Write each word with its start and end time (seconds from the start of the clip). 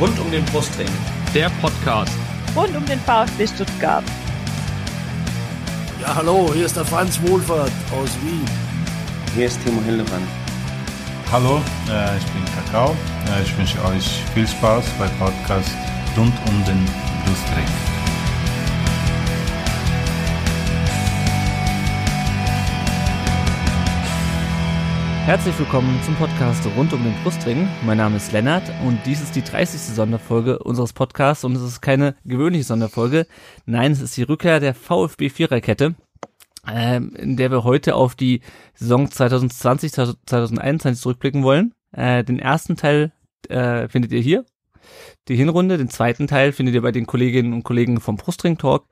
Rund 0.00 0.16
um 0.20 0.30
den 0.30 0.44
Brustring. 0.44 0.86
Der 1.34 1.50
Podcast. 1.60 2.12
Rund 2.54 2.76
um 2.76 2.86
den 2.86 3.00
VfB 3.00 3.48
Stuttgart. 3.48 4.04
Ja, 6.00 6.14
hallo, 6.14 6.52
hier 6.54 6.66
ist 6.66 6.76
der 6.76 6.84
Franz 6.84 7.20
Wohlfahrt 7.26 7.72
aus 7.90 8.10
Wien. 8.22 8.44
Hier 9.34 9.46
ist 9.46 9.58
Timo 9.64 9.82
Hildebrand. 9.82 10.22
Hallo, 11.32 11.60
äh, 11.90 12.16
ich 12.16 12.24
bin 12.26 12.44
Kakao. 12.54 12.96
Äh, 13.26 13.42
ich 13.42 13.58
wünsche 13.58 13.84
euch 13.86 14.22
viel 14.34 14.46
Spaß 14.46 14.84
beim 15.00 15.10
Podcast 15.18 15.74
rund 16.16 16.34
um 16.48 16.64
den 16.64 16.84
Brustring. 17.24 17.87
Herzlich 25.28 25.58
willkommen 25.58 26.00
zum 26.04 26.14
Podcast 26.14 26.66
rund 26.74 26.94
um 26.94 27.04
den 27.04 27.12
Brustring. 27.22 27.68
Mein 27.84 27.98
Name 27.98 28.16
ist 28.16 28.32
Lennart 28.32 28.62
und 28.86 28.98
dies 29.04 29.20
ist 29.20 29.36
die 29.36 29.42
30. 29.42 29.78
Sonderfolge 29.78 30.58
unseres 30.58 30.94
Podcasts 30.94 31.44
und 31.44 31.54
es 31.54 31.60
ist 31.60 31.82
keine 31.82 32.14
gewöhnliche 32.24 32.64
Sonderfolge. 32.64 33.26
Nein, 33.66 33.92
es 33.92 34.00
ist 34.00 34.16
die 34.16 34.22
Rückkehr 34.22 34.58
der 34.58 34.72
VfB 34.72 35.28
Viererkette, 35.28 35.96
ähm, 36.66 37.14
in 37.14 37.36
der 37.36 37.50
wir 37.50 37.62
heute 37.62 37.94
auf 37.94 38.14
die 38.14 38.40
Saison 38.72 39.10
2020, 39.10 39.92
2021 39.92 41.02
zurückblicken 41.02 41.42
wollen. 41.42 41.74
Äh, 41.92 42.24
den 42.24 42.38
ersten 42.38 42.76
Teil 42.76 43.12
äh, 43.50 43.86
findet 43.86 44.12
ihr 44.12 44.20
hier 44.20 44.46
die 45.28 45.36
Hinrunde. 45.36 45.78
Den 45.78 45.90
zweiten 45.90 46.26
Teil 46.26 46.52
findet 46.52 46.74
ihr 46.74 46.82
bei 46.82 46.92
den 46.92 47.06
Kolleginnen 47.06 47.52
und 47.52 47.62
Kollegen 47.62 48.00
vom 48.00 48.16
Brustring 48.16 48.58
Talk. 48.58 48.86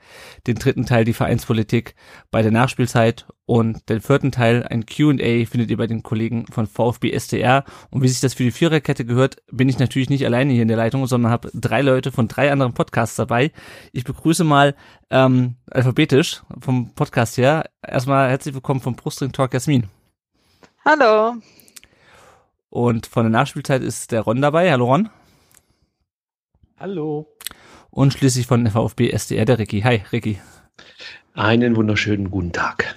Den 0.47 0.57
dritten 0.57 0.87
Teil 0.87 1.05
die 1.05 1.13
Vereinspolitik 1.13 1.95
bei 2.31 2.43
der 2.43 2.53
Nachspielzeit. 2.53 3.27
Und 3.49 3.89
den 3.89 4.01
vierten 4.01 4.33
Teil, 4.33 4.67
ein 4.69 4.87
Q&A, 4.87 5.47
findet 5.47 5.71
ihr 5.71 5.77
bei 5.77 5.87
den 5.87 6.03
Kollegen 6.03 6.47
von 6.49 6.67
VfB 6.67 7.13
SDR. 7.13 7.65
Und 7.91 8.03
wie 8.03 8.09
sich 8.09 8.21
das 8.21 8.35
für 8.35 8.43
die 8.43 8.51
Viererkette 8.51 9.05
gehört, 9.05 9.37
bin 9.53 9.69
ich 9.69 9.79
natürlich 9.79 10.11
nicht 10.11 10.25
alleine 10.27 10.53
hier 10.53 10.63
in 10.63 10.69
der 10.69 10.77
Leitung, 10.77 11.07
sondern 11.07 11.31
habe 11.31 11.51
drei 11.55 11.81
Leute 11.81 12.11
von 12.11 12.27
drei 12.27 12.51
anderen 12.51 12.75
Podcasts 12.75 13.17
dabei. 13.17 13.53
Ich 13.93 14.05
begrüße 14.05 14.43
mal 14.43 14.75
ähm, 15.11 15.55
alphabetisch 15.71 16.43
vom 16.61 16.93
Podcast 16.95 17.39
her. 17.39 17.67
Erstmal 17.87 18.31
herzlich 18.31 18.55
willkommen 18.55 18.81
vom 18.81 18.97
Brustring 18.97 19.31
Talk 19.31 19.55
Jasmin. 19.55 19.89
Hallo. 20.85 21.37
Und 22.69 23.07
von 23.07 23.25
der 23.25 23.31
Nachspielzeit 23.31 23.83
ist 23.83 24.13
der 24.13 24.23
Ron 24.23 24.43
dabei. 24.43 24.71
Hallo 24.71 24.87
Ron. 24.87 25.09
Hallo. 26.79 27.27
Und 27.89 28.13
schließlich 28.13 28.47
von 28.47 28.67
VfB 28.67 29.09
SDR 29.09 29.47
der 29.47 29.59
Ricky. 29.59 29.81
Hi, 29.81 30.03
Ricky. 30.13 30.39
Einen 31.33 31.75
wunderschönen 31.75 32.31
guten 32.31 32.53
Tag. 32.53 32.97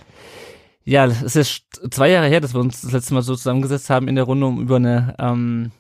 Ja, 0.83 1.05
es 1.05 1.37
ist 1.37 1.63
zwei 1.89 2.09
Jahre 2.09 2.27
her, 2.27 2.41
dass 2.41 2.53
wir 2.53 2.59
uns 2.59 2.81
das 2.81 2.91
letzte 2.91 3.13
Mal 3.13 3.21
so 3.21 3.37
zusammengesetzt 3.37 3.89
haben 3.89 4.09
in 4.09 4.15
der 4.15 4.25
Runde, 4.25 4.47
um 4.47 4.61
über 4.61 4.75
eine, 4.75 5.15
ähm, 5.17 5.71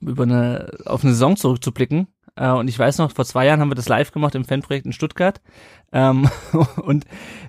über 0.00 0.22
eine, 0.22 0.70
auf 0.86 1.04
eine 1.04 1.12
Saison 1.12 1.36
zurückzublicken. 1.36 2.06
Äh, 2.36 2.50
und 2.50 2.68
ich 2.68 2.78
weiß 2.78 2.98
noch, 2.98 3.12
vor 3.12 3.24
zwei 3.24 3.46
Jahren 3.46 3.60
haben 3.60 3.70
wir 3.70 3.74
das 3.74 3.88
live 3.88 4.12
gemacht 4.12 4.34
im 4.34 4.44
Fanprojekt 4.44 4.86
in 4.86 4.92
Stuttgart. 4.92 5.40
Ähm, 5.92 6.28
und 6.82 7.04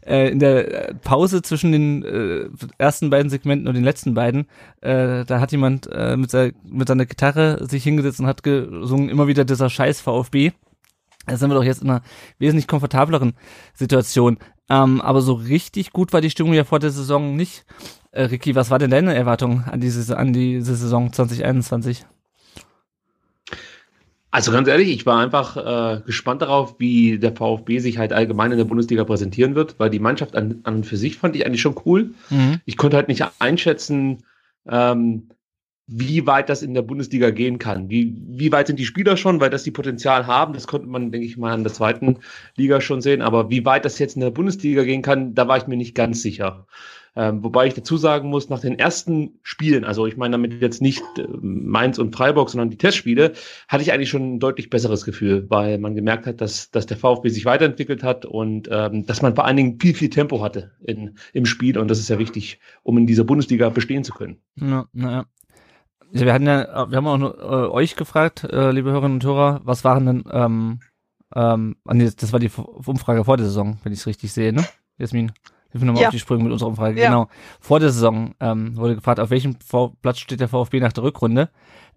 äh, 0.06 0.30
in 0.30 0.40
der 0.40 0.96
Pause 1.04 1.42
zwischen 1.42 1.72
den 1.72 2.04
äh, 2.04 2.50
ersten 2.78 3.10
beiden 3.10 3.30
Segmenten 3.30 3.68
und 3.68 3.76
den 3.76 3.84
letzten 3.84 4.14
beiden, 4.14 4.48
äh, 4.82 5.26
da 5.26 5.40
hat 5.40 5.52
jemand 5.52 5.88
äh, 5.92 6.18
mit, 6.18 6.32
seiner, 6.32 6.52
mit 6.66 6.88
seiner 6.88 7.06
Gitarre 7.06 7.66
sich 7.68 7.84
hingesetzt 7.84 8.20
und 8.20 8.28
hat 8.28 8.44
gesungen, 8.44 9.10
immer 9.10 9.28
wieder 9.28 9.46
dieser 9.46 9.70
scheiß 9.70 10.02
VfB. 10.02 10.52
Da 11.26 11.38
sind 11.38 11.50
wir 11.50 11.56
doch 11.56 11.64
jetzt 11.64 11.82
in 11.82 11.90
einer 11.90 12.02
wesentlich 12.38 12.68
komfortableren 12.68 13.34
Situation. 13.74 14.38
Ähm, 14.70 15.00
aber 15.00 15.22
so 15.22 15.34
richtig 15.34 15.92
gut 15.92 16.12
war 16.12 16.20
die 16.20 16.30
Stimmung 16.30 16.54
ja 16.54 16.66
vor 16.66 16.80
der 16.80 16.90
Saison 16.90 17.36
nicht. 17.36 17.66
Äh, 18.12 18.24
Ricky, 18.24 18.56
was 18.56 18.70
war 18.70 18.80
denn 18.80 18.92
deine 18.92 19.16
Erwartung 19.16 19.64
an 19.64 19.80
diese, 19.80 20.18
an 20.18 20.34
diese 20.34 20.76
Saison 20.76 21.14
2021? 21.14 22.06
Also 24.34 24.52
ganz 24.52 24.68
ehrlich, 24.68 24.90
ich 24.90 25.06
war 25.06 25.20
einfach 25.20 25.58
äh, 25.58 26.02
gespannt 26.08 26.42
darauf, 26.42 26.80
wie 26.80 27.20
der 27.20 27.36
VfB 27.36 27.78
sich 27.78 28.00
halt 28.00 28.14
allgemein 28.14 28.52
in 28.52 28.58
der 28.58 28.66
Bundesliga 28.66 29.04
präsentieren 29.04 29.54
wird, 29.54 29.76
weil 29.78 29.92
die 29.92 30.00
Mannschaft 30.00 30.36
an, 30.36 30.62
an 30.64 30.78
und 30.78 30.88
für 30.88 30.98
sich 30.98 31.20
fand 31.20 31.36
ich 31.36 31.46
eigentlich 31.46 31.62
schon 31.62 31.80
cool. 31.86 32.16
Mhm. 32.32 32.60
Ich 32.66 32.76
konnte 32.76 32.98
halt 32.98 33.10
nicht 33.10 33.24
einschätzen, 33.38 34.24
ähm, 34.68 35.30
wie 35.86 36.26
weit 36.26 36.50
das 36.50 36.64
in 36.64 36.74
der 36.74 36.82
Bundesliga 36.82 37.30
gehen 37.30 37.60
kann. 37.60 37.92
Wie, 37.92 38.18
wie 38.26 38.52
weit 38.52 38.66
sind 38.66 38.80
die 38.80 38.88
Spieler 38.88 39.18
schon, 39.18 39.40
weil 39.40 39.52
das 39.52 39.62
die 39.62 39.70
Potenzial 39.70 40.26
haben, 40.26 40.54
das 40.54 40.66
konnte 40.66 40.88
man, 40.88 41.12
denke 41.12 41.28
ich 41.28 41.38
mal, 41.38 41.54
in 41.54 41.64
der 41.64 41.72
zweiten 41.72 42.18
Liga 42.56 42.82
schon 42.82 43.02
sehen. 43.02 43.22
Aber 43.22 43.52
wie 43.52 43.66
weit 43.66 43.86
das 43.86 44.00
jetzt 44.00 44.16
in 44.16 44.22
der 44.22 44.32
Bundesliga 44.32 44.84
gehen 44.84 45.04
kann, 45.04 45.36
da 45.36 45.48
war 45.48 45.58
ich 45.58 45.68
mir 45.68 45.78
nicht 45.78 45.94
ganz 45.94 46.24
sicher. 46.24 46.66
Ähm, 47.16 47.44
wobei 47.44 47.68
ich 47.68 47.76
dazu 47.76 47.96
sagen 47.98 48.30
muss, 48.30 48.50
nach 48.50 48.60
den 48.60 48.80
ersten 48.80 49.38
Spielen, 49.44 49.86
also 49.86 50.08
ich 50.08 50.18
meine 50.18 50.32
damit 50.32 50.60
jetzt 50.62 50.82
nicht 50.82 51.04
äh, 51.18 51.28
Mainz 51.42 52.00
und 52.00 52.16
Freiburg, 52.16 52.50
sondern 52.50 52.72
die 52.72 52.78
Testspiele, 52.78 53.34
hatte 53.68 53.84
ich 53.84 53.94
eigentlich 53.94 54.10
schon 54.10 54.36
ein 54.36 54.40
deutlich 54.40 54.72
besseres 54.72 55.06
Gefühl, 55.06 55.46
weil 55.50 55.78
man 55.78 55.94
gemerkt 55.94 56.26
hat, 56.26 56.42
dass, 56.42 56.72
dass 56.72 56.88
der 56.88 56.98
VfB 56.98 57.30
sich 57.30 57.46
weiterentwickelt 57.46 58.02
hat 58.02 58.26
und 58.26 58.68
ähm, 58.72 59.06
dass 59.06 59.22
man 59.22 59.36
vor 59.36 59.46
allen 59.46 59.58
Dingen 59.58 59.80
viel, 59.80 59.94
viel 59.94 60.10
Tempo 60.10 60.42
hatte 60.42 60.72
in, 60.82 61.16
im 61.34 61.46
Spiel 61.46 61.78
und 61.78 61.88
das 61.88 62.00
ist 62.00 62.10
ja 62.10 62.18
wichtig, 62.18 62.60
um 62.82 62.98
in 62.98 63.06
dieser 63.06 63.26
Bundesliga 63.26 63.70
bestehen 63.70 64.04
zu 64.04 64.14
können. 64.14 64.38
Ja, 64.56 64.86
naja. 64.92 65.26
Ja, 66.14 66.26
wir 66.26 66.34
hatten 66.34 66.46
ja, 66.46 66.90
wir 66.90 66.98
haben 66.98 67.08
auch 67.08 67.18
nur, 67.18 67.40
äh, 67.40 67.72
euch 67.72 67.96
gefragt, 67.96 68.44
äh, 68.44 68.72
liebe 68.72 68.92
Hörerinnen 68.92 69.18
und 69.18 69.24
Hörer, 69.24 69.62
was 69.64 69.84
waren 69.84 70.06
denn, 70.06 70.24
ähm, 70.32 70.80
ähm, 71.36 71.76
nee, 71.92 72.10
das 72.16 72.32
war 72.32 72.40
die 72.40 72.52
Umfrage 72.56 73.26
vor 73.26 73.38
der 73.38 73.48
Saison, 73.48 73.78
wenn 73.84 73.94
ich 73.94 74.00
es 74.00 74.08
richtig 74.08 74.32
sehe, 74.32 74.54
ne? 74.54 74.64
Jasmin? 75.00 75.32
Hilf 75.74 75.82
mir 75.82 75.88
nochmal 75.88 76.04
ja. 76.04 76.08
auf 76.08 76.14
die 76.14 76.20
Sprünge 76.20 76.44
mit 76.44 76.54
unserer 76.54 76.70
Umfrage. 76.70 77.02
Ja. 77.02 77.10
Genau. 77.10 77.28
Vor 77.60 77.80
der 77.80 77.90
Saison 77.90 78.36
ähm, 78.40 78.78
wurde 78.78 78.96
gefragt, 78.96 79.20
auf 79.20 79.30
welchem 79.30 79.58
v 79.60 79.96
Platz 80.02 80.20
steht 80.20 80.40
der 80.40 80.48
VfB 80.48 80.80
nach 80.80 80.94
der 80.94 81.04
Rückrunde. 81.04 81.50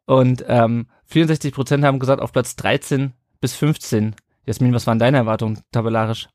Und 0.06 0.44
ähm, 0.48 0.88
64 1.04 1.52
Prozent 1.52 1.84
haben 1.84 1.98
gesagt, 1.98 2.20
auf 2.20 2.32
Platz 2.32 2.56
13 2.56 3.12
bis 3.40 3.54
15. 3.54 4.16
Jasmin, 4.46 4.74
was 4.74 4.86
waren 4.86 4.98
deine 4.98 5.18
Erwartungen 5.18 5.60
tabellarisch? 5.72 6.28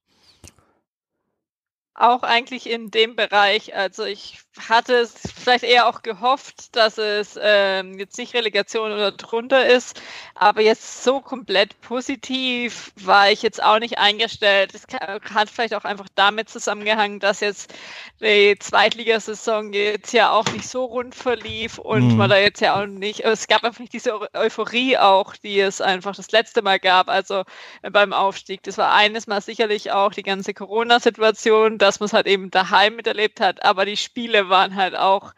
auch 2.02 2.24
eigentlich 2.24 2.70
in 2.70 2.90
dem 2.92 3.16
Bereich. 3.16 3.76
Also 3.76 4.04
ich 4.04 4.40
hatte 4.60 4.96
es 4.96 5.14
vielleicht 5.34 5.64
eher 5.64 5.88
auch 5.88 6.02
gehofft, 6.02 6.76
dass 6.76 6.98
es 6.98 7.40
ähm, 7.42 7.98
jetzt 7.98 8.18
nicht 8.18 8.34
Relegation 8.34 8.92
oder 8.92 9.12
drunter 9.14 9.66
ist, 9.66 10.02
aber 10.36 10.62
jetzt 10.62 11.04
so 11.04 11.22
komplett 11.22 11.80
positiv 11.80 12.92
war 12.98 13.32
ich 13.32 13.42
jetzt 13.42 13.64
auch 13.64 13.80
nicht 13.80 13.98
eingestellt. 13.98 14.74
Es 14.74 14.86
hat 15.34 15.50
vielleicht 15.50 15.74
auch 15.74 15.86
einfach 15.86 16.08
damit 16.16 16.50
zusammengehangen, 16.50 17.20
dass 17.20 17.40
jetzt 17.40 17.74
die 18.20 18.58
Zweitligasaison 18.60 19.72
jetzt 19.72 20.12
ja 20.12 20.32
auch 20.32 20.46
nicht 20.52 20.68
so 20.68 20.84
rund 20.84 21.16
verlief 21.16 21.78
und 21.78 22.10
mhm. 22.10 22.18
man 22.18 22.30
da 22.30 22.38
jetzt 22.38 22.60
ja 22.60 22.82
auch 22.82 22.86
nicht, 22.86 23.22
es 23.22 23.48
gab 23.48 23.64
einfach 23.64 23.80
nicht 23.80 23.94
diese 23.94 24.34
Euphorie 24.34 24.98
auch, 24.98 25.36
die 25.38 25.62
es 25.62 25.80
einfach 25.80 26.16
das 26.16 26.32
letzte 26.32 26.62
Mal 26.62 26.80
gab, 26.80 27.10
also 27.10 27.44
beim 27.90 28.12
Aufstieg. 28.12 28.64
Das 28.64 28.78
war 28.78 28.94
eines 28.94 29.28
Mal 29.28 29.42
sicherlich 29.42 29.92
auch 29.92 30.12
die 30.12 30.24
ganze 30.24 30.54
Corona-Situation, 30.54 31.78
dass 31.78 32.02
man 32.02 32.08
es 32.08 32.14
halt 32.14 32.28
eben 32.28 32.52
daheim 32.52 32.98
miterlebt 32.98 33.40
hat, 33.40 33.64
aber 33.64 33.86
die 33.86 33.98
Spiele 33.98 34.41
waren 34.50 34.76
halt 34.76 34.96
auch 34.96 35.34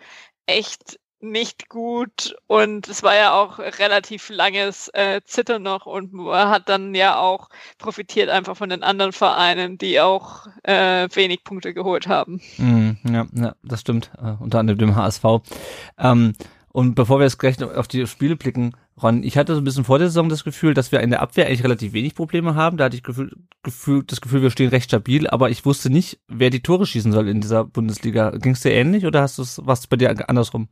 echt 0.46 1.00
nicht 1.24 1.70
gut 1.70 2.36
und 2.48 2.88
es 2.90 3.02
war 3.02 3.16
ja 3.16 3.34
auch 3.34 3.58
relativ 3.58 4.30
langes 4.30 4.90
äh, 4.90 5.22
Zittern 5.24 5.64
noch 5.64 5.86
und 5.86 6.12
hat 6.30 6.68
dann 6.68 6.94
ja 6.94 7.18
auch 7.18 7.50
profitiert 7.78 8.30
einfach 8.30 8.58
von 8.58 8.70
den 8.70 8.84
anderen 8.84 9.14
Vereinen, 9.14 9.78
die 9.78 10.02
auch 10.02 10.48
äh, 10.64 11.08
wenig 11.14 11.46
Punkte 11.46 11.74
geholt 11.74 12.08
haben. 12.08 12.42
Mm, 12.58 12.92
ja, 13.06 13.26
ja, 13.34 13.56
das 13.64 13.82
stimmt, 13.82 14.12
uh, 14.22 14.36
unter 14.42 14.60
anderem 14.60 14.78
dem 14.78 14.96
HSV. 14.96 15.24
Ähm, 15.98 16.34
und 16.74 16.96
bevor 16.96 17.20
wir 17.20 17.24
jetzt 17.24 17.40
gleich 17.40 17.64
auf 17.64 17.88
die 17.88 18.06
Spiele 18.06 18.36
blicken, 18.36 18.76
Ron, 19.02 19.24
ich 19.24 19.38
hatte 19.38 19.56
so 19.56 19.62
ein 19.62 19.64
bisschen 19.64 19.86
vor 19.86 19.98
der 19.98 20.08
Saison 20.10 20.30
das 20.30 20.44
Gefühl, 20.44 20.76
dass 20.76 20.92
wir 20.92 21.00
in 21.00 21.10
der 21.10 21.22
Abwehr 21.22 21.48
eigentlich 21.48 21.64
relativ 21.64 21.94
wenig 21.94 22.14
Probleme 22.14 22.54
haben. 22.54 22.78
Da 22.78 22.86
hatte 22.86 22.96
ich 22.96 23.04
Gefühl, 23.04 23.32
Gefühl, 23.64 24.04
das 24.06 24.22
Gefühl, 24.22 24.44
wir 24.44 24.52
stehen 24.52 24.70
recht 24.70 24.86
stabil, 24.86 25.28
aber 25.28 25.50
ich 25.50 25.66
wusste 25.66 25.90
nicht, 25.90 26.20
wer 26.28 26.52
die 26.52 26.62
Tore 26.62 26.86
schießen 26.86 27.12
soll 27.12 27.28
in 27.28 27.42
dieser 27.42 27.64
Bundesliga. 27.64 28.32
Ging 28.32 28.52
es 28.54 28.62
dir 28.62 28.72
ähnlich 28.72 29.06
oder 29.06 29.22
hast 29.22 29.40
du 29.40 29.44
was 29.66 29.88
bei 29.88 29.98
dir 29.98 30.30
andersrum? 30.30 30.68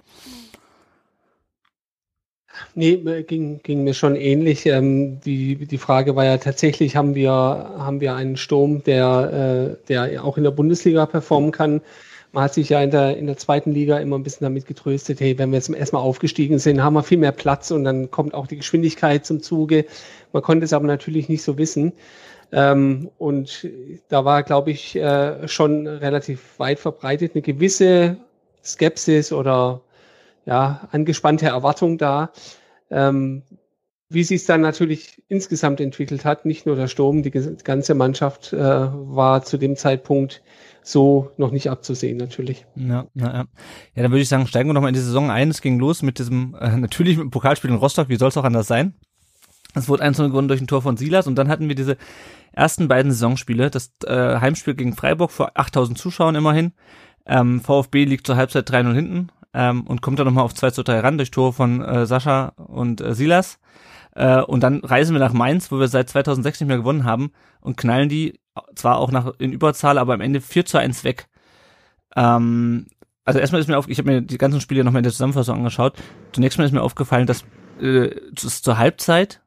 Nee, 2.76 2.94
äh, 2.94 3.24
ging, 3.24 3.62
ging 3.64 3.84
mir 3.84 3.94
schon 3.94 4.16
ähnlich. 4.16 4.66
Ähm, 4.66 5.20
die, 5.22 5.56
die 5.66 5.78
Frage 5.78 6.16
war 6.16 6.26
ja 6.26 6.38
tatsächlich, 6.38 6.96
haben 6.96 7.16
wir, 7.16 7.32
haben 7.32 8.02
wir 8.02 8.16
einen 8.16 8.38
Sturm, 8.38 8.84
der, 8.84 9.78
äh, 9.82 9.88
der 9.88 10.24
auch 10.24 10.38
in 10.38 10.44
der 10.44 10.52
Bundesliga 10.52 11.06
performen 11.06 11.52
kann? 11.52 11.82
Man 12.32 12.46
hat 12.46 12.54
sich 12.54 12.70
ja 12.70 12.82
in 12.82 12.92
der, 12.92 13.18
in 13.18 13.28
der 13.28 13.38
zweiten 13.38 13.72
Liga 13.72 13.98
immer 13.98 14.18
ein 14.18 14.24
bisschen 14.24 14.46
damit 14.46 14.66
getröstet, 14.66 15.20
hey, 15.20 15.38
wenn 15.38 15.52
wir 15.52 15.58
jetzt 15.58 15.70
erstmal 15.70 16.02
aufgestiegen 16.02 16.60
sind, 16.60 16.82
haben 16.82 16.94
wir 16.94 17.04
viel 17.04 17.18
mehr 17.18 17.34
Platz 17.34 17.72
und 17.72 17.84
dann 17.84 18.10
kommt 18.10 18.34
auch 18.34 18.48
die 18.48 18.58
Geschwindigkeit 18.58 19.26
zum 19.26 19.42
Zuge. 19.42 19.86
Man 20.32 20.42
konnte 20.42 20.66
es 20.66 20.74
aber 20.74 20.88
natürlich 20.88 21.28
nicht 21.28 21.44
so 21.44 21.58
wissen. 21.58 21.94
Ähm, 22.54 23.10
und 23.18 23.68
da 24.10 24.26
war, 24.26 24.44
glaube 24.44 24.72
ich, 24.72 24.96
äh, 24.96 25.48
schon 25.48 25.88
relativ 25.88 26.58
weit 26.58 26.80
verbreitet 26.80 27.32
eine 27.34 27.42
gewisse 27.42 28.18
Skepsis 28.64 29.32
oder 29.32 29.82
ja, 30.46 30.88
angespannte 30.92 31.48
Erwartung 31.48 31.98
da. 31.98 32.32
Ähm, 32.90 33.44
wie 34.14 34.24
sich 34.24 34.42
es 34.42 34.46
dann 34.46 34.62
natürlich 34.62 35.22
insgesamt 35.28 35.80
entwickelt 35.80 36.26
hat, 36.26 36.46
nicht 36.46 36.66
nur 36.66 36.76
der 36.76 36.88
Sturm, 36.88 37.24
die 37.24 37.32
ganze 37.32 37.96
Mannschaft 37.96 38.54
äh, 38.54 38.58
war 38.60 39.44
zu 39.44 39.58
dem 39.58 39.76
Zeitpunkt 39.76 40.42
so 40.84 41.32
noch 41.38 41.52
nicht 41.52 41.70
abzusehen, 41.70 42.18
natürlich. 42.18 42.66
Ja, 42.76 43.06
ja, 43.14 43.26
ja. 43.26 43.46
ja 43.96 44.04
dann 44.04 44.12
würde 44.12 44.22
ich 44.22 44.30
sagen, 44.30 44.48
steigen 44.48 44.70
wir 44.70 44.74
nochmal 44.74 44.90
in 44.90 44.96
die 44.96 45.02
Saison 45.02 45.30
ein. 45.30 45.50
Es 45.50 45.62
ging 45.62 45.80
los 45.80 46.02
mit 46.02 46.20
diesem, 46.20 46.56
äh, 46.60 46.76
natürlich 46.78 47.18
mit 47.18 47.26
dem 47.26 47.32
Pokalspiel 47.32 47.70
in 47.70 47.76
Rostock, 47.78 48.10
wie 48.10 48.18
soll 48.18 48.30
es 48.30 48.38
auch 48.38 48.44
anders 48.44 48.68
sein? 48.68 48.96
Es 49.74 49.88
wurde 49.88 50.04
1 50.04 50.18
gewonnen 50.18 50.50
durch 50.50 50.60
ein 50.60 50.68
Tor 50.68 50.82
von 50.82 50.98
Silas 50.98 51.28
und 51.28 51.36
dann 51.36 51.48
hatten 51.48 51.70
wir 51.70 51.76
diese 51.76 51.96
ersten 52.52 52.90
beiden 52.90 53.12
Saisonspiele, 53.12 53.70
das 53.70 53.92
äh, 54.06 54.40
Heimspiel 54.40 54.76
gegen 54.76 54.96
Freiburg 54.96 55.32
vor 55.32 55.52
8000 55.54 55.98
Zuschauern 55.98 56.36
immerhin. 56.36 56.74
Ähm, 57.26 57.62
VfB 57.62 58.04
liegt 58.04 58.28
zur 58.28 58.36
Halbzeit 58.36 58.70
3-0 58.70 58.94
hinten 58.94 59.32
ähm, 59.54 59.84
und 59.88 60.02
kommt 60.02 60.20
dann 60.20 60.26
nochmal 60.26 60.44
auf 60.44 60.54
2 60.54 60.72
zu 60.72 60.84
3 60.84 61.00
ran 61.00 61.18
durch 61.18 61.32
Tore 61.32 61.54
von 61.54 61.82
äh, 61.82 62.06
Sascha 62.06 62.50
und 62.58 63.00
äh, 63.00 63.14
Silas. 63.14 63.60
Äh, 64.14 64.42
und 64.42 64.62
dann 64.62 64.80
reisen 64.80 65.14
wir 65.14 65.20
nach 65.20 65.34
Mainz, 65.34 65.72
wo 65.72 65.80
wir 65.80 65.88
seit 65.88 66.10
2006 66.10 66.62
nicht 66.62 66.68
mehr 66.68 66.78
gewonnen 66.78 67.04
haben 67.04 67.32
und 67.62 67.78
knallen 67.78 68.10
die 68.10 68.40
zwar 68.76 68.98
auch 68.98 69.12
nach 69.12 69.34
in 69.40 69.54
Überzahl, 69.54 69.98
aber 69.98 70.14
am 70.14 70.22
Ende 70.22 70.42
4 70.42 70.66
zu 70.66 70.78
1 70.78 71.04
weg. 71.04 71.28
Ähm, 72.16 72.88
also 73.24 73.40
erstmal 73.40 73.62
ist 73.62 73.68
mir 73.68 73.78
auf, 73.78 73.88
ich 73.88 73.98
habe 73.98 74.12
mir 74.12 74.22
die 74.22 74.38
ganzen 74.38 74.62
Spiele 74.62 74.84
nochmal 74.84 75.00
in 75.00 75.04
der 75.04 75.12
Zusammenfassung 75.12 75.58
angeschaut. 75.58 75.94
Zunächst 76.34 76.58
mal 76.58 76.66
ist 76.66 76.72
mir 76.72 76.82
aufgefallen, 76.82 77.28
dass 77.28 77.46
äh, 77.80 78.10
es 78.36 78.62
zur 78.62 78.78
Halbzeit 78.78 79.42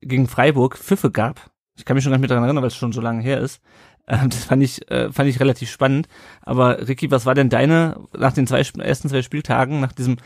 gegen 0.00 0.26
Freiburg 0.26 0.76
Pfiffe 0.76 1.10
gab. 1.10 1.50
Ich 1.76 1.84
kann 1.84 1.94
mich 1.94 2.04
schon 2.04 2.10
gar 2.10 2.18
nicht 2.18 2.22
mehr 2.22 2.28
daran 2.28 2.44
erinnern, 2.44 2.62
weil 2.62 2.68
es 2.68 2.76
schon 2.76 2.92
so 2.92 3.00
lange 3.00 3.22
her 3.22 3.40
ist. 3.40 3.62
Ähm, 4.08 4.30
das 4.30 4.44
fand 4.44 4.62
ich, 4.62 4.90
äh, 4.90 5.12
fand 5.12 5.28
ich 5.28 5.40
relativ 5.40 5.70
spannend. 5.70 6.08
Aber 6.42 6.88
Ricky, 6.88 7.10
was 7.10 7.26
war 7.26 7.34
denn 7.34 7.50
deine, 7.50 8.00
nach 8.16 8.32
den 8.32 8.46
zwei, 8.46 8.58
ersten 8.58 9.08
zwei 9.08 9.22
Spieltagen, 9.22 9.80
nach 9.80 9.92
diesem 9.92 10.16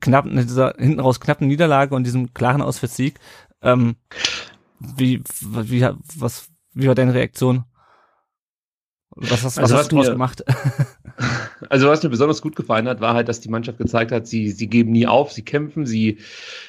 knappen, 0.00 0.36
dieser 0.36 0.74
hinten 0.78 1.00
raus 1.00 1.20
knappen 1.20 1.46
Niederlage 1.46 1.94
und 1.94 2.04
diesem 2.04 2.32
klaren 2.32 2.62
Auswärtssieg, 2.62 3.18
ähm, 3.62 3.96
wie, 4.78 5.22
wie, 5.40 5.86
was, 6.16 6.48
wie 6.72 6.88
war 6.88 6.94
deine 6.94 7.14
Reaktion? 7.14 7.64
Was 9.10 9.44
hast, 9.44 9.58
also 9.58 9.74
was 9.74 9.82
hast 9.82 9.92
du 9.92 9.96
daraus 9.96 10.10
gemacht? 10.10 10.44
Also 11.70 11.88
was 11.88 12.02
mir 12.02 12.10
besonders 12.10 12.42
gut 12.42 12.54
gefallen 12.54 12.86
hat, 12.86 13.00
war 13.00 13.14
halt, 13.14 13.28
dass 13.28 13.40
die 13.40 13.48
Mannschaft 13.48 13.78
gezeigt 13.78 14.12
hat, 14.12 14.26
sie, 14.26 14.50
sie 14.50 14.66
geben 14.66 14.92
nie 14.92 15.06
auf, 15.06 15.32
sie 15.32 15.42
kämpfen, 15.42 15.86
sie 15.86 16.18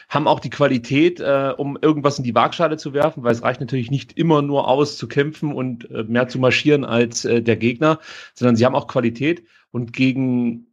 haben 0.10 0.28
auch 0.28 0.40
die 0.40 0.50
Qualität, 0.50 1.20
äh, 1.20 1.54
um 1.58 1.78
irgendwas 1.82 2.18
in 2.18 2.24
die 2.24 2.36
Waagschale 2.36 2.78
zu 2.78 2.94
werfen, 2.94 3.24
weil 3.24 3.34
es 3.34 3.44
reicht 3.44 3.60
natürlich 3.60 3.92
nicht 3.92 4.18
immer 4.18 4.42
nur 4.42 4.68
aus 4.68 4.98
zu 4.98 5.08
kämpfen 5.08 5.54
und 5.54 5.90
äh, 5.92 6.04
mehr 6.04 6.28
zu 6.28 6.40
marschieren 6.40 6.86
als 6.86 7.26
äh, 7.26 7.42
der 7.42 7.58
Gegner, 7.58 8.00
sondern 8.34 8.56
sie 8.56 8.66
haben 8.66 8.76
auch 8.76 8.88
Qualität. 8.88 9.44
Und 9.72 9.92
gegen 9.94 10.68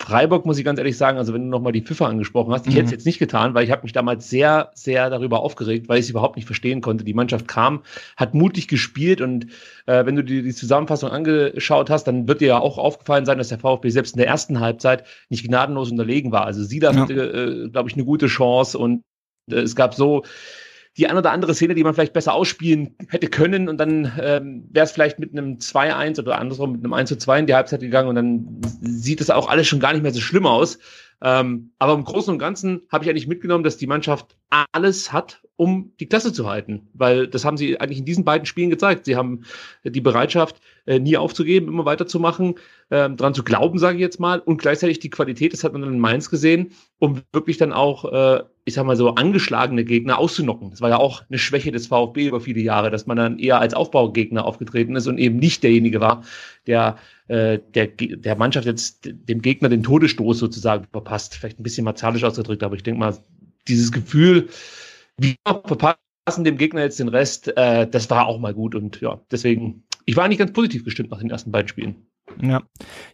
Freiburg 0.00 0.46
muss 0.46 0.58
ich 0.58 0.64
ganz 0.64 0.78
ehrlich 0.78 0.96
sagen, 0.96 1.18
also 1.18 1.34
wenn 1.34 1.42
du 1.42 1.48
nochmal 1.48 1.72
die 1.72 1.82
FIFA 1.82 2.06
angesprochen 2.06 2.52
hast, 2.54 2.66
ich 2.66 2.72
mhm. 2.72 2.78
hätte 2.78 2.86
es 2.86 2.90
jetzt 2.90 3.06
nicht 3.06 3.18
getan, 3.18 3.52
weil 3.52 3.64
ich 3.64 3.70
habe 3.70 3.82
mich 3.82 3.92
damals 3.92 4.30
sehr, 4.30 4.70
sehr 4.74 5.10
darüber 5.10 5.40
aufgeregt, 5.40 5.88
weil 5.88 5.98
ich 5.98 6.06
es 6.06 6.10
überhaupt 6.10 6.36
nicht 6.36 6.46
verstehen 6.46 6.80
konnte. 6.80 7.04
Die 7.04 7.12
Mannschaft 7.12 7.46
kam, 7.46 7.82
hat 8.16 8.32
mutig 8.32 8.66
gespielt 8.66 9.20
und 9.20 9.46
äh, 9.84 10.06
wenn 10.06 10.16
du 10.16 10.24
dir 10.24 10.42
die 10.42 10.54
Zusammenfassung 10.54 11.10
angeschaut 11.10 11.90
hast, 11.90 12.04
dann 12.04 12.26
wird 12.26 12.40
dir 12.40 12.48
ja 12.48 12.58
auch 12.58 12.78
aufgefallen 12.78 13.26
sein, 13.26 13.36
dass 13.36 13.48
der 13.48 13.58
VfB 13.58 13.90
selbst 13.90 14.14
in 14.14 14.18
der 14.18 14.26
ersten 14.26 14.60
Halbzeit 14.60 15.04
nicht 15.28 15.46
gnadenlos 15.46 15.90
unterlegen 15.90 16.32
war. 16.32 16.46
Also 16.46 16.64
sie 16.64 16.80
da 16.80 16.92
ja. 16.92 17.00
hatte, 17.00 17.12
äh, 17.12 17.68
glaube 17.68 17.90
ich, 17.90 17.94
eine 17.94 18.06
gute 18.06 18.26
Chance 18.26 18.78
und 18.78 19.02
äh, 19.50 19.56
es 19.56 19.76
gab 19.76 19.94
so 19.94 20.24
die 21.00 21.08
ein 21.08 21.16
oder 21.16 21.32
andere 21.32 21.54
Szene, 21.54 21.74
die 21.74 21.82
man 21.82 21.94
vielleicht 21.94 22.12
besser 22.12 22.34
ausspielen 22.34 22.94
hätte 23.08 23.28
können 23.28 23.70
und 23.70 23.78
dann 23.78 24.12
ähm, 24.20 24.68
wäre 24.70 24.84
es 24.84 24.92
vielleicht 24.92 25.18
mit 25.18 25.32
einem 25.32 25.54
2-1 25.56 26.20
oder 26.20 26.38
andersrum 26.38 26.72
mit 26.72 26.84
einem 26.84 26.92
1-2 26.92 27.38
in 27.38 27.46
die 27.46 27.54
Halbzeit 27.54 27.80
gegangen 27.80 28.08
und 28.08 28.14
dann 28.16 28.60
sieht 28.82 29.22
es 29.22 29.30
auch 29.30 29.48
alles 29.48 29.66
schon 29.66 29.80
gar 29.80 29.94
nicht 29.94 30.02
mehr 30.02 30.12
so 30.12 30.20
schlimm 30.20 30.46
aus. 30.46 30.78
Ähm, 31.22 31.72
aber 31.78 31.94
im 31.94 32.04
Großen 32.04 32.32
und 32.32 32.38
Ganzen 32.38 32.82
habe 32.90 33.04
ich 33.04 33.10
eigentlich 33.10 33.26
mitgenommen, 33.26 33.64
dass 33.64 33.78
die 33.78 33.86
Mannschaft 33.86 34.36
alles 34.72 35.12
hat, 35.12 35.42
um 35.60 35.92
die 36.00 36.06
Klasse 36.06 36.32
zu 36.32 36.48
halten. 36.48 36.88
Weil 36.94 37.26
das 37.26 37.44
haben 37.44 37.58
sie 37.58 37.78
eigentlich 37.78 37.98
in 37.98 38.06
diesen 38.06 38.24
beiden 38.24 38.46
Spielen 38.46 38.70
gezeigt. 38.70 39.04
Sie 39.04 39.14
haben 39.14 39.42
die 39.84 40.00
Bereitschaft, 40.00 40.58
äh, 40.86 40.98
nie 40.98 41.18
aufzugeben, 41.18 41.68
immer 41.68 41.84
weiterzumachen, 41.84 42.54
äh, 42.88 43.10
dran 43.10 43.34
zu 43.34 43.44
glauben, 43.44 43.78
sage 43.78 43.98
ich 43.98 44.00
jetzt 44.00 44.18
mal, 44.18 44.38
und 44.38 44.56
gleichzeitig 44.56 45.00
die 45.00 45.10
Qualität, 45.10 45.52
das 45.52 45.62
hat 45.62 45.74
man 45.74 45.82
dann 45.82 45.92
in 45.92 45.98
Mainz 45.98 46.30
gesehen, 46.30 46.72
um 46.98 47.20
wirklich 47.34 47.58
dann 47.58 47.74
auch, 47.74 48.10
äh, 48.10 48.42
ich 48.64 48.72
sag 48.72 48.86
mal 48.86 48.96
so, 48.96 49.10
angeschlagene 49.10 49.84
Gegner 49.84 50.16
auszunocken. 50.16 50.70
Das 50.70 50.80
war 50.80 50.88
ja 50.88 50.96
auch 50.96 51.24
eine 51.28 51.36
Schwäche 51.36 51.72
des 51.72 51.88
VfB 51.88 52.28
über 52.28 52.40
viele 52.40 52.60
Jahre, 52.60 52.90
dass 52.90 53.06
man 53.06 53.18
dann 53.18 53.38
eher 53.38 53.60
als 53.60 53.74
Aufbaugegner 53.74 54.46
aufgetreten 54.46 54.96
ist 54.96 55.08
und 55.08 55.18
eben 55.18 55.36
nicht 55.36 55.62
derjenige 55.62 56.00
war, 56.00 56.24
der 56.66 56.96
äh, 57.28 57.58
der, 57.74 57.86
der 57.86 58.34
Mannschaft 58.34 58.64
jetzt 58.64 59.10
dem 59.12 59.42
Gegner 59.42 59.68
den 59.68 59.82
Todesstoß 59.82 60.38
sozusagen 60.38 60.86
verpasst. 60.90 61.34
Vielleicht 61.34 61.60
ein 61.60 61.64
bisschen 61.64 61.84
martialisch 61.84 62.24
ausgedrückt, 62.24 62.62
aber 62.62 62.76
ich 62.76 62.82
denke 62.82 63.00
mal, 63.00 63.14
dieses 63.68 63.92
Gefühl, 63.92 64.48
wir 65.18 65.34
verpassen 65.44 66.44
dem 66.44 66.56
Gegner 66.56 66.82
jetzt 66.82 67.00
den 67.00 67.08
Rest, 67.08 67.48
äh, 67.56 67.88
das 67.88 68.10
war 68.10 68.26
auch 68.26 68.38
mal 68.38 68.54
gut 68.54 68.74
und 68.74 69.00
ja, 69.00 69.20
deswegen, 69.30 69.84
ich 70.04 70.16
war 70.16 70.24
eigentlich 70.24 70.38
ganz 70.38 70.52
positiv 70.52 70.84
gestimmt 70.84 71.10
nach 71.10 71.18
den 71.18 71.30
ersten 71.30 71.50
beiden 71.50 71.68
Spielen. 71.68 72.06
Ja, 72.40 72.62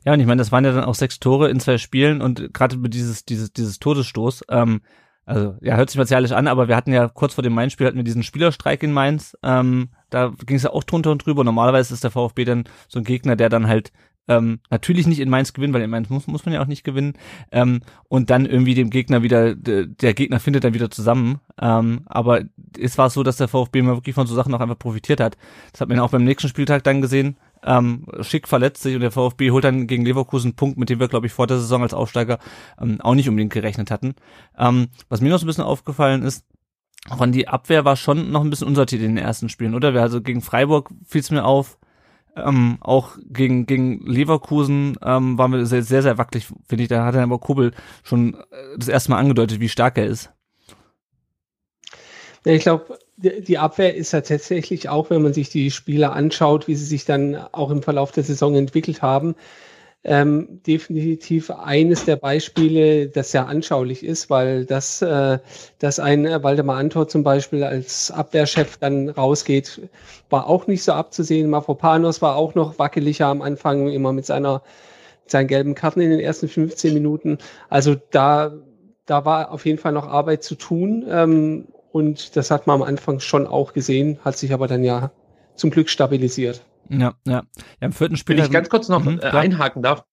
ja, 0.05 0.13
und 0.13 0.21
ich 0.21 0.27
meine, 0.27 0.41
das 0.41 0.53
waren 0.53 0.65
ja 0.65 0.73
dann 0.73 0.85
auch 0.85 0.95
sechs 0.95 1.19
Tore 1.19 1.49
in 1.49 1.61
zwei 1.61 1.79
Spielen 1.79 2.21
und 2.21 2.53
gerade 2.53 2.77
über 2.77 2.89
dieses, 2.89 3.25
dieses, 3.25 3.53
dieses 3.53 3.79
Todesstoß, 3.79 4.45
ähm, 4.51 4.83
also 5.27 5.57
ja, 5.61 5.77
hört 5.77 5.91
sich 5.91 5.99
martialisch 5.99 6.31
an, 6.31 6.47
aber 6.47 6.69
wir 6.69 6.77
hatten 6.77 6.93
ja 6.93 7.09
kurz 7.09 7.35
vor 7.35 7.43
dem 7.43 7.53
Mainz-Spiel 7.53 7.89
hatten 7.89 7.97
wir 7.97 8.05
diesen 8.05 8.23
Spielerstreik 8.23 8.85
in 8.85 8.93
Mainz. 8.93 9.37
Ähm, 9.43 9.89
da 10.09 10.33
ging 10.47 10.57
es 10.57 10.63
ja 10.63 10.71
auch 10.71 10.85
drunter 10.85 11.11
und 11.11 11.27
drüber. 11.27 11.43
Normalerweise 11.43 11.93
ist 11.93 12.05
der 12.05 12.13
VfB 12.13 12.45
dann 12.45 12.65
so 12.87 13.01
ein 13.01 13.05
Gegner, 13.05 13.35
der 13.35 13.49
dann 13.49 13.67
halt 13.67 13.91
ähm, 14.29 14.61
natürlich 14.71 15.07
nicht 15.07 15.21
in 15.21 15.31
Mainz 15.31 15.53
gewinnen, 15.53 15.73
weil 15.73 15.83
in 15.83 15.91
Mainz 15.91 16.09
muss, 16.09 16.27
muss 16.27 16.45
man 16.45 16.55
ja 16.55 16.63
auch 16.63 16.67
nicht 16.67 16.85
gewinnen. 16.85 17.15
Ähm, 17.53 17.81
und 18.09 18.31
dann 18.31 18.47
irgendwie 18.47 18.75
dem 18.75 18.91
Gegner 18.91 19.23
wieder, 19.23 19.55
der, 19.55 20.15
Gegner 20.15 20.41
findet 20.41 20.65
dann 20.65 20.75
wieder 20.75 20.91
zusammen. 20.91 21.41
Ähm, 21.61 22.03
aber 22.07 22.43
es 22.79 22.99
war 22.99 23.11
so, 23.11 23.23
dass 23.23 23.37
der 23.37 23.49
VfB 23.49 23.83
mal 23.83 23.97
wirklich 23.97 24.15
von 24.15 24.27
so 24.27 24.35
Sachen 24.35 24.55
auch 24.55 24.61
einfach 24.61 24.79
profitiert 24.79 25.21
hat. 25.21 25.37
Das 25.73 25.81
hat 25.81 25.89
man 25.89 25.99
ja 25.99 26.05
auch 26.05 26.11
beim 26.11 26.25
nächsten 26.25 26.49
Spieltag 26.49 26.85
dann 26.85 27.01
gesehen. 27.01 27.37
Ähm, 27.65 28.07
Schick 28.21 28.49
verletzt 28.49 28.83
sich 28.83 28.95
und 28.95 29.01
der 29.01 29.11
VfB 29.11 29.51
holt 29.51 29.65
dann 29.65 29.87
gegen 29.87 30.05
Leverkusen 30.05 30.49
einen 30.49 30.57
Punkt, 30.57 30.79
mit 30.79 30.89
dem 30.91 31.01
wir, 31.01 31.09
glaube 31.09 31.27
ich, 31.27 31.33
vor 31.33 31.47
der 31.47 31.59
Saison 31.59 31.83
als 31.83 31.95
Aufsteiger 31.95 32.39
ähm, 32.81 33.01
auch 33.01 33.15
nicht 33.15 33.29
unbedingt 33.29 33.53
gerechnet 33.53 33.91
hatten. 33.91 34.15
Ähm, 34.59 34.89
was 35.09 35.21
mir 35.21 35.31
noch 35.31 35.39
so 35.39 35.47
ein 35.47 35.49
bisschen 35.49 35.65
aufgefallen 35.65 36.23
ist, 36.23 36.45
auch 37.09 37.21
an 37.21 37.33
die 37.33 37.49
Abwehr 37.49 37.85
war 37.85 37.97
schon 37.97 38.31
noch 38.31 38.43
ein 38.43 38.51
bisschen 38.51 38.67
unsortiert 38.67 39.03
in 39.03 39.15
den 39.15 39.25
ersten 39.25 39.49
Spielen, 39.49 39.75
oder? 39.75 39.95
Also 40.01 40.21
gegen 40.21 40.43
Freiburg 40.43 40.91
fiel 41.07 41.21
es 41.21 41.31
mir 41.31 41.45
auf, 41.45 41.79
ähm, 42.37 42.79
auch 42.81 43.17
gegen, 43.29 43.67
gegen 43.67 44.07
Leverkusen 44.07 44.97
ähm, 45.03 45.39
waren 45.39 45.53
wir 45.53 45.67
sehr, 45.67 45.83
sehr, 45.83 46.03
sehr 46.03 46.19
wackelig, 46.19 46.47
finde 46.69 46.83
ich. 46.83 46.89
Da 46.89 47.05
hat 47.05 47.15
er 47.15 47.23
aber 47.23 47.39
Kubbel 47.39 47.73
schon 48.03 48.35
äh, 48.35 48.79
das 48.79 48.89
erste 48.89 49.11
Mal 49.11 49.19
angedeutet, 49.19 49.61
wie 49.61 49.69
stark 49.69 49.99
er 49.99 50.07
ist. 50.07 50.31
Ich 52.45 52.63
glaube, 52.63 52.99
die 53.17 53.59
Abwehr 53.59 53.97
ist 53.97 54.13
ja 54.13 54.21
tatsächlich 54.21 54.89
auch, 54.89 55.11
wenn 55.11 55.23
man 55.23 55.33
sich 55.33 55.49
die 55.49 55.71
Spieler 55.71 56.13
anschaut, 56.13 56.69
wie 56.69 56.77
sie 56.77 56.85
sich 56.85 57.05
dann 57.05 57.35
auch 57.35 57.71
im 57.71 57.83
Verlauf 57.83 58.13
der 58.13 58.23
Saison 58.23 58.55
entwickelt 58.55 59.03
haben, 59.03 59.35
ähm, 60.05 60.61
definitiv 60.67 61.51
eines 61.51 62.05
der 62.05 62.17
Beispiele, 62.17 63.09
das 63.09 63.33
sehr 63.33 63.49
anschaulich 63.49 64.05
ist, 64.05 64.31
weil 64.31 64.65
das, 64.65 65.03
äh, 65.03 65.39
dass 65.81 65.99
ein 65.99 66.25
Waldemar 66.43 66.77
Antor 66.77 67.09
zum 67.09 67.25
Beispiel 67.25 67.65
als 67.65 68.11
Abwehrchef 68.11 68.77
dann 68.77 69.09
rausgeht, 69.09 69.81
war 70.31 70.47
auch 70.47 70.69
nicht 70.69 70.85
so 70.85 70.93
abzusehen. 70.93 71.51
Mafropanos 71.51 72.23
war 72.23 72.37
auch 72.37 72.55
noch 72.55 72.79
wackeliger 72.79 73.27
am 73.27 73.43
Anfang, 73.43 73.89
immer 73.89 74.13
mit 74.13 74.27
seiner 74.27 74.63
mit 75.25 75.33
seinen 75.33 75.49
gelben 75.49 75.75
Karten 75.75 76.01
in 76.01 76.11
den 76.11 76.21
ersten 76.21 76.47
15 76.47 76.95
Minuten. 76.95 77.39
Also 77.69 77.97
da, 78.13 78.53
da 79.07 79.25
war 79.25 79.51
auf 79.51 79.67
jeden 79.67 79.79
Fall 79.79 79.91
noch 79.91 80.07
Arbeit 80.07 80.45
zu 80.45 80.55
tun. 80.55 81.05
Ähm, 81.09 81.67
und 81.91 82.37
das 82.37 82.53
hat 82.53 82.69
man 82.69 82.83
am 82.83 82.83
Anfang 82.87 83.19
schon 83.19 83.47
auch 83.47 83.73
gesehen, 83.73 84.21
hat 84.25 84.37
sich 84.37 84.53
aber 84.53 84.69
dann 84.69 84.85
ja 84.85 85.11
zum 85.57 85.71
Glück 85.71 85.89
stabilisiert. 85.89 86.61
Ja, 86.91 87.15
ja. 87.27 87.33
ja 87.33 87.43
Im 87.81 87.93
vierten 87.93 88.17
Spiel. 88.17 88.37
Wenn 88.37 88.45
ich 88.45 88.51
ganz 88.51 88.69
kurz 88.69 88.89
noch 88.89 89.05
mhm, 89.05 89.21
äh, 89.21 89.27
einhaken 89.27 89.83
darf. 89.83 90.05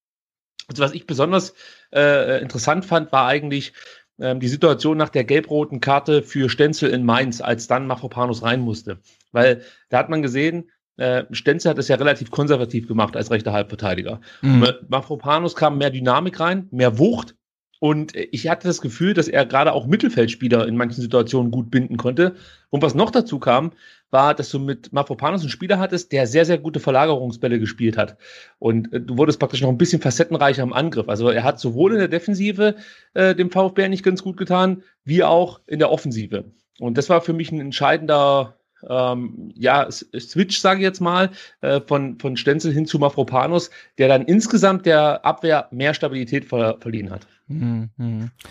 Also 0.67 0.83
was 0.83 0.93
ich 0.93 1.05
besonders 1.05 1.53
äh, 1.93 2.41
interessant 2.41 2.85
fand, 2.85 3.11
war 3.11 3.27
eigentlich 3.27 3.73
ähm, 4.19 4.39
die 4.39 4.47
Situation 4.47 4.97
nach 4.97 5.09
der 5.09 5.23
gelb-roten 5.23 5.81
Karte 5.81 6.23
für 6.23 6.49
Stenzel 6.49 6.89
in 6.89 7.03
Mainz, 7.03 7.41
als 7.41 7.67
dann 7.67 7.87
Mafropanus 7.87 8.43
rein 8.43 8.61
musste. 8.61 8.99
Weil 9.31 9.63
da 9.89 9.97
hat 9.97 10.09
man 10.09 10.21
gesehen, 10.21 10.71
äh, 10.97 11.23
Stenzel 11.31 11.71
hat 11.71 11.79
es 11.79 11.87
ja 11.87 11.95
relativ 11.95 12.31
konservativ 12.31 12.87
gemacht 12.87 13.17
als 13.17 13.31
rechter 13.31 13.51
Halbverteidiger. 13.51 14.21
Mhm. 14.41 14.67
Mafropanus 14.87 15.55
kam 15.55 15.77
mehr 15.77 15.89
Dynamik 15.89 16.39
rein, 16.39 16.67
mehr 16.71 16.97
Wucht 16.99 17.35
und 17.83 18.15
ich 18.15 18.47
hatte 18.47 18.69
das 18.69 18.79
Gefühl, 18.79 19.13
dass 19.13 19.27
er 19.27 19.45
gerade 19.45 19.73
auch 19.73 19.87
Mittelfeldspieler 19.87 20.65
in 20.69 20.77
manchen 20.77 21.01
Situationen 21.01 21.51
gut 21.51 21.69
binden 21.69 21.97
konnte. 21.97 22.35
Und 22.69 22.81
was 22.81 22.95
noch 22.95 23.11
dazu 23.11 23.39
kam, 23.39 23.73
war, 24.09 24.33
dass 24.33 24.49
du 24.51 24.59
mit 24.59 24.93
Mafropanos 24.93 25.41
einen 25.41 25.49
Spieler 25.49 25.79
hattest, 25.79 26.13
der 26.13 26.25
sehr, 26.25 26.45
sehr 26.45 26.57
gute 26.57 26.79
Verlagerungsbälle 26.79 27.59
gespielt 27.59 27.97
hat. 27.97 28.15
Und 28.57 28.93
äh, 28.93 29.01
du 29.01 29.17
wurdest 29.17 29.37
praktisch 29.37 29.59
noch 29.59 29.67
ein 29.67 29.77
bisschen 29.77 30.01
facettenreicher 30.01 30.63
im 30.63 30.71
Angriff. 30.71 31.09
Also 31.09 31.27
er 31.27 31.43
hat 31.43 31.59
sowohl 31.59 31.91
in 31.91 31.99
der 31.99 32.07
Defensive 32.07 32.75
äh, 33.15 33.35
dem 33.35 33.51
VfB 33.51 33.89
nicht 33.89 34.05
ganz 34.05 34.23
gut 34.23 34.37
getan, 34.37 34.83
wie 35.03 35.25
auch 35.25 35.59
in 35.67 35.79
der 35.79 35.91
Offensive. 35.91 36.45
Und 36.79 36.97
das 36.97 37.09
war 37.09 37.19
für 37.19 37.33
mich 37.33 37.51
ein 37.51 37.59
entscheidender 37.59 38.55
ähm, 38.89 39.51
ja, 39.55 39.89
Switch, 39.91 40.59
sage 40.59 40.79
ich 40.79 40.83
jetzt 40.83 41.01
mal, 41.01 41.31
äh, 41.61 41.81
von, 41.85 42.19
von 42.19 42.37
Stenzel 42.37 42.73
hin 42.73 42.85
zu 42.85 42.99
Mafropanos, 42.99 43.69
der 43.97 44.07
dann 44.07 44.23
insgesamt 44.23 44.85
der 44.85 45.25
Abwehr 45.25 45.67
mehr 45.71 45.93
Stabilität 45.93 46.45
ver 46.45 46.77
verliehen 46.79 47.09
hat. 47.09 47.27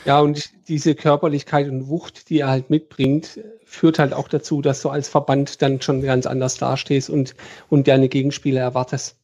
Ja, 0.05 0.21
und 0.21 0.51
diese 0.69 0.95
Körperlichkeit 0.95 1.69
und 1.69 1.89
Wucht, 1.89 2.29
die 2.29 2.41
er 2.41 2.49
halt 2.49 2.71
mitbringt, 2.71 3.41
führt 3.65 3.99
halt 3.99 4.13
auch 4.13 4.29
dazu, 4.29 4.63
dass 4.63 4.83
du 4.83 4.91
als 4.91 5.09
Verband 5.09 5.63
dann 5.63 5.81
schon 5.81 6.03
ganz 6.03 6.27
anders 6.27 6.57
dastehst 6.59 7.11
und, 7.11 7.35
und 7.69 7.89
deine 7.89 8.09
Gegenspieler 8.09 8.61
erwartest. 8.61 9.17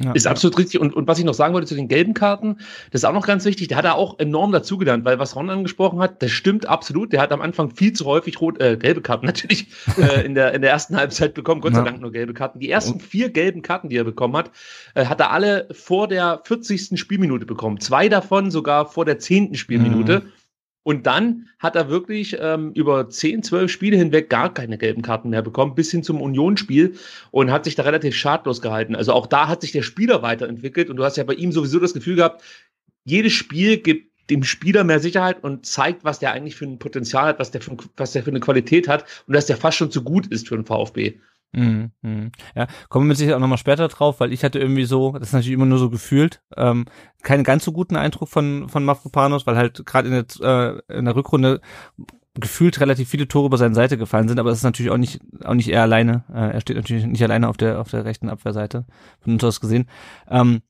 Ja, 0.00 0.12
ist 0.12 0.26
absolut 0.26 0.58
richtig. 0.58 0.80
Und, 0.80 0.94
und 0.94 1.06
was 1.06 1.18
ich 1.18 1.24
noch 1.24 1.34
sagen 1.34 1.52
wollte 1.52 1.66
zu 1.66 1.74
den 1.74 1.86
gelben 1.86 2.14
Karten, 2.14 2.56
das 2.90 3.02
ist 3.02 3.04
auch 3.04 3.12
noch 3.12 3.26
ganz 3.26 3.44
wichtig, 3.44 3.68
der 3.68 3.76
hat 3.76 3.84
da 3.84 3.92
auch 3.92 4.18
enorm 4.18 4.50
dazugelernt, 4.50 5.04
weil 5.04 5.18
was 5.18 5.36
Ron 5.36 5.50
angesprochen 5.50 5.98
hat, 5.98 6.22
das 6.22 6.30
stimmt 6.30 6.66
absolut. 6.66 7.12
Der 7.12 7.20
hat 7.20 7.30
am 7.30 7.42
Anfang 7.42 7.70
viel 7.70 7.92
zu 7.92 8.06
häufig 8.06 8.40
rot, 8.40 8.58
äh, 8.60 8.78
gelbe 8.78 9.02
Karten 9.02 9.26
natürlich 9.32 9.66
äh, 9.98 10.24
in, 10.24 10.34
der, 10.34 10.54
in 10.54 10.62
der 10.62 10.70
ersten 10.70 10.96
Halbzeit 10.96 11.34
bekommen, 11.34 11.60
Gott 11.60 11.74
sei 11.74 11.82
Dank 11.82 12.00
nur 12.00 12.10
gelbe 12.10 12.32
Karten. 12.32 12.58
Die 12.58 12.70
ersten 12.70 13.00
vier 13.00 13.28
gelben 13.28 13.60
Karten, 13.60 13.90
die 13.90 13.96
er 13.96 14.04
bekommen 14.04 14.34
hat, 14.34 14.50
äh, 14.94 15.04
hat 15.04 15.20
er 15.20 15.30
alle 15.30 15.68
vor 15.72 16.08
der 16.08 16.40
40. 16.44 16.98
Spielminute 16.98 17.44
bekommen. 17.44 17.78
Zwei 17.78 18.08
davon 18.08 18.50
sogar 18.50 18.86
vor 18.86 19.04
der 19.04 19.18
10. 19.18 19.54
Spielminute. 19.56 20.20
Mhm. 20.20 20.32
Und 20.84 21.06
dann 21.06 21.48
hat 21.58 21.76
er 21.76 21.88
wirklich 21.88 22.36
ähm, 22.40 22.72
über 22.72 23.08
10, 23.08 23.42
12 23.42 23.70
Spiele 23.70 23.96
hinweg 23.96 24.28
gar 24.28 24.52
keine 24.52 24.78
gelben 24.78 25.02
Karten 25.02 25.30
mehr 25.30 25.42
bekommen, 25.42 25.74
bis 25.74 25.90
hin 25.90 26.02
zum 26.02 26.20
Unionsspiel 26.20 26.96
und 27.30 27.52
hat 27.52 27.64
sich 27.64 27.76
da 27.76 27.84
relativ 27.84 28.16
schadlos 28.16 28.60
gehalten. 28.60 28.96
Also 28.96 29.12
auch 29.12 29.26
da 29.26 29.46
hat 29.48 29.60
sich 29.60 29.72
der 29.72 29.82
Spieler 29.82 30.22
weiterentwickelt 30.22 30.90
und 30.90 30.96
du 30.96 31.04
hast 31.04 31.16
ja 31.16 31.24
bei 31.24 31.34
ihm 31.34 31.52
sowieso 31.52 31.78
das 31.78 31.94
Gefühl 31.94 32.16
gehabt, 32.16 32.42
jedes 33.04 33.32
Spiel 33.32 33.76
gibt 33.78 34.12
dem 34.30 34.44
Spieler 34.44 34.84
mehr 34.84 35.00
Sicherheit 35.00 35.42
und 35.42 35.66
zeigt, 35.66 36.04
was 36.04 36.18
der 36.18 36.32
eigentlich 36.32 36.56
für 36.56 36.64
ein 36.64 36.78
Potenzial 36.78 37.26
hat, 37.26 37.38
was 37.38 37.50
der 37.50 37.60
für, 37.60 37.76
was 37.96 38.12
der 38.12 38.22
für 38.22 38.30
eine 38.30 38.40
Qualität 38.40 38.88
hat 38.88 39.04
und 39.26 39.34
dass 39.34 39.46
der 39.46 39.56
fast 39.56 39.76
schon 39.76 39.90
zu 39.90 40.02
gut 40.02 40.26
ist 40.28 40.48
für 40.48 40.56
den 40.56 40.64
VfB. 40.64 41.14
Mhm, 41.52 41.90
mhm. 42.00 42.32
Ja, 42.54 42.66
kommen 42.88 43.08
wir 43.08 43.16
sicher 43.16 43.36
auch 43.36 43.40
nochmal 43.40 43.58
später 43.58 43.88
drauf, 43.88 44.20
weil 44.20 44.32
ich 44.32 44.42
hatte 44.42 44.58
irgendwie 44.58 44.84
so, 44.84 45.12
das 45.12 45.28
ist 45.28 45.32
natürlich 45.34 45.54
immer 45.54 45.66
nur 45.66 45.78
so 45.78 45.90
gefühlt, 45.90 46.42
ähm, 46.56 46.86
keinen 47.22 47.44
ganz 47.44 47.64
so 47.64 47.72
guten 47.72 47.96
Eindruck 47.96 48.28
von, 48.28 48.68
von 48.68 48.84
Mavropanos, 48.84 49.46
weil 49.46 49.56
halt 49.56 49.84
gerade 49.84 50.08
in, 50.08 50.14
der, 50.14 50.82
äh, 50.88 50.98
in 50.98 51.04
der 51.04 51.14
Rückrunde 51.14 51.60
gefühlt 52.34 52.80
relativ 52.80 53.10
viele 53.10 53.28
Tore 53.28 53.46
über 53.46 53.58
seine 53.58 53.74
Seite 53.74 53.98
gefallen 53.98 54.28
sind, 54.28 54.40
aber 54.40 54.48
das 54.48 54.60
ist 54.60 54.64
natürlich 54.64 54.90
auch 54.90 54.96
nicht, 54.96 55.20
auch 55.44 55.52
nicht 55.52 55.68
er 55.68 55.82
alleine. 55.82 56.24
Äh, 56.32 56.54
er 56.54 56.60
steht 56.62 56.76
natürlich 56.76 57.04
nicht 57.04 57.22
alleine 57.22 57.48
auf 57.48 57.58
der, 57.58 57.80
auf 57.80 57.90
der 57.90 58.06
rechten 58.06 58.30
Abwehrseite, 58.30 58.86
von 59.20 59.34
uns 59.34 59.44
aus 59.44 59.60
gesehen. 59.60 59.88
Ähm, 60.28 60.62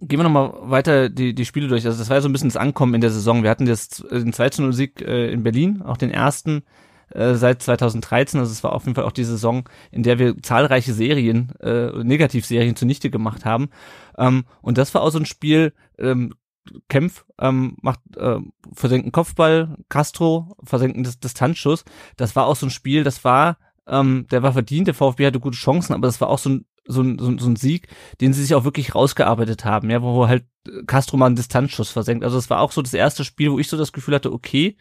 Gehen 0.00 0.20
wir 0.20 0.24
nochmal 0.24 0.52
weiter 0.62 1.08
die, 1.08 1.34
die 1.34 1.44
Spiele 1.44 1.66
durch. 1.66 1.84
Also 1.84 1.98
das 1.98 2.08
war 2.08 2.16
ja 2.16 2.20
so 2.20 2.28
ein 2.28 2.32
bisschen 2.32 2.48
das 2.48 2.56
Ankommen 2.56 2.94
in 2.94 3.00
der 3.00 3.10
Saison. 3.10 3.42
Wir 3.42 3.50
hatten 3.50 3.66
das, 3.66 3.88
den 3.88 4.32
2-0-Sieg 4.32 5.02
äh, 5.02 5.32
in 5.32 5.42
Berlin, 5.42 5.82
auch 5.82 5.96
den 5.96 6.10
ersten 6.10 6.62
äh, 7.10 7.34
seit 7.34 7.62
2013. 7.62 8.40
Also 8.40 8.52
es 8.52 8.64
war 8.64 8.72
auf 8.72 8.84
jeden 8.84 8.94
Fall 8.94 9.04
auch 9.04 9.12
die 9.12 9.24
Saison, 9.24 9.68
in 9.90 10.02
der 10.02 10.18
wir 10.18 10.40
zahlreiche 10.42 10.92
Serien, 10.92 11.52
äh, 11.60 11.90
Negativserien 12.02 12.76
zunichte 12.76 13.10
gemacht 13.10 13.44
haben. 13.44 13.70
Ähm, 14.18 14.44
und 14.62 14.78
das 14.78 14.94
war 14.94 15.02
auch 15.02 15.10
so 15.10 15.18
ein 15.18 15.26
Spiel, 15.26 15.72
ähm, 15.98 16.34
Kempf 16.88 17.24
ähm, 17.38 17.76
macht 17.80 18.00
äh, 18.16 18.38
versenken 18.72 19.12
Kopfball, 19.12 19.76
Castro 19.88 20.56
versenken 20.62 21.04
Distanzschuss. 21.04 21.84
Das 22.16 22.36
war 22.36 22.46
auch 22.46 22.56
so 22.56 22.66
ein 22.66 22.70
Spiel, 22.70 23.02
das 23.02 23.24
war, 23.24 23.58
ähm, 23.86 24.26
der 24.30 24.42
war 24.42 24.52
verdient, 24.52 24.86
der 24.86 24.94
VfB 24.94 25.26
hatte 25.26 25.40
gute 25.40 25.56
Chancen, 25.56 25.94
aber 25.94 26.06
das 26.06 26.20
war 26.20 26.28
auch 26.28 26.38
so 26.38 26.50
ein 26.50 26.64
so 26.84 27.02
so, 27.02 27.38
so 27.38 27.48
ein 27.48 27.56
Sieg, 27.56 27.88
den 28.20 28.32
sie 28.32 28.42
sich 28.42 28.54
auch 28.54 28.64
wirklich 28.64 28.94
rausgearbeitet 28.94 29.64
haben, 29.64 29.90
ja, 29.90 30.02
wo 30.02 30.28
halt 30.28 30.44
Castro 30.86 31.16
mal 31.16 31.26
einen 31.26 31.36
Distanzschuss 31.36 31.90
versenkt. 31.90 32.22
Also 32.22 32.36
es 32.36 32.50
war 32.50 32.60
auch 32.60 32.72
so 32.72 32.82
das 32.82 32.92
erste 32.92 33.24
Spiel, 33.24 33.50
wo 33.50 33.58
ich 33.58 33.68
so 33.68 33.76
das 33.76 33.92
Gefühl 33.92 34.14
hatte, 34.14 34.32
okay, 34.32 34.76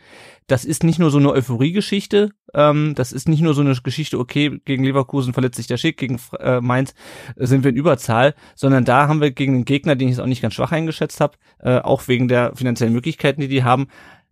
das 0.48 0.66
ist 0.66 0.84
nicht 0.84 1.00
nur 1.00 1.10
so 1.10 1.20
eine 1.20 1.32
Euphorie-Geschichte, 1.32 2.32
ähm, 2.54 2.96
das 2.96 3.14
ist 3.14 3.30
nicht 3.30 3.42
nur 3.42 3.54
so 3.54 3.62
eine 3.62 3.76
Geschichte, 3.76 4.20
okay, 4.20 4.60
gegen 4.66 4.84
Leverkusen 4.84 5.34
verletzt 5.34 5.56
sich 5.56 5.68
der 5.68 5.78
Schick, 5.78 5.98
gegen 5.98 6.20
äh, 6.40 6.60
Mainz 6.60 6.94
sind 7.38 7.64
wir 7.64 7.72
in 7.72 7.78
Überzahl, 7.78 8.36
sondern 8.56 8.84
da 8.84 9.08
haben 9.08 9.22
wir 9.22 9.32
gegen 9.32 9.56
einen 9.56 9.66
Gegner, 9.66 9.96
den 9.96 10.10
ich 10.10 10.16
jetzt 10.16 10.22
auch 10.22 10.28
nicht 10.28 10.42
ganz 10.42 10.54
schwach 10.54 10.72
eingeschätzt 10.72 11.22
habe, 11.22 11.38
äh, 11.60 11.80
auch 11.80 12.08
wegen 12.08 12.28
der 12.28 12.56
finanziellen 12.56 12.94
Möglichkeiten, 12.94 13.42
die 13.42 13.48
die 13.48 13.64
haben, 13.64 13.88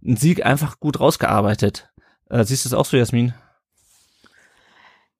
einen 0.05 0.17
Sieg 0.17 0.45
einfach 0.45 0.79
gut 0.79 0.99
rausgearbeitet. 0.99 1.89
Äh, 2.29 2.43
siehst 2.43 2.65
du 2.65 2.69
es 2.69 2.73
auch 2.73 2.85
so, 2.85 2.97
Jasmin? 2.97 3.33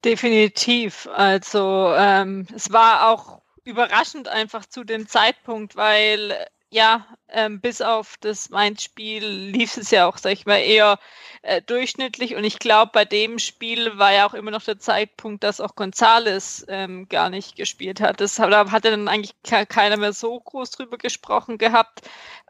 Definitiv. 0.03 1.07
Also 1.11 1.93
ähm, 1.95 2.47
es 2.55 2.71
war 2.71 3.09
auch 3.09 3.41
überraschend 3.63 4.27
einfach 4.27 4.65
zu 4.65 4.83
dem 4.83 5.07
Zeitpunkt, 5.07 5.75
weil 5.75 6.45
ja, 6.69 7.05
ähm, 7.29 7.60
bis 7.60 7.81
auf 7.81 8.15
das 8.22 8.50
Mainz-Spiel 8.50 9.25
lief 9.25 9.77
es 9.77 9.91
ja 9.91 10.07
auch, 10.07 10.17
sag 10.17 10.34
ich 10.34 10.46
mal, 10.46 10.57
eher 10.57 11.00
äh, 11.41 11.62
durchschnittlich. 11.62 12.36
Und 12.36 12.43
ich 12.43 12.60
glaube, 12.60 12.91
bei 12.93 13.05
dem 13.05 13.39
Spiel 13.39 13.98
war 13.98 14.13
ja 14.13 14.27
auch 14.27 14.34
immer 14.34 14.51
noch 14.51 14.63
der 14.63 14.79
Zeitpunkt, 14.79 15.43
dass 15.43 15.62
auch 15.62 15.75
Gonzales 15.75 16.65
ähm, 16.69 17.07
gar 17.10 17.29
nicht 17.29 17.55
gespielt 17.55 18.00
hat. 18.00 18.22
Das, 18.22 18.36
da 18.36 18.72
hat 18.72 18.86
dann 18.86 19.07
eigentlich 19.07 19.36
keiner 19.43 19.98
mehr 19.98 20.13
so 20.13 20.39
groß 20.39 20.72
drüber 20.72 20.98
gesprochen 20.98 21.57
gehabt. 21.57 22.01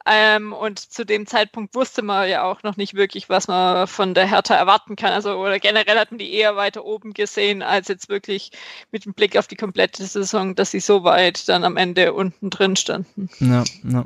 Ähm, 0.09 0.53
und 0.53 0.79
zu 0.79 1.05
dem 1.05 1.27
Zeitpunkt 1.27 1.75
wusste 1.75 2.01
man 2.01 2.29
ja 2.29 2.43
auch 2.43 2.63
noch 2.63 2.77
nicht 2.77 2.93
wirklich, 2.93 3.27
was 3.27 3.49
man 3.49 3.87
von 3.87 4.13
der 4.13 4.25
Hertha 4.25 4.55
erwarten 4.55 4.95
kann. 4.95 5.11
Also 5.11 5.31
oder 5.33 5.59
generell 5.59 5.99
hatten 5.99 6.17
die 6.17 6.33
eher 6.33 6.55
weiter 6.55 6.85
oben 6.85 7.13
gesehen, 7.13 7.61
als 7.61 7.89
jetzt 7.89 8.07
wirklich 8.07 8.51
mit 8.91 9.03
dem 9.03 9.13
Blick 9.13 9.37
auf 9.37 9.47
die 9.47 9.57
komplette 9.57 10.05
Saison, 10.05 10.55
dass 10.55 10.71
sie 10.71 10.79
so 10.79 11.03
weit 11.03 11.49
dann 11.49 11.65
am 11.65 11.75
Ende 11.75 12.13
unten 12.13 12.49
drin 12.49 12.77
standen. 12.77 13.29
Ja, 13.39 13.65
ja. 13.83 14.05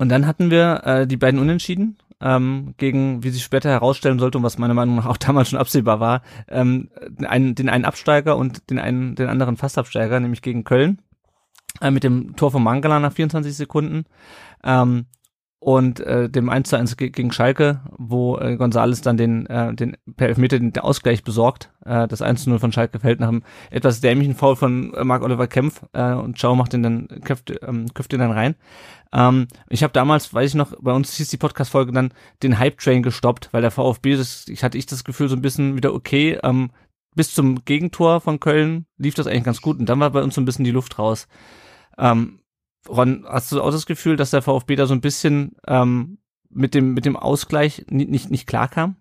Und 0.00 0.08
dann 0.08 0.26
hatten 0.26 0.50
wir 0.50 0.80
äh, 0.86 1.06
die 1.06 1.18
beiden 1.18 1.38
Unentschieden 1.38 1.98
ähm, 2.22 2.72
gegen, 2.78 3.22
wie 3.22 3.28
sich 3.28 3.44
später 3.44 3.68
herausstellen 3.68 4.18
sollte 4.18 4.38
und 4.38 4.44
was 4.44 4.56
meiner 4.56 4.72
Meinung 4.72 4.96
nach 4.96 5.04
auch 5.04 5.16
damals 5.18 5.50
schon 5.50 5.58
absehbar 5.58 6.00
war, 6.00 6.22
ähm, 6.48 6.88
einen, 7.22 7.54
den 7.54 7.68
einen 7.68 7.84
Absteiger 7.84 8.38
und 8.38 8.70
den 8.70 8.78
einen, 8.78 9.14
den 9.14 9.28
anderen 9.28 9.58
Fastabsteiger, 9.58 10.18
nämlich 10.18 10.40
gegen 10.40 10.64
Köln 10.64 11.02
äh, 11.82 11.90
mit 11.90 12.02
dem 12.02 12.34
Tor 12.34 12.50
von 12.50 12.62
Mangala 12.62 12.98
nach 12.98 13.12
24 13.12 13.54
Sekunden. 13.54 14.06
Ähm, 14.64 15.04
und 15.62 16.00
äh, 16.00 16.30
dem 16.30 16.48
1 16.48 16.70
zu 16.70 16.76
1 16.76 16.96
gegen 16.96 17.32
Schalke, 17.32 17.82
wo 17.98 18.38
äh, 18.38 18.56
Gonzales 18.56 19.02
dann 19.02 19.18
den, 19.18 19.44
äh, 19.46 19.74
den 19.74 19.98
per 20.16 20.28
Elfmeter 20.28 20.58
den 20.58 20.76
Ausgleich 20.78 21.22
besorgt. 21.22 21.70
Äh, 21.84 22.08
das 22.08 22.22
1 22.22 22.44
zu 22.44 22.50
0 22.50 22.58
von 22.58 22.72
Schalke 22.72 22.98
fällt 22.98 23.20
nach 23.20 23.28
einem 23.28 23.42
etwas 23.70 24.00
dämlichen 24.00 24.34
Foul 24.34 24.56
von 24.56 24.94
äh, 24.94 25.04
Marc-Oliver 25.04 25.48
Kempf 25.48 25.82
äh, 25.92 26.14
und 26.14 26.40
Schau 26.40 26.56
macht 26.56 26.72
den 26.72 26.82
dann, 26.82 27.08
köpft, 27.24 27.52
ähm, 27.62 27.92
köpft 27.92 28.12
den 28.12 28.20
dann 28.20 28.32
rein. 28.32 28.54
Ähm, 29.12 29.48
ich 29.68 29.82
habe 29.82 29.92
damals, 29.92 30.32
weiß 30.32 30.50
ich 30.50 30.54
noch, 30.54 30.74
bei 30.80 30.92
uns 30.92 31.14
hieß 31.14 31.28
die 31.28 31.36
Podcast-Folge 31.36 31.92
dann 31.92 32.14
den 32.42 32.58
Hype-Train 32.58 33.02
gestoppt, 33.02 33.48
weil 33.52 33.62
der 33.62 33.70
VfB, 33.70 34.16
das, 34.16 34.46
ich 34.48 34.62
hatte 34.62 34.78
ich 34.78 34.86
das 34.86 35.04
Gefühl 35.04 35.28
so 35.28 35.36
ein 35.36 35.42
bisschen 35.42 35.76
wieder 35.76 35.94
okay, 35.94 36.38
ähm, 36.42 36.70
bis 37.14 37.34
zum 37.34 37.64
Gegentor 37.64 38.20
von 38.20 38.38
Köln 38.38 38.86
lief 38.96 39.14
das 39.14 39.26
eigentlich 39.26 39.44
ganz 39.44 39.60
gut 39.60 39.78
und 39.78 39.86
dann 39.86 40.00
war 40.00 40.10
bei 40.10 40.22
uns 40.22 40.34
so 40.34 40.40
ein 40.40 40.44
bisschen 40.44 40.64
die 40.64 40.70
Luft 40.70 40.98
raus. 40.98 41.26
Ähm, 41.98 42.40
Ron, 42.88 43.26
hast 43.28 43.50
du 43.52 43.60
auch 43.60 43.72
das 43.72 43.86
Gefühl, 43.86 44.16
dass 44.16 44.30
der 44.30 44.42
VfB 44.42 44.76
da 44.76 44.86
so 44.86 44.94
ein 44.94 45.00
bisschen 45.00 45.56
ähm, 45.66 46.18
mit 46.48 46.74
dem 46.74 46.94
mit 46.94 47.04
dem 47.04 47.16
Ausgleich 47.16 47.84
nicht 47.90 48.10
nicht, 48.10 48.30
nicht 48.30 48.46
klar 48.46 48.68
kam? 48.68 48.96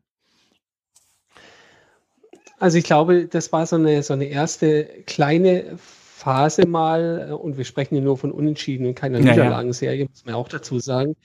Also 2.57 2.77
ich 2.77 2.83
glaube, 2.83 3.25
das 3.25 3.53
war 3.53 3.65
so 3.65 3.77
eine 3.77 4.03
so 4.03 4.13
eine 4.13 4.25
erste 4.25 4.85
kleine 5.05 5.77
Phase 6.19 6.67
mal 6.67 7.31
und 7.31 7.57
wir 7.57 7.63
sprechen 7.63 7.95
hier 7.95 8.03
nur 8.03 8.17
von 8.17 8.31
Unentschieden 8.31 8.85
und 8.85 8.95
keiner 8.95 9.19
ja, 9.19 9.31
Niederlagenserie, 9.31 10.05
muss 10.09 10.25
man 10.25 10.35
auch 10.35 10.49
dazu 10.49 10.79
sagen. 10.79 11.15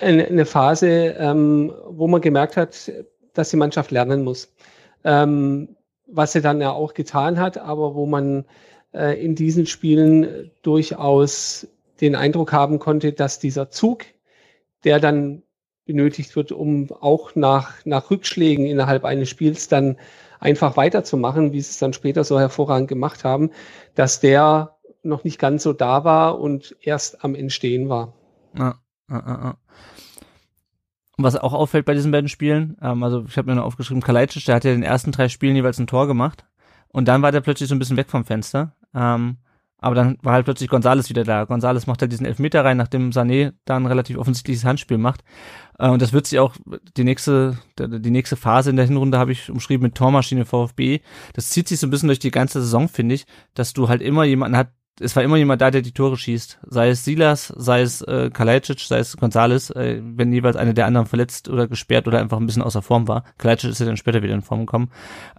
Eine, 0.00 0.26
eine 0.26 0.44
Phase, 0.44 1.16
ähm, 1.18 1.72
wo 1.88 2.06
man 2.08 2.20
gemerkt 2.20 2.58
hat, 2.58 2.92
dass 3.32 3.48
die 3.48 3.56
Mannschaft 3.56 3.90
lernen 3.90 4.24
muss. 4.24 4.52
Ähm, 5.02 5.76
was 6.06 6.32
sie 6.32 6.42
dann 6.42 6.60
ja 6.60 6.72
auch 6.72 6.92
getan 6.92 7.40
hat, 7.40 7.56
aber 7.56 7.94
wo 7.94 8.04
man 8.04 8.44
äh, 8.92 9.18
in 9.24 9.34
diesen 9.34 9.64
Spielen 9.64 10.50
durchaus 10.62 11.66
den 12.02 12.14
Eindruck 12.14 12.52
haben 12.52 12.78
konnte, 12.78 13.14
dass 13.14 13.38
dieser 13.38 13.70
Zug, 13.70 14.04
der 14.84 15.00
dann 15.00 15.42
benötigt 15.88 16.36
wird, 16.36 16.52
um 16.52 16.92
auch 17.00 17.34
nach, 17.34 17.84
nach 17.84 18.12
Rückschlägen 18.12 18.66
innerhalb 18.66 19.04
eines 19.04 19.28
Spiels 19.28 19.66
dann 19.66 19.96
einfach 20.38 20.76
weiterzumachen, 20.76 21.52
wie 21.52 21.60
sie 21.60 21.70
es 21.70 21.78
dann 21.78 21.92
später 21.92 22.22
so 22.22 22.38
hervorragend 22.38 22.88
gemacht 22.88 23.24
haben, 23.24 23.50
dass 23.96 24.20
der 24.20 24.76
noch 25.02 25.24
nicht 25.24 25.40
ganz 25.40 25.64
so 25.64 25.72
da 25.72 26.04
war 26.04 26.38
und 26.38 26.76
erst 26.80 27.24
am 27.24 27.34
Entstehen 27.34 27.88
war. 27.88 28.12
Ja, 28.56 28.76
ja, 29.10 29.18
ja. 29.26 29.56
Was 31.16 31.34
auch 31.34 31.54
auffällt 31.54 31.86
bei 31.86 31.94
diesen 31.94 32.12
beiden 32.12 32.28
Spielen, 32.28 32.76
ähm, 32.80 33.02
also 33.02 33.24
ich 33.26 33.36
habe 33.36 33.50
mir 33.50 33.56
noch 33.56 33.64
aufgeschrieben, 33.64 34.02
Kalajdzic, 34.02 34.44
der 34.44 34.54
hat 34.54 34.64
ja 34.64 34.70
in 34.70 34.82
den 34.82 34.88
ersten 34.88 35.10
drei 35.10 35.28
Spielen 35.28 35.56
jeweils 35.56 35.78
ein 35.80 35.88
Tor 35.88 36.06
gemacht 36.06 36.44
und 36.88 37.08
dann 37.08 37.22
war 37.22 37.32
der 37.32 37.40
plötzlich 37.40 37.68
so 37.68 37.74
ein 37.74 37.80
bisschen 37.80 37.96
weg 37.96 38.08
vom 38.08 38.24
Fenster. 38.24 38.76
Ähm, 38.94 39.38
aber 39.80 39.94
dann 39.94 40.18
war 40.22 40.32
halt 40.32 40.44
plötzlich 40.44 40.68
Gonzales 40.68 41.08
wieder 41.08 41.24
da. 41.24 41.44
Gonzales 41.44 41.86
macht 41.86 42.02
halt 42.02 42.10
diesen 42.10 42.26
Elfmeter 42.26 42.64
rein, 42.64 42.76
nachdem 42.76 43.10
Sané 43.10 43.52
da 43.64 43.76
ein 43.76 43.86
relativ 43.86 44.18
offensichtliches 44.18 44.64
Handspiel 44.64 44.98
macht. 44.98 45.22
Äh, 45.78 45.88
und 45.88 46.02
das 46.02 46.12
wird 46.12 46.26
sich 46.26 46.38
auch 46.40 46.54
die 46.96 47.04
nächste, 47.04 47.58
die 47.78 48.10
nächste 48.10 48.36
Phase 48.36 48.70
in 48.70 48.76
der 48.76 48.86
Hinrunde 48.86 49.18
habe 49.18 49.32
ich 49.32 49.50
umschrieben 49.50 49.84
mit 49.84 49.94
Tormaschine 49.94 50.44
VfB. 50.44 51.00
Das 51.32 51.50
zieht 51.50 51.68
sich 51.68 51.78
so 51.78 51.86
ein 51.86 51.90
bisschen 51.90 52.08
durch 52.08 52.18
die 52.18 52.32
ganze 52.32 52.60
Saison, 52.60 52.88
finde 52.88 53.14
ich, 53.14 53.26
dass 53.54 53.72
du 53.72 53.88
halt 53.88 54.02
immer 54.02 54.24
jemanden 54.24 54.56
hat, 54.56 54.72
es 55.00 55.14
war 55.16 55.22
immer 55.22 55.36
jemand 55.36 55.60
da, 55.60 55.70
der 55.70 55.82
die 55.82 55.92
Tore 55.92 56.16
schießt. 56.16 56.60
Sei 56.66 56.88
es 56.90 57.04
Silas, 57.04 57.52
sei 57.56 57.82
es 57.82 58.02
äh, 58.02 58.30
Kalajdzic, 58.32 58.80
sei 58.80 58.98
es 58.98 59.16
Gonzales, 59.16 59.70
äh, 59.70 60.00
wenn 60.02 60.32
jeweils 60.32 60.56
einer 60.56 60.74
der 60.74 60.86
anderen 60.86 61.06
verletzt 61.06 61.48
oder 61.48 61.68
gesperrt 61.68 62.08
oder 62.08 62.20
einfach 62.20 62.38
ein 62.38 62.46
bisschen 62.46 62.62
außer 62.62 62.82
Form 62.82 63.08
war. 63.08 63.24
Kalajdzic 63.38 63.70
ist 63.70 63.80
ja 63.80 63.86
dann 63.86 63.96
später 63.96 64.22
wieder 64.22 64.34
in 64.34 64.42
Form 64.42 64.60
gekommen. 64.60 64.90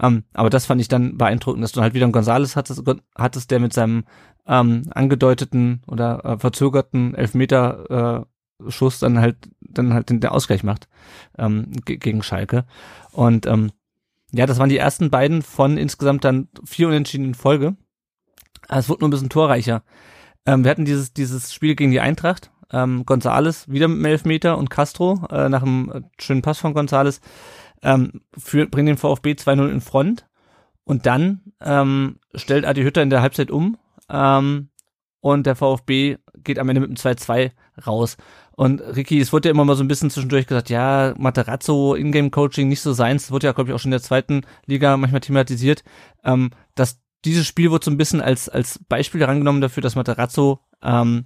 Ähm, 0.02 0.24
aber 0.34 0.50
das 0.50 0.66
fand 0.66 0.82
ich 0.82 0.88
dann 0.88 1.18
beeindruckend, 1.18 1.64
dass 1.64 1.72
du 1.72 1.82
halt 1.82 1.94
wieder 1.94 2.06
einen 2.06 2.14
Gonzales 2.14 2.56
hattest, 2.56 2.84
hattest 3.16 3.52
der 3.52 3.60
mit 3.60 3.74
seinem 3.74 4.06
ähm, 4.48 4.84
angedeuteten 4.92 5.82
oder 5.88 6.24
äh, 6.26 6.38
verzögerten 6.38 7.16
Elfmeter 7.16 8.26
äh, 8.26 8.70
Schuss 8.70 9.00
dann 9.00 9.20
halt 9.20 9.38
dann 9.62 9.94
halt 9.94 10.10
den, 10.10 10.20
den 10.20 10.32
Ausgleich 10.32 10.64
macht 10.64 10.90
ähm, 11.38 11.72
gegen 11.86 12.24
Schalke. 12.24 12.66
Und 13.12 13.46
ähm, 13.46 13.72
ja, 14.32 14.46
das 14.46 14.60
waren 14.60 14.70
die 14.70 14.78
ersten 14.78 15.10
beiden 15.10 15.42
von 15.42 15.78
insgesamt 15.78 16.24
dann 16.24 16.50
vier 16.66 16.88
Unentschieden 16.88 17.26
in 17.26 17.34
Folge. 17.36 17.76
Es 18.70 18.90
wurde 18.90 19.02
nur 19.02 19.10
ein 19.10 19.12
bisschen 19.12 19.30
torreicher. 19.30 19.84
Ähm, 20.46 20.64
wir 20.64 20.72
hatten 20.72 20.86
dieses, 20.86 21.14
dieses 21.14 21.54
Spiel 21.54 21.76
gegen 21.76 21.92
die 21.92 22.00
Eintracht. 22.00 22.52
Ähm, 22.72 23.06
Gonzales 23.06 23.68
wieder 23.68 23.88
mit 23.88 23.98
dem 23.98 24.06
Elfmeter 24.06 24.58
und 24.58 24.70
Castro 24.70 25.28
äh, 25.32 25.50
nach 25.50 25.64
einem 25.64 26.06
schönen 26.20 26.44
Pass 26.44 26.60
von 26.60 26.76
Gonzales 26.76 27.20
ähm, 27.82 28.22
für, 28.38 28.68
bringen 28.68 28.88
den 28.88 28.98
VfB 28.98 29.32
2-0 29.32 29.70
in 29.70 29.82
Front. 29.82 30.28
Und 30.84 31.06
dann 31.06 31.42
ähm, 31.62 32.20
stellt 32.34 32.66
Adi 32.66 32.84
Hütter 32.84 33.02
in 33.02 33.10
der 33.10 33.22
Halbzeit 33.22 33.52
um 33.52 33.78
ähm, 34.10 34.70
und 35.22 35.46
der 35.46 35.56
VfB 35.56 36.18
geht 36.44 36.60
am 36.60 36.70
Ende 36.70 36.82
mit 36.82 36.90
dem 36.90 36.96
2-2 36.96 37.52
raus. 37.86 38.18
Und 38.56 38.82
Ricky, 38.82 39.20
es 39.20 39.32
wurde 39.32 39.50
ja 39.50 39.54
immer 39.54 39.66
mal 39.66 39.76
so 39.76 39.84
ein 39.84 39.88
bisschen 39.88 40.10
zwischendurch 40.10 40.48
gesagt, 40.48 40.70
ja, 40.70 41.14
Materazzo, 41.18 41.96
Ingame-Coaching 41.96 42.68
nicht 42.68 42.82
so 42.82 42.94
seins, 42.94 43.24
das 43.24 43.32
wurde 43.32 43.48
ja, 43.48 43.54
glaube 43.54 43.70
ich, 43.70 43.76
auch 43.76 43.80
schon 43.80 43.90
in 43.90 43.98
der 43.98 44.02
zweiten 44.02 44.42
Liga 44.66 44.98
manchmal 44.98 45.22
thematisiert, 45.22 45.84
ähm, 46.24 46.52
dass 46.76 47.00
dieses 47.26 47.46
Spiel 47.48 47.72
wurde 47.72 47.86
so 47.86 47.92
ein 47.92 47.98
bisschen 47.98 48.22
als, 48.22 48.50
als 48.50 48.80
Beispiel 48.88 49.22
herangenommen 49.22 49.62
dafür, 49.62 49.82
dass 49.82 49.96
Materazzo 49.96 50.60
ähm, 50.82 51.24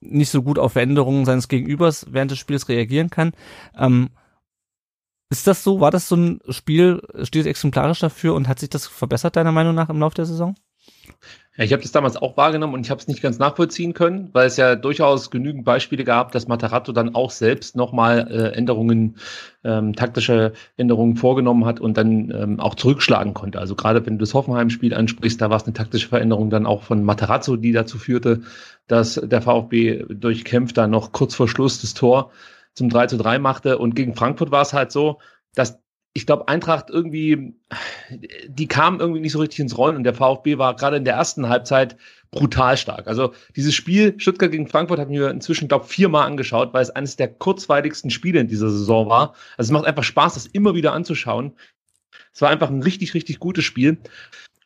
nicht 0.00 0.30
so 0.30 0.42
gut 0.42 0.58
auf 0.58 0.72
Veränderungen 0.72 1.24
seines 1.24 1.48
Gegenübers 1.48 2.06
während 2.10 2.30
des 2.30 2.38
Spiels 2.38 2.68
reagieren 2.68 3.10
kann. 3.10 3.32
Ähm, 3.76 4.10
ist 5.30 5.46
das 5.46 5.62
so? 5.62 5.80
War 5.80 5.90
das 5.90 6.08
so 6.08 6.16
ein 6.16 6.40
Spiel, 6.48 7.02
steht 7.22 7.46
exemplarisch 7.46 8.00
dafür 8.00 8.34
und 8.34 8.48
hat 8.48 8.58
sich 8.58 8.70
das 8.70 8.86
verbessert, 8.86 9.36
deiner 9.36 9.52
Meinung 9.52 9.74
nach, 9.74 9.90
im 9.90 10.00
Laufe 10.00 10.14
der 10.14 10.26
Saison? 10.26 10.54
Ja, 11.58 11.64
ich 11.64 11.72
habe 11.72 11.82
das 11.82 11.90
damals 11.90 12.16
auch 12.16 12.36
wahrgenommen 12.36 12.74
und 12.74 12.86
ich 12.86 12.90
habe 12.90 13.00
es 13.00 13.08
nicht 13.08 13.20
ganz 13.20 13.40
nachvollziehen 13.40 13.92
können, 13.92 14.30
weil 14.32 14.46
es 14.46 14.56
ja 14.56 14.76
durchaus 14.76 15.28
genügend 15.28 15.64
Beispiele 15.64 16.04
gab, 16.04 16.30
dass 16.30 16.46
Matarazzo 16.46 16.92
dann 16.92 17.16
auch 17.16 17.32
selbst 17.32 17.74
nochmal 17.74 18.28
äh, 18.30 18.56
Änderungen, 18.56 19.16
ähm, 19.64 19.92
taktische 19.96 20.52
Änderungen 20.76 21.16
vorgenommen 21.16 21.64
hat 21.64 21.80
und 21.80 21.96
dann 21.96 22.30
ähm, 22.30 22.60
auch 22.60 22.76
zurückschlagen 22.76 23.34
konnte. 23.34 23.58
Also 23.58 23.74
gerade 23.74 24.06
wenn 24.06 24.18
du 24.18 24.24
das 24.24 24.34
Hoffenheim-Spiel 24.34 24.94
ansprichst, 24.94 25.40
da 25.40 25.50
war 25.50 25.56
es 25.56 25.64
eine 25.64 25.72
taktische 25.72 26.08
Veränderung 26.08 26.48
dann 26.48 26.64
auch 26.64 26.84
von 26.84 27.02
Matarazzo, 27.02 27.56
die 27.56 27.72
dazu 27.72 27.98
führte, 27.98 28.42
dass 28.86 29.20
der 29.20 29.42
VfB 29.42 30.04
durch 30.10 30.44
Kempf 30.44 30.72
dann 30.74 30.92
noch 30.92 31.10
kurz 31.10 31.34
vor 31.34 31.48
Schluss 31.48 31.80
das 31.80 31.92
Tor 31.92 32.30
zum 32.74 32.88
3 32.88 33.08
zu 33.08 33.16
3 33.16 33.40
machte. 33.40 33.78
Und 33.78 33.96
gegen 33.96 34.14
Frankfurt 34.14 34.52
war 34.52 34.62
es 34.62 34.74
halt 34.74 34.92
so, 34.92 35.18
dass 35.56 35.80
ich 36.18 36.26
glaube, 36.26 36.48
Eintracht 36.48 36.90
irgendwie, 36.90 37.54
die 38.48 38.66
kam 38.66 38.98
irgendwie 38.98 39.20
nicht 39.20 39.32
so 39.32 39.38
richtig 39.38 39.60
ins 39.60 39.78
Rollen 39.78 39.96
und 39.96 40.04
der 40.04 40.14
VfB 40.14 40.58
war 40.58 40.74
gerade 40.74 40.96
in 40.96 41.04
der 41.04 41.14
ersten 41.14 41.48
Halbzeit 41.48 41.96
brutal 42.32 42.76
stark. 42.76 43.06
Also 43.06 43.32
dieses 43.54 43.74
Spiel 43.74 44.18
Stuttgart 44.18 44.50
gegen 44.50 44.66
Frankfurt 44.66 44.98
habe 44.98 45.12
ich 45.12 45.18
mir 45.18 45.30
inzwischen, 45.30 45.68
glaube 45.68 45.86
viermal 45.86 46.26
angeschaut, 46.26 46.74
weil 46.74 46.82
es 46.82 46.90
eines 46.90 47.14
der 47.14 47.28
kurzweiligsten 47.28 48.10
Spiele 48.10 48.40
in 48.40 48.48
dieser 48.48 48.68
Saison 48.68 49.08
war. 49.08 49.34
Also 49.56 49.68
es 49.68 49.72
macht 49.72 49.86
einfach 49.86 50.02
Spaß, 50.02 50.34
das 50.34 50.46
immer 50.46 50.74
wieder 50.74 50.92
anzuschauen. 50.92 51.52
Es 52.34 52.42
war 52.42 52.50
einfach 52.50 52.68
ein 52.68 52.82
richtig, 52.82 53.14
richtig 53.14 53.38
gutes 53.38 53.64
Spiel. 53.64 53.98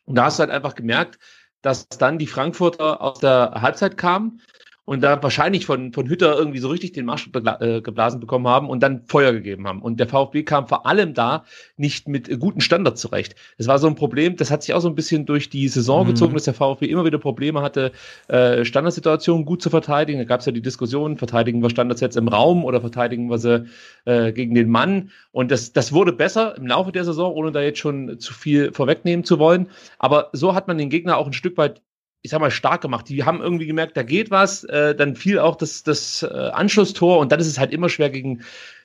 Und 0.05 0.15
da 0.15 0.25
hast 0.25 0.39
du 0.39 0.41
halt 0.41 0.51
einfach 0.51 0.73
gemerkt, 0.73 1.19
dass 1.61 1.87
dann 1.87 2.17
die 2.17 2.27
Frankfurter 2.27 2.99
aus 2.99 3.19
der 3.19 3.53
Halbzeit 3.61 3.95
kamen 3.95 4.41
und 4.85 5.01
da 5.01 5.21
wahrscheinlich 5.23 5.65
von, 5.65 5.93
von 5.93 6.09
Hütter 6.09 6.37
irgendwie 6.37 6.59
so 6.59 6.67
richtig 6.67 6.91
den 6.91 7.05
Marsch 7.05 7.29
äh, 7.33 7.81
geblasen 7.81 8.19
bekommen 8.19 8.47
haben 8.47 8.69
und 8.69 8.83
dann 8.83 9.03
Feuer 9.05 9.31
gegeben 9.31 9.65
haben. 9.65 9.81
Und 9.81 9.99
der 9.99 10.07
VfB 10.07 10.43
kam 10.43 10.67
vor 10.67 10.85
allem 10.85 11.13
da 11.13 11.45
nicht 11.77 12.09
mit 12.09 12.27
äh, 12.27 12.37
guten 12.37 12.59
Standards 12.59 12.99
zurecht. 12.99 13.35
Das 13.57 13.67
war 13.67 13.79
so 13.79 13.87
ein 13.87 13.95
Problem, 13.95 14.35
das 14.35 14.51
hat 14.51 14.61
sich 14.61 14.73
auch 14.73 14.81
so 14.81 14.89
ein 14.89 14.95
bisschen 14.95 15.25
durch 15.25 15.49
die 15.49 15.69
Saison 15.69 16.03
mhm. 16.03 16.09
gezogen, 16.09 16.33
dass 16.33 16.43
der 16.43 16.53
VfB 16.53 16.87
immer 16.87 17.05
wieder 17.05 17.17
Probleme 17.17 17.61
hatte, 17.61 17.93
äh, 18.27 18.65
Standardsituationen 18.65 19.45
gut 19.45 19.61
zu 19.61 19.69
verteidigen. 19.69 20.19
Da 20.19 20.25
gab 20.25 20.41
es 20.41 20.45
ja 20.47 20.51
die 20.51 20.61
Diskussion, 20.61 21.17
verteidigen 21.17 21.61
wir 21.61 21.69
Standards 21.69 22.01
jetzt 22.01 22.17
im 22.17 22.27
Raum 22.27 22.65
oder 22.65 22.81
verteidigen 22.81 23.29
wir 23.29 23.37
sie 23.37 23.65
äh, 24.03 24.33
gegen 24.33 24.53
den 24.53 24.69
Mann. 24.69 25.11
Und 25.31 25.51
das, 25.51 25.71
das 25.71 25.93
wurde 25.93 26.11
besser 26.11 26.57
im 26.57 26.67
Laufe 26.67 26.91
der 26.91 27.05
Saison, 27.05 27.33
ohne 27.33 27.53
da 27.53 27.61
jetzt 27.61 27.79
schon 27.79 28.19
zu 28.19 28.33
viel 28.33 28.73
vorwegnehmen 28.73 29.23
zu 29.23 29.39
wollen. 29.39 29.69
Aber 29.97 30.29
so 30.33 30.53
hat 30.53 30.67
man 30.67 30.77
den 30.77 30.89
Gegner 30.89 31.17
auch 31.17 31.27
ein 31.27 31.33
Stück 31.33 31.57
weit 31.57 31.81
ich 32.23 32.31
sag 32.31 32.39
mal, 32.39 32.51
stark 32.51 32.81
gemacht. 32.81 33.09
Die 33.09 33.23
haben 33.25 33.41
irgendwie 33.41 33.67
gemerkt, 33.67 33.97
da 33.97 34.03
geht 34.03 34.31
was. 34.31 34.63
Äh, 34.63 34.95
dann 34.95 35.15
fiel 35.15 35.39
auch 35.39 35.57
das, 35.57 35.83
das 35.83 36.23
äh, 36.23 36.27
Anschlusstor 36.27 37.19
und 37.19 37.31
dann 37.31 37.39
ist 37.39 37.47
es 37.47 37.59
halt 37.59 37.71
immer 37.71 37.89
schwer 37.89 38.09
gegen 38.09 38.41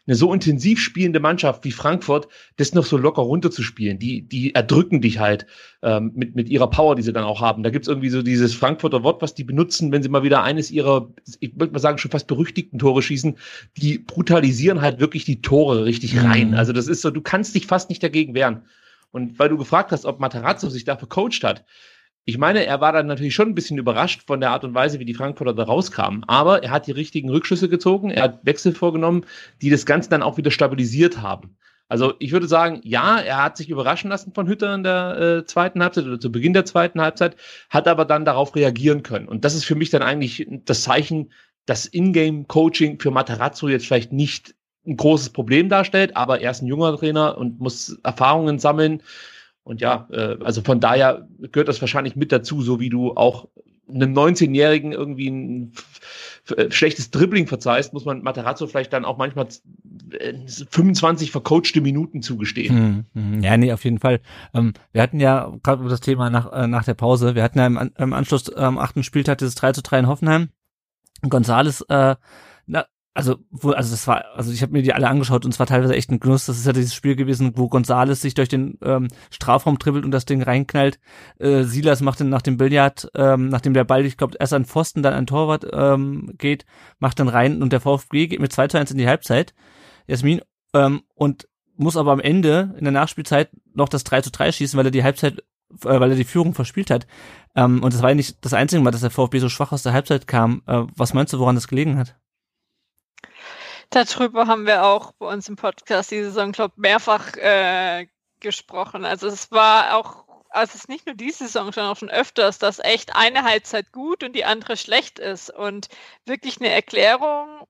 eine 0.09 0.17
so 0.17 0.33
intensiv 0.33 0.81
spielende 0.81 1.21
Mannschaft 1.21 1.65
wie 1.65 1.71
Frankfurt, 1.71 2.29
das 2.57 2.73
noch 2.75 2.85
so 2.85 2.97
locker 2.97 3.23
runterzuspielen. 3.23 3.99
Die, 3.99 4.23
die 4.23 4.55
erdrücken 4.55 5.03
dich 5.03 5.19
halt 5.19 5.47
ähm, 5.83 6.13
mit, 6.15 6.35
mit 6.35 6.49
ihrer 6.49 6.69
Power, 6.69 6.97
die 6.97 7.03
sie 7.03 7.13
dann 7.13 7.25
auch 7.25 7.43
haben. 7.43 7.63
Da 7.63 7.71
gibt's 7.71 7.89
irgendwie 7.89 8.09
so 8.09 8.23
dieses 8.23 8.55
Frankfurter 8.55 9.03
Wort, 9.05 9.21
was 9.23 9.35
die 9.35 9.45
benutzen, 9.45 9.93
wenn 9.93 10.03
sie 10.03 10.09
mal 10.09 10.23
wieder 10.23 10.43
eines 10.43 10.71
ihrer, 10.71 11.13
ich 11.41 11.53
würde 11.61 11.75
mal 11.75 11.79
sagen, 11.79 11.99
schon 11.99 12.11
fast 12.11 12.27
berüchtigten 12.27 12.79
Tore 12.79 13.03
schießen. 13.03 13.37
Die 13.77 13.99
brutalisieren 13.99 14.81
halt 14.81 14.99
wirklich 14.99 15.27
die 15.27 15.43
Tore 15.43 15.85
richtig 15.85 16.15
mhm. 16.15 16.21
rein. 16.21 16.55
Also 16.55 16.73
das 16.73 16.89
ist 16.89 17.03
so, 17.03 17.11
du 17.11 17.21
kannst 17.21 17.55
dich 17.55 17.67
fast 17.67 17.91
nicht 17.91 18.03
dagegen 18.03 18.35
wehren. 18.35 18.63
Und 19.13 19.39
weil 19.39 19.51
du 19.51 19.59
gefragt 19.59 19.93
hast, 19.93 20.07
ob 20.07 20.21
Materazzo 20.21 20.71
sich 20.71 20.85
dafür 20.85 21.09
coacht 21.09 21.45
hat, 21.45 21.65
ich 22.25 22.39
meine, 22.39 22.67
er 22.67 22.81
war 22.81 22.93
dann 22.93 23.07
natürlich 23.07 23.35
schon 23.35 23.49
ein 23.49 23.55
bisschen 23.55 23.79
überrascht 23.79 24.23
von 24.27 24.41
der 24.41 24.51
Art 24.51 24.65
und 24.65 24.75
Weise, 24.75 24.99
wie 25.01 25.07
die 25.07 25.15
Frankfurter 25.15 25.55
da 25.55 25.65
rauskamen. 25.65 26.25
Aber 26.27 26.63
er 26.63 26.71
hat 26.71 26.87
die 26.87 26.93
richtigen 26.93 27.31
Rückschlüsse 27.31 27.69
gezogen, 27.69 28.11
er 28.11 28.25
hat 28.25 28.45
Wechsel 28.45 28.75
vorgenommen, 28.75 29.25
die 29.63 29.71
das 29.71 29.87
Ganze 29.87 30.11
dann 30.11 30.23
auch 30.23 30.37
wieder 30.37 30.51
stabilisiert 30.51 31.23
haben. 31.23 31.57
Also 31.89 32.13
ich 32.19 32.33
würde 32.33 32.47
sagen, 32.47 32.81
ja, 32.85 33.19
er 33.19 33.43
hat 33.43 33.57
sich 33.57 33.71
überraschen 33.71 34.11
lassen 34.11 34.35
von 34.35 34.47
Hütter 34.47 34.75
in 34.75 34.83
der 34.83 35.19
äh, 35.19 35.47
zweiten 35.47 35.83
Halbzeit 35.83 36.05
oder 36.05 36.21
zu 36.21 36.31
Beginn 36.31 36.53
der 36.53 36.67
zweiten 36.67 37.01
Halbzeit, 37.01 37.37
hat 37.71 37.89
aber 37.89 38.05
dann 38.05 38.27
darauf 38.27 38.55
reagieren 38.55 39.03
können. 39.03 39.27
Und 39.27 39.45
das 39.45 39.55
ist 39.55 39.65
für 39.65 39.75
mich 39.75 39.89
dann 39.89 40.03
eigentlich 40.03 40.47
das 40.67 40.83
Zeichen, 40.83 41.33
dass 41.65 41.87
Ingame-Coaching 41.87 43.01
für 43.01 43.11
Matarazzo 43.11 43.69
jetzt 43.69 43.87
vielleicht 43.87 44.13
nicht 44.13 44.55
ein 44.87 44.97
großes 44.97 45.31
Problem 45.31 45.69
darstellt, 45.69 46.17
aber 46.17 46.41
er 46.41 46.51
ist 46.51 46.63
ein 46.63 46.67
junger 46.67 46.97
Trainer 46.97 47.39
und 47.39 47.59
muss 47.61 47.99
Erfahrungen 48.03 48.59
sammeln. 48.59 49.03
Und 49.69 49.83
ja, 49.83 50.09
äh, 50.11 50.39
also 50.43 50.63
von 50.63 50.81
daher 50.81 51.29
gehört 51.53 51.69
das 51.69 51.83
wahrscheinlich 51.83 52.17
mit 52.17 52.33
dazu, 52.33 52.63
so 52.63 52.81
wie 52.81 52.89
du 52.89 53.15
auch 53.15 53.49
einem 53.87 54.15
19-Jährigen 54.15 54.93
irgendwie 54.93 55.29
ein 55.29 55.73
äh, 56.57 56.71
schlechtes 56.71 57.11
Dribbling 57.11 57.47
verzeihst, 57.47 57.93
muss 57.93 58.07
man 58.07 58.23
Materazzo 58.23 58.67
vielleicht 58.67 58.95
dann 58.95 59.05
auch 59.05 59.19
manchmal 59.19 59.49
25 60.71 61.29
äh, 61.29 61.33
vercoachte 61.33 61.83
Minuten 61.83 62.23
zugestehen. 62.23 63.05
Hm, 63.15 63.33
hm. 63.35 63.43
Ja, 63.43 63.59
nee, 63.59 63.71
auf 63.71 63.85
jeden 63.85 63.99
Fall. 63.99 64.21
Ähm, 64.55 64.73
wir 64.93 65.03
hatten 65.03 65.21
ja 65.21 65.53
gerade 65.63 65.83
über 65.83 65.91
das 65.91 66.01
Thema 66.01 66.31
nach, 66.31 66.51
äh, 66.51 66.67
nach 66.67 66.85
der 66.85 66.95
Pause, 66.95 67.35
wir 67.35 67.43
hatten 67.43 67.59
ja 67.59 67.67
im, 67.67 67.91
im 67.95 68.13
Anschluss 68.15 68.51
am 68.51 68.79
achten 68.79 69.03
Spieltag 69.03 69.37
dieses 69.37 69.55
3 69.57 69.73
zu 69.73 69.83
3 69.83 69.99
in 69.99 70.07
Hoffenheim. 70.07 70.49
Gonzales 71.29 71.83
äh, 71.91 72.17
na, 72.67 72.87
also 73.19 73.39
wo, 73.51 73.73
also 73.73 73.91
das 73.91 74.07
war, 74.07 74.25
also 74.37 74.53
ich 74.53 74.63
habe 74.63 74.71
mir 74.71 74.83
die 74.83 74.95
alle 74.95 75.09
angeschaut 75.09 75.45
und 75.45 75.53
es 75.53 75.59
war 75.59 75.67
teilweise 75.67 75.97
echt 75.97 76.09
ein 76.09 76.21
Genuss. 76.21 76.47
Das 76.47 76.57
ist 76.57 76.67
ja 76.67 76.73
dieses 76.73 76.95
Spiel 76.95 77.17
gewesen, 77.17 77.55
wo 77.57 77.69
Gonzales 77.69 78.21
sich 78.21 78.35
durch 78.35 78.49
den 78.49 78.79
ähm, 78.81 79.09
Strafraum 79.33 79.77
dribbelt 79.77 80.05
und 80.05 80.13
das 80.13 80.25
Ding 80.25 80.41
reinknallt. 80.41 81.01
Äh, 81.41 81.65
Silas 81.65 82.01
macht 82.01 82.21
dann 82.21 82.29
nach 82.29 82.43
dem 82.43 82.59
Billard, 82.59 83.11
ähm, 83.17 83.49
nachdem 83.49 83.75
der 83.75 83.83
Ball, 83.83 84.07
ich 84.07 84.19
glaube, 84.19 84.37
erst 84.39 84.53
an 84.53 84.67
Pfosten, 84.67 85.03
dann 85.03 85.15
an 85.15 85.27
Torwart 85.27 85.67
ähm, 85.73 86.33
geht, 86.39 86.65
macht 87.01 87.19
dann 87.19 87.27
rein 87.27 87.61
und 87.61 87.73
der 87.73 87.81
VfB 87.81 88.29
geht 88.29 88.39
mit 88.39 88.53
2 88.53 88.69
zu 88.69 88.79
1 88.79 88.93
in 88.93 88.99
die 88.99 89.09
Halbzeit. 89.09 89.53
Jasmin, 90.07 90.41
ähm, 90.73 91.03
und 91.17 91.49
muss 91.77 91.97
aber 91.97 92.13
am 92.13 92.21
Ende 92.21 92.77
in 92.79 92.85
der 92.85 92.93
Nachspielzeit 92.93 93.51
noch 93.75 93.89
das 93.89 94.05
3 94.05 94.21
zu 94.21 94.31
3 94.31 94.53
schießen, 94.53 94.79
weil 94.79 94.87
er 94.87 94.93
die 94.93 95.03
Halbzeit 95.03 95.43
äh, 95.85 95.99
weil 95.99 96.11
er 96.11 96.17
die 96.17 96.23
Führung 96.23 96.55
verspielt 96.55 96.91
hat. 96.91 97.09
Ähm, 97.57 97.83
und 97.83 97.93
das 97.93 98.01
war 98.01 98.11
ja 98.11 98.15
nicht 98.15 98.45
das 98.45 98.55
einzige 98.55 98.81
Mal, 98.81 98.93
dass 98.93 99.01
der 99.01 99.11
VfB 99.11 99.41
so 99.41 99.49
schwach 99.49 99.73
aus 99.73 99.83
der 99.83 99.93
Halbzeit 99.93 100.29
kam. 100.29 100.63
Äh, 100.67 100.85
was 100.95 101.15
meinst 101.15 101.33
du, 101.33 101.41
woran 101.41 101.57
das 101.57 101.67
gelegen 101.67 101.99
hat? 101.99 102.17
Darüber 103.91 104.47
haben 104.47 104.67
wir 104.67 104.85
auch 104.85 105.13
bei 105.13 105.27
uns 105.27 105.49
im 105.49 105.57
Podcast 105.57 106.11
diese 106.11 106.27
Saison, 106.27 106.53
glaube 106.53 106.75
ich, 106.77 106.83
mehrfach 106.83 107.35
äh, 107.37 108.07
gesprochen. 108.41 109.05
Also 109.05 109.29
es 109.29 109.51
war 109.51 109.97
auch, 109.97 110.25
also 110.51 110.71
es 110.71 110.83
ist 110.83 110.89
nicht 110.89 111.07
nur 111.07 111.15
diese 111.15 111.45
Saison, 111.45 111.73
sondern 111.73 111.93
auch 111.93 111.99
schon 111.99 112.11
öfters, 112.11 112.59
dass 112.59 112.79
echt 112.81 113.17
eine 113.17 113.45
Halbzeit 113.45 113.93
gut 113.93 114.23
und 114.23 114.35
die 114.35 114.45
andere 114.45 114.77
schlecht 114.77 115.19
ist. 115.19 115.51
Und 115.51 115.89
wirklich 116.27 116.61
eine 116.61 116.71
Erklärung, 116.71 117.67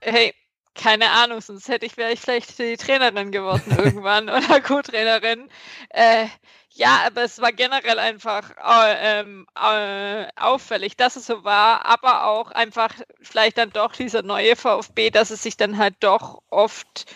hey, 0.00 0.34
keine 0.74 1.10
Ahnung, 1.10 1.40
sonst 1.40 1.68
hätte 1.68 1.86
ich, 1.86 1.96
wäre 1.96 2.12
ich 2.12 2.20
vielleicht 2.20 2.58
die 2.58 2.76
Trainerin 2.76 3.32
geworden 3.32 3.62
irgendwann 3.78 4.28
oder 4.28 4.60
Co-Trainerin. 4.60 5.50
Äh, 5.90 6.26
ja, 6.72 7.02
aber 7.06 7.22
es 7.22 7.40
war 7.40 7.52
generell 7.52 7.98
einfach 7.98 8.52
äh, 8.56 9.20
äh, 9.22 10.28
auffällig, 10.36 10.96
dass 10.96 11.16
es 11.16 11.26
so 11.26 11.42
war, 11.42 11.84
aber 11.84 12.26
auch 12.26 12.52
einfach 12.52 12.94
vielleicht 13.20 13.58
dann 13.58 13.70
doch 13.70 13.92
dieser 13.92 14.22
neue 14.22 14.54
VfB, 14.54 15.10
dass 15.10 15.30
es 15.30 15.42
sich 15.42 15.56
dann 15.56 15.78
halt 15.78 15.96
doch 16.00 16.42
oft 16.48 17.06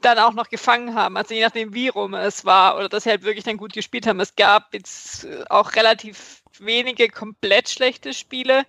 dann 0.00 0.18
auch 0.18 0.32
noch 0.32 0.48
gefangen 0.48 0.94
haben. 0.94 1.16
Also 1.16 1.34
je 1.34 1.42
nachdem, 1.42 1.74
wie 1.74 1.88
rum 1.88 2.14
es 2.14 2.44
war 2.44 2.76
oder 2.76 2.88
dass 2.88 3.04
sie 3.04 3.10
halt 3.10 3.22
wirklich 3.22 3.44
dann 3.44 3.58
gut 3.58 3.74
gespielt 3.74 4.06
haben. 4.06 4.18
Es 4.18 4.34
gab 4.34 4.72
jetzt 4.74 5.26
auch 5.50 5.74
relativ 5.74 6.42
wenige 6.58 7.08
komplett 7.08 7.68
schlechte 7.68 8.14
Spiele, 8.14 8.64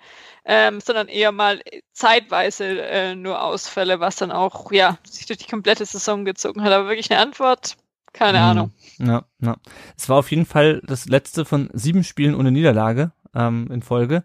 ähm, 0.46 0.82
sondern 0.82 1.08
eher 1.08 1.32
mal 1.32 1.62
zeitweise 1.94 2.82
äh, 2.82 3.16
nur 3.16 3.42
Ausfälle, 3.42 4.00
was 4.00 4.18
dann 4.18 4.32
auch 4.32 4.72
ja 4.72 4.98
sich 5.04 5.26
durch 5.26 5.40
die 5.40 5.50
komplette 5.50 5.86
Saison 5.86 6.26
gezogen 6.26 6.64
hat. 6.64 6.72
Aber 6.74 6.88
wirklich 6.88 7.12
eine 7.12 7.22
Antwort 7.22 7.78
keine 8.14 8.38
mhm. 8.38 8.44
Ahnung. 8.44 8.72
Ja, 9.00 9.26
ja. 9.40 9.58
Es 9.98 10.08
war 10.08 10.18
auf 10.18 10.32
jeden 10.32 10.46
Fall 10.46 10.82
das 10.86 11.08
letzte 11.08 11.46
von 11.46 11.70
sieben 11.74 12.04
Spielen 12.04 12.36
ohne 12.36 12.52
Niederlage 12.52 13.12
ähm, 13.36 13.68
in 13.72 13.82
Folge. 13.82 14.24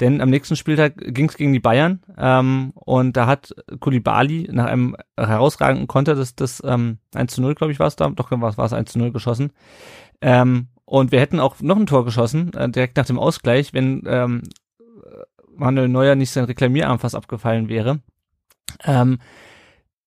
Denn 0.00 0.20
am 0.20 0.30
nächsten 0.30 0.56
Spieltag 0.56 0.94
ging 0.96 1.28
es 1.28 1.36
gegen 1.36 1.52
die 1.52 1.60
Bayern 1.60 2.00
ähm, 2.16 2.72
und 2.74 3.16
da 3.16 3.26
hat 3.26 3.54
Kulibali 3.80 4.48
nach 4.52 4.66
einem 4.66 4.96
herausragenden 5.16 5.88
Konter 5.88 6.14
das, 6.14 6.34
das 6.34 6.62
ähm, 6.64 6.98
1 7.14 7.34
zu 7.34 7.42
0, 7.42 7.54
glaube 7.54 7.72
ich, 7.72 7.78
war 7.78 7.86
es 7.86 7.96
da, 7.96 8.08
doch 8.08 8.30
war 8.30 8.64
es 8.64 8.72
1 8.72 8.92
zu 8.92 8.98
0 8.98 9.12
geschossen. 9.12 9.52
Ähm, 10.20 10.68
und 10.84 11.12
wir 11.12 11.20
hätten 11.20 11.40
auch 11.40 11.60
noch 11.60 11.76
ein 11.76 11.86
Tor 11.86 12.04
geschossen, 12.04 12.52
äh, 12.54 12.68
direkt 12.68 12.96
nach 12.96 13.06
dem 13.06 13.18
Ausgleich, 13.18 13.72
wenn 13.72 14.02
ähm, 14.06 14.42
Manuel 15.54 15.88
Neuer 15.88 16.14
nicht 16.14 16.30
sein 16.30 16.44
Reklamierarm 16.44 16.98
fast 16.98 17.14
abgefallen 17.14 17.68
wäre. 17.68 18.00
Ähm, 18.84 19.18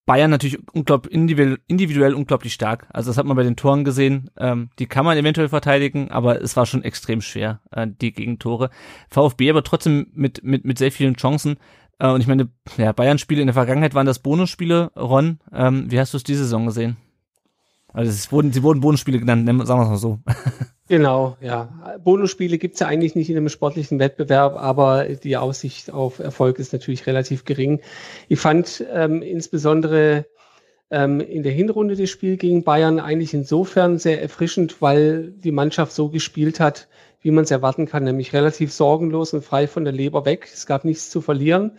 Bayern 0.06 0.32
natürlich 0.32 0.60
unglaublich 0.74 1.14
individuell, 1.14 2.14
unglaublich 2.14 2.54
stark. 2.54 2.88
Also 2.92 3.10
das 3.10 3.18
hat 3.18 3.26
man 3.26 3.38
bei 3.38 3.44
den 3.44 3.56
Toren 3.56 3.86
gesehen. 3.86 4.30
Ähm, 4.38 4.70
die 4.80 4.86
kann 4.86 5.06
man 5.06 5.18
eventuell 5.18 5.48
verteidigen, 5.48 6.12
aber 6.12 6.42
es 6.42 6.58
war 6.58 6.66
schon 6.66 6.84
extrem 6.84 7.22
schwer, 7.22 7.62
äh, 7.72 7.88
die 7.88 8.12
Gegentore. 8.12 8.70
VfB 9.10 9.50
aber 9.50 9.64
trotzdem 9.64 10.08
mit, 10.14 10.44
mit, 10.44 10.66
mit 10.66 10.78
sehr 10.78 10.92
vielen 10.92 11.16
Chancen. 11.16 11.58
Äh, 12.00 12.10
und 12.10 12.20
ich 12.20 12.28
meine, 12.28 12.50
ja, 12.78 12.92
Bayern-Spiele 12.92 13.42
in 13.42 13.48
der 13.48 13.54
Vergangenheit 13.54 13.94
waren 13.94 14.06
das 14.06 14.20
Bonusspiele, 14.20 14.92
Ron. 14.98 15.40
Ähm, 15.54 15.90
wie 15.90 16.00
hast 16.00 16.14
du 16.14 16.18
es 16.18 16.24
diese 16.24 16.44
Saison 16.44 16.66
gesehen? 16.66 16.98
Also 17.94 18.10
es 18.12 18.32
wurden, 18.32 18.52
sie 18.52 18.64
wurden 18.64 18.82
Bonusspiele 18.82 19.20
genannt, 19.20 19.48
sagen 19.48 19.80
wir 19.80 19.84
es 19.84 19.90
mal 19.90 19.98
so. 19.98 20.20
Genau, 20.90 21.38
ja. 21.40 21.98
Bonusspiele 22.04 22.58
gibt's 22.58 22.82
ja 22.82 22.88
eigentlich 22.88 23.16
nicht 23.16 23.30
in 23.30 23.38
einem 23.38 23.48
sportlichen 23.48 24.00
Wettbewerb, 24.00 24.58
aber 24.58 25.06
die 25.06 25.38
Aussicht 25.38 25.92
auf 25.92 26.20
Erfolg 26.20 26.60
ist 26.60 26.74
natürlich 26.74 27.08
relativ 27.08 27.46
gering. 27.46 27.82
Ich 28.28 28.40
fand 28.40 28.86
ähm, 28.92 29.22
insbesondere 29.22 30.26
ähm, 30.92 31.22
in 31.22 31.44
der 31.44 31.54
Hinrunde 31.54 31.96
das 31.96 32.10
Spiel 32.10 32.36
gegen 32.36 32.64
Bayern 32.64 33.00
eigentlich 33.00 33.34
insofern 33.34 33.98
sehr 33.98 34.22
erfrischend, 34.22 34.82
weil 34.82 35.32
die 35.32 35.52
Mannschaft 35.52 35.94
so 35.94 36.10
gespielt 36.10 36.60
hat, 36.60 36.90
wie 37.22 37.32
man 37.32 37.46
es 37.46 37.52
erwarten 37.52 37.86
kann, 37.86 38.04
nämlich 38.04 38.34
relativ 38.34 38.74
sorgenlos 38.74 39.34
und 39.34 39.46
frei 39.46 39.68
von 39.68 39.86
der 39.86 39.94
Leber 39.94 40.26
weg. 40.26 40.50
Es 40.54 40.66
gab 40.66 40.84
nichts 40.84 41.10
zu 41.10 41.22
verlieren. 41.22 41.78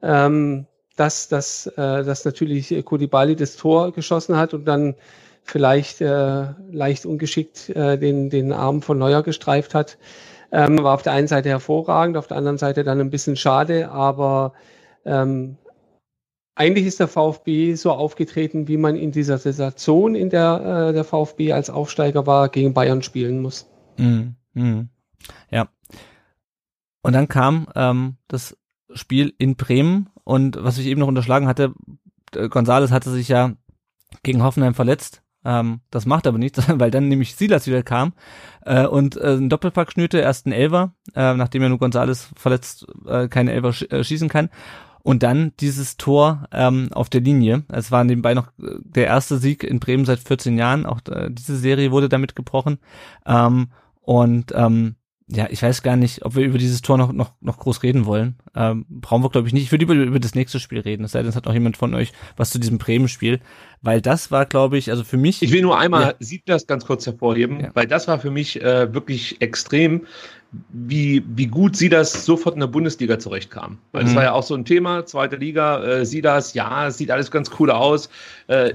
Ähm, 0.00 0.66
dass, 0.94 1.28
dass, 1.28 1.66
äh, 1.66 2.04
dass 2.04 2.24
natürlich 2.24 2.84
Koulibaly 2.84 3.36
das 3.36 3.56
Tor 3.56 3.92
geschossen 3.92 4.36
hat 4.36 4.52
und 4.54 4.64
dann 4.64 4.94
vielleicht 5.50 6.00
äh, 6.00 6.52
leicht 6.70 7.06
ungeschickt 7.06 7.70
äh, 7.70 7.98
den, 7.98 8.30
den 8.30 8.52
Arm 8.52 8.82
von 8.82 8.98
Neuer 8.98 9.22
gestreift 9.22 9.74
hat. 9.74 9.98
Ähm, 10.52 10.82
war 10.82 10.94
auf 10.94 11.02
der 11.02 11.12
einen 11.12 11.28
Seite 11.28 11.48
hervorragend, 11.48 12.16
auf 12.16 12.26
der 12.26 12.36
anderen 12.36 12.58
Seite 12.58 12.84
dann 12.84 13.00
ein 13.00 13.10
bisschen 13.10 13.36
schade, 13.36 13.90
aber 13.90 14.54
ähm, 15.04 15.58
eigentlich 16.54 16.86
ist 16.86 17.00
der 17.00 17.08
VfB 17.08 17.74
so 17.74 17.92
aufgetreten, 17.92 18.66
wie 18.66 18.78
man 18.78 18.96
in 18.96 19.12
dieser 19.12 19.38
Situation, 19.38 20.14
in 20.14 20.30
der 20.30 20.88
äh, 20.88 20.92
der 20.92 21.04
VfB 21.04 21.52
als 21.52 21.70
Aufsteiger 21.70 22.26
war, 22.26 22.48
gegen 22.48 22.74
Bayern 22.74 23.02
spielen 23.02 23.42
muss. 23.42 23.70
Mm, 23.98 24.30
mm. 24.54 24.88
Ja. 25.50 25.68
Und 27.02 27.12
dann 27.12 27.28
kam 27.28 27.68
ähm, 27.74 28.16
das 28.26 28.56
Spiel 28.94 29.34
in 29.38 29.56
Bremen 29.56 30.08
und 30.24 30.56
was 30.62 30.78
ich 30.78 30.86
eben 30.86 31.00
noch 31.00 31.08
unterschlagen 31.08 31.46
hatte, 31.46 31.74
äh, 32.34 32.48
Gonzales 32.48 32.90
hatte 32.90 33.10
sich 33.10 33.28
ja 33.28 33.52
gegen 34.22 34.42
Hoffenheim 34.42 34.74
verletzt 34.74 35.22
ähm, 35.48 35.80
das 35.90 36.04
macht 36.04 36.26
aber 36.26 36.36
nichts, 36.36 36.62
weil 36.78 36.90
dann 36.90 37.08
nämlich 37.08 37.34
Silas 37.34 37.66
wieder 37.66 37.82
kam 37.82 38.12
äh, 38.66 38.86
und 38.86 39.16
äh, 39.16 39.34
ein 39.34 39.48
Doppelpack 39.48 39.90
schnürte, 39.92 40.18
erst 40.18 40.46
ein 40.46 40.52
Elver, 40.52 40.92
äh, 41.14 41.32
nachdem 41.34 41.62
ja 41.62 41.70
nur 41.70 41.78
Gonzales 41.78 42.28
verletzt 42.36 42.86
äh, 43.06 43.28
keine 43.28 43.52
Elver 43.52 43.72
sch 43.72 43.90
äh, 43.90 44.04
schießen 44.04 44.28
kann. 44.28 44.50
Und 45.02 45.22
dann 45.22 45.52
dieses 45.60 45.96
Tor 45.96 46.48
ähm, 46.52 46.90
auf 46.92 47.08
der 47.08 47.22
Linie. 47.22 47.64
Es 47.68 47.90
war 47.90 48.04
nebenbei 48.04 48.34
noch 48.34 48.48
äh, 48.58 48.74
der 48.82 49.06
erste 49.06 49.38
Sieg 49.38 49.64
in 49.64 49.80
Bremen 49.80 50.04
seit 50.04 50.18
14 50.18 50.58
Jahren. 50.58 50.84
Auch 50.84 51.00
äh, 51.08 51.30
diese 51.30 51.56
Serie 51.56 51.92
wurde 51.92 52.10
damit 52.10 52.36
gebrochen. 52.36 52.78
Ähm, 53.24 53.68
und 54.02 54.52
ähm, 54.54 54.96
ja, 55.30 55.46
ich 55.50 55.62
weiß 55.62 55.82
gar 55.82 55.96
nicht, 55.96 56.24
ob 56.24 56.36
wir 56.36 56.44
über 56.44 56.56
dieses 56.56 56.80
Tor 56.80 56.96
noch, 56.96 57.12
noch, 57.12 57.32
noch 57.42 57.58
groß 57.58 57.82
reden 57.82 58.06
wollen. 58.06 58.36
Ähm, 58.56 58.86
brauchen 58.88 59.22
wir, 59.22 59.28
glaube 59.28 59.46
ich, 59.46 59.52
nicht. 59.52 59.64
Ich 59.64 59.70
würde 59.70 59.84
über, 59.84 59.94
über 59.94 60.18
das 60.18 60.34
nächste 60.34 60.58
Spiel 60.58 60.80
reden. 60.80 61.04
Es 61.04 61.12
sei 61.12 61.20
denn, 61.20 61.28
es 61.28 61.36
hat 61.36 61.44
noch 61.44 61.52
jemand 61.52 61.76
von 61.76 61.94
euch 61.94 62.12
was 62.38 62.50
zu 62.50 62.58
diesem 62.58 62.78
Bremen-Spiel. 62.78 63.40
Weil 63.82 64.00
das 64.00 64.30
war, 64.30 64.46
glaube 64.46 64.78
ich, 64.78 64.90
also 64.90 65.04
für 65.04 65.18
mich. 65.18 65.42
Ich 65.42 65.52
will 65.52 65.60
nur 65.60 65.78
einmal 65.78 66.02
ja. 66.02 66.14
sieht 66.18 66.48
das 66.48 66.66
ganz 66.66 66.86
kurz 66.86 67.04
hervorheben, 67.04 67.60
ja. 67.60 67.70
weil 67.74 67.86
das 67.86 68.08
war 68.08 68.18
für 68.18 68.30
mich 68.30 68.60
äh, 68.62 68.92
wirklich 68.94 69.40
extrem, 69.42 70.06
wie, 70.70 71.22
wie 71.28 71.46
gut 71.46 71.76
sie 71.76 71.90
das 71.90 72.24
sofort 72.24 72.54
in 72.54 72.60
der 72.60 72.66
Bundesliga 72.68 73.18
zurechtkam. 73.18 73.78
Weil 73.92 74.04
mhm. 74.04 74.06
das 74.06 74.16
war 74.16 74.22
ja 74.22 74.32
auch 74.32 74.42
so 74.42 74.54
ein 74.54 74.64
Thema, 74.64 75.04
zweite 75.04 75.36
Liga, 75.36 75.84
äh, 75.84 76.06
sie 76.06 76.22
das, 76.22 76.54
ja, 76.54 76.90
sieht 76.90 77.10
alles 77.10 77.30
ganz 77.30 77.50
cool 77.58 77.70
aus. 77.70 78.08
Äh, 78.46 78.74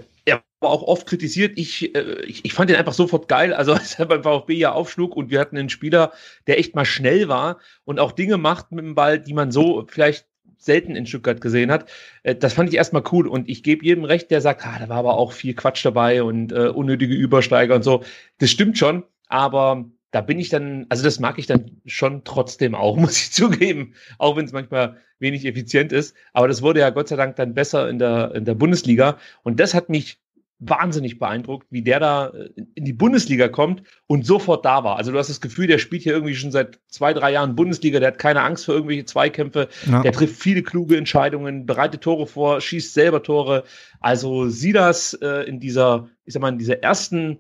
auch 0.64 0.84
oft 0.84 1.08
kritisiert. 1.08 1.58
Ich, 1.58 1.96
äh, 1.96 2.22
ich, 2.26 2.46
ich 2.46 2.54
fand 2.54 2.70
ihn 2.70 2.76
einfach 2.76 2.94
sofort 2.94 3.28
geil. 3.28 3.54
Also 3.54 3.74
als 3.74 4.00
er 4.00 4.06
beim 4.06 4.24
VfB 4.24 4.54
ja 4.54 4.72
aufschlug 4.72 5.16
und 5.16 5.30
wir 5.30 5.40
hatten 5.40 5.58
einen 5.58 5.70
Spieler, 5.70 6.12
der 6.48 6.60
echt 6.60 6.76
mal 6.76 6.86
schnell 6.86 7.28
war 7.28 7.60
und 7.86 8.00
auch 8.00 8.12
Dinge 8.12 8.38
macht 8.38 8.72
mit 8.72 8.84
dem 8.84 8.96
Ball, 8.96 9.20
die 9.20 9.34
man 9.34 9.52
so 9.52 9.86
vielleicht 9.88 10.28
selten 10.58 10.96
in 10.96 11.06
Stuttgart 11.06 11.42
gesehen 11.42 11.72
hat. 11.72 11.90
Äh, 12.24 12.36
das 12.36 12.54
fand 12.54 12.70
ich 12.70 12.76
erstmal 12.76 13.04
cool 13.12 13.28
und 13.28 13.50
ich 13.50 13.64
gebe 13.64 13.86
jedem 13.86 14.06
recht, 14.06 14.32
der 14.32 14.42
sagt, 14.42 14.66
ah, 14.66 14.78
da 14.80 14.90
war 14.90 14.98
aber 14.98 15.18
auch 15.18 15.34
viel 15.34 15.54
Quatsch 15.54 15.86
dabei 15.86 16.24
und 16.24 16.52
äh, 16.52 16.70
unnötige 16.70 17.14
Übersteiger 17.14 17.76
und 17.76 17.84
so. 17.84 18.04
Das 18.40 18.50
stimmt 18.50 18.78
schon, 18.78 19.04
aber 19.28 19.86
da 20.14 20.22
bin 20.22 20.40
ich 20.40 20.50
dann, 20.50 20.86
also 20.90 21.04
das 21.04 21.20
mag 21.20 21.40
ich 21.40 21.48
dann 21.48 21.82
schon 21.86 22.24
trotzdem 22.24 22.76
auch, 22.76 22.96
muss 22.98 23.18
ich 23.18 23.32
zugeben, 23.32 23.96
auch 24.20 24.38
wenn 24.38 24.46
es 24.46 24.54
manchmal 24.54 24.98
wenig 25.20 25.46
effizient 25.46 25.92
ist. 25.92 26.16
Aber 26.34 26.48
das 26.48 26.62
wurde 26.62 26.82
ja 26.82 26.92
Gott 26.92 27.08
sei 27.08 27.16
Dank 27.16 27.36
dann 27.36 27.56
besser 27.56 27.90
in 27.90 27.98
der, 27.98 28.34
in 28.36 28.46
der 28.46 28.54
Bundesliga. 28.54 29.18
Und 29.42 29.60
das 29.60 29.74
hat 29.74 29.90
mich 29.90 30.20
wahnsinnig 30.60 31.18
beeindruckt, 31.18 31.66
wie 31.72 31.82
der 31.82 32.00
da 32.00 32.28
äh, 32.28 32.50
in 32.76 32.86
die 32.86 32.94
Bundesliga 32.94 33.48
kommt 33.48 33.82
und 34.06 34.24
sofort 34.24 34.64
da 34.64 34.84
war. 34.84 34.98
Also 34.98 35.12
du 35.12 35.18
hast 35.18 35.30
das 35.30 35.42
Gefühl, 35.42 35.66
der 35.66 35.80
spielt 35.80 36.04
hier 36.04 36.14
irgendwie 36.14 36.36
schon 36.36 36.52
seit 36.52 36.80
zwei, 36.88 37.14
drei 37.14 37.32
Jahren 37.32 37.56
Bundesliga, 37.56 38.00
der 38.00 38.10
hat 38.10 38.20
keine 38.20 38.44
Angst 38.44 38.66
vor 38.66 38.76
irgendwelche 38.76 39.06
Zweikämpfe, 39.06 39.68
ja. 39.90 40.04
der 40.04 40.12
trifft 40.12 40.40
viele 40.40 40.62
kluge 40.62 40.96
Entscheidungen, 40.96 41.66
bereitet 41.66 42.02
Tore 42.02 42.28
vor, 42.28 42.62
schießt 42.62 42.94
selber 42.94 43.24
Tore. 43.24 43.64
Also 44.00 44.48
sieh 44.48 44.74
das 44.74 45.16
äh, 45.16 45.44
in 45.48 45.60
dieser, 45.60 46.08
ich 46.24 46.34
sag 46.34 46.42
mal, 46.42 46.50
in 46.50 46.60
dieser 46.60 46.84
ersten 46.84 47.40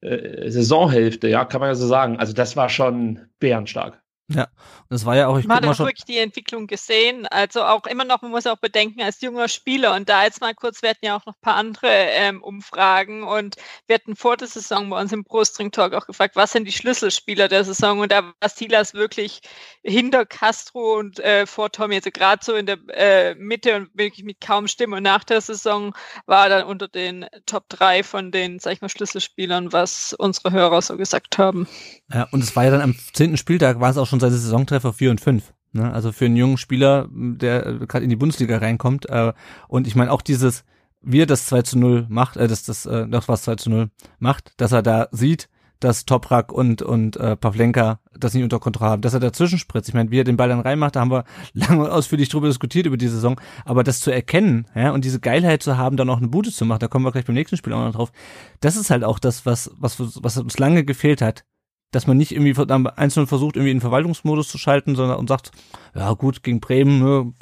äh, 0.00 0.50
Saisonhälfte, 0.50 1.28
ja, 1.28 1.44
kann 1.44 1.60
man 1.60 1.70
ja 1.70 1.74
so 1.74 1.86
sagen. 1.86 2.18
Also 2.18 2.32
das 2.32 2.56
war 2.56 2.68
schon 2.68 3.28
bärenstark. 3.38 4.02
Ja, 4.28 4.42
und 4.42 4.90
das 4.90 5.04
war 5.04 5.16
ja 5.16 5.28
auch, 5.28 5.38
ich 5.38 5.46
man 5.46 5.64
hat 5.64 5.66
auch 5.66 5.78
wirklich 5.78 6.04
die 6.04 6.18
Entwicklung 6.18 6.66
gesehen. 6.66 7.26
Also 7.28 7.62
auch 7.62 7.86
immer 7.86 8.04
noch, 8.04 8.22
man 8.22 8.32
muss 8.32 8.46
auch 8.48 8.56
bedenken, 8.56 9.00
als 9.00 9.20
junger 9.20 9.46
Spieler 9.46 9.94
und 9.94 10.08
da 10.08 10.24
jetzt 10.24 10.40
mal 10.40 10.52
kurz, 10.52 10.82
wir 10.82 10.90
hatten 10.90 11.06
ja 11.06 11.16
auch 11.16 11.24
noch 11.26 11.34
ein 11.34 11.40
paar 11.42 11.54
andere 11.54 11.86
ähm, 11.88 12.42
Umfragen 12.42 13.22
und 13.22 13.54
wir 13.86 13.94
hatten 13.94 14.16
vor 14.16 14.36
der 14.36 14.48
Saison 14.48 14.90
bei 14.90 15.00
uns 15.00 15.12
im 15.12 15.22
Brustring 15.22 15.70
Talk 15.70 15.94
auch 15.94 16.06
gefragt, 16.06 16.34
was 16.34 16.50
sind 16.50 16.66
die 16.66 16.72
Schlüsselspieler 16.72 17.46
der 17.46 17.64
Saison 17.64 18.00
und 18.00 18.10
da 18.10 18.24
war 18.24 18.48
Silas 18.48 18.94
wirklich 18.94 19.42
hinter 19.84 20.26
Castro 20.26 20.98
und 20.98 21.20
äh, 21.20 21.46
vor 21.46 21.70
Tommy, 21.70 21.94
also 21.94 22.10
gerade 22.10 22.44
so 22.44 22.54
in 22.54 22.66
der 22.66 22.78
äh, 22.88 23.36
Mitte 23.36 23.76
und 23.76 23.90
wirklich 23.94 24.24
mit 24.24 24.40
kaum 24.40 24.66
Stimme 24.66 24.96
und 24.96 25.04
nach 25.04 25.22
der 25.22 25.40
Saison 25.40 25.94
war 26.26 26.48
er 26.48 26.58
dann 26.58 26.66
unter 26.66 26.88
den 26.88 27.26
Top 27.46 27.68
3 27.68 28.02
von 28.02 28.32
den, 28.32 28.58
sag 28.58 28.72
ich 28.72 28.80
mal, 28.80 28.88
Schlüsselspielern, 28.88 29.72
was 29.72 30.14
unsere 30.18 30.50
Hörer 30.50 30.82
so 30.82 30.96
gesagt 30.96 31.38
haben. 31.38 31.68
Ja, 32.12 32.26
und 32.32 32.42
es 32.42 32.56
war 32.56 32.64
ja 32.64 32.70
dann 32.72 32.82
am 32.82 32.96
zehnten 33.12 33.36
Spieltag, 33.36 33.78
war 33.78 33.90
es 33.90 33.98
auch 33.98 34.06
schon 34.06 34.15
schon 34.16 34.30
seine 34.30 34.40
Saisontreffer 34.40 34.92
4 34.92 35.10
und 35.10 35.20
5. 35.20 35.52
Ne? 35.72 35.92
Also 35.92 36.12
für 36.12 36.24
einen 36.24 36.36
jungen 36.36 36.56
Spieler, 36.56 37.08
der 37.10 37.74
gerade 37.86 38.04
in 38.04 38.10
die 38.10 38.16
Bundesliga 38.16 38.58
reinkommt. 38.58 39.08
Äh, 39.08 39.32
und 39.68 39.86
ich 39.86 39.94
meine 39.94 40.12
auch 40.12 40.22
dieses, 40.22 40.64
wie 41.02 41.22
er 41.22 41.26
das 41.26 41.46
2 41.46 41.62
zu 41.62 41.78
0 41.78 42.06
macht, 42.08 42.36
äh, 42.36 42.48
das, 42.48 42.64
das, 42.64 42.86
äh, 42.86 43.06
das 43.08 43.28
was 43.28 43.42
2 43.42 43.56
zu 43.56 43.70
0 43.70 43.90
macht, 44.18 44.52
dass 44.56 44.72
er 44.72 44.82
da 44.82 45.08
sieht, 45.12 45.48
dass 45.78 46.06
Toprak 46.06 46.52
und, 46.52 46.80
und 46.80 47.16
äh, 47.16 47.36
Pavlenka 47.36 48.00
das 48.18 48.32
nicht 48.32 48.44
unter 48.44 48.58
Kontrolle 48.58 48.92
haben, 48.92 49.02
dass 49.02 49.12
er 49.12 49.20
dazwischen 49.20 49.58
spritzt. 49.58 49.90
Ich 49.90 49.94
meine, 49.94 50.10
wie 50.10 50.18
er 50.18 50.24
den 50.24 50.38
Ball 50.38 50.48
dann 50.48 50.60
reinmacht, 50.60 50.96
da 50.96 51.00
haben 51.00 51.10
wir 51.10 51.24
lange 51.52 51.84
und 51.84 51.90
ausführlich 51.90 52.30
drüber 52.30 52.46
diskutiert 52.46 52.86
über 52.86 52.96
die 52.96 53.08
Saison. 53.08 53.38
Aber 53.66 53.84
das 53.84 54.00
zu 54.00 54.10
erkennen, 54.10 54.66
ja, 54.74 54.92
und 54.92 55.04
diese 55.04 55.20
Geilheit 55.20 55.62
zu 55.62 55.76
haben, 55.76 55.98
dann 55.98 56.08
auch 56.08 56.16
eine 56.16 56.28
Bude 56.28 56.50
zu 56.50 56.64
machen, 56.64 56.80
da 56.80 56.88
kommen 56.88 57.04
wir 57.04 57.12
gleich 57.12 57.26
beim 57.26 57.34
nächsten 57.34 57.58
Spiel 57.58 57.74
auch 57.74 57.84
noch 57.84 57.92
drauf. 57.92 58.12
Das 58.60 58.76
ist 58.76 58.88
halt 58.88 59.04
auch 59.04 59.18
das, 59.18 59.44
was, 59.44 59.70
was, 59.76 60.00
was 60.00 60.38
uns 60.38 60.58
lange 60.58 60.84
gefehlt 60.84 61.20
hat 61.20 61.44
dass 61.90 62.06
man 62.06 62.16
nicht 62.16 62.32
irgendwie 62.32 62.54
einzeln 62.96 63.26
versucht, 63.26 63.56
irgendwie 63.56 63.70
in 63.70 63.80
Verwaltungsmodus 63.80 64.48
zu 64.48 64.58
schalten, 64.58 64.96
sondern 64.96 65.18
und 65.18 65.28
sagt, 65.28 65.52
ja 65.94 66.12
gut, 66.12 66.42
gegen 66.42 66.60
Bremen, 66.60 66.98
ne, 67.00 67.32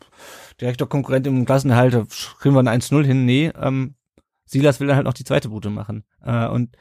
direkter 0.60 0.86
Konkurrent 0.86 1.26
im 1.26 1.44
Klassenerhalt, 1.44 1.94
da 1.94 2.06
kriegen 2.38 2.54
wir 2.54 2.60
ein 2.60 2.80
1-0 2.80 3.04
hin. 3.04 3.24
Nee, 3.24 3.52
ähm, 3.60 3.94
Silas 4.44 4.80
will 4.80 4.86
dann 4.86 4.96
halt 4.96 5.06
noch 5.06 5.14
die 5.14 5.24
zweite 5.24 5.48
Boote 5.48 5.70
machen. 5.70 6.04
Äh, 6.22 6.46
und 6.48 6.76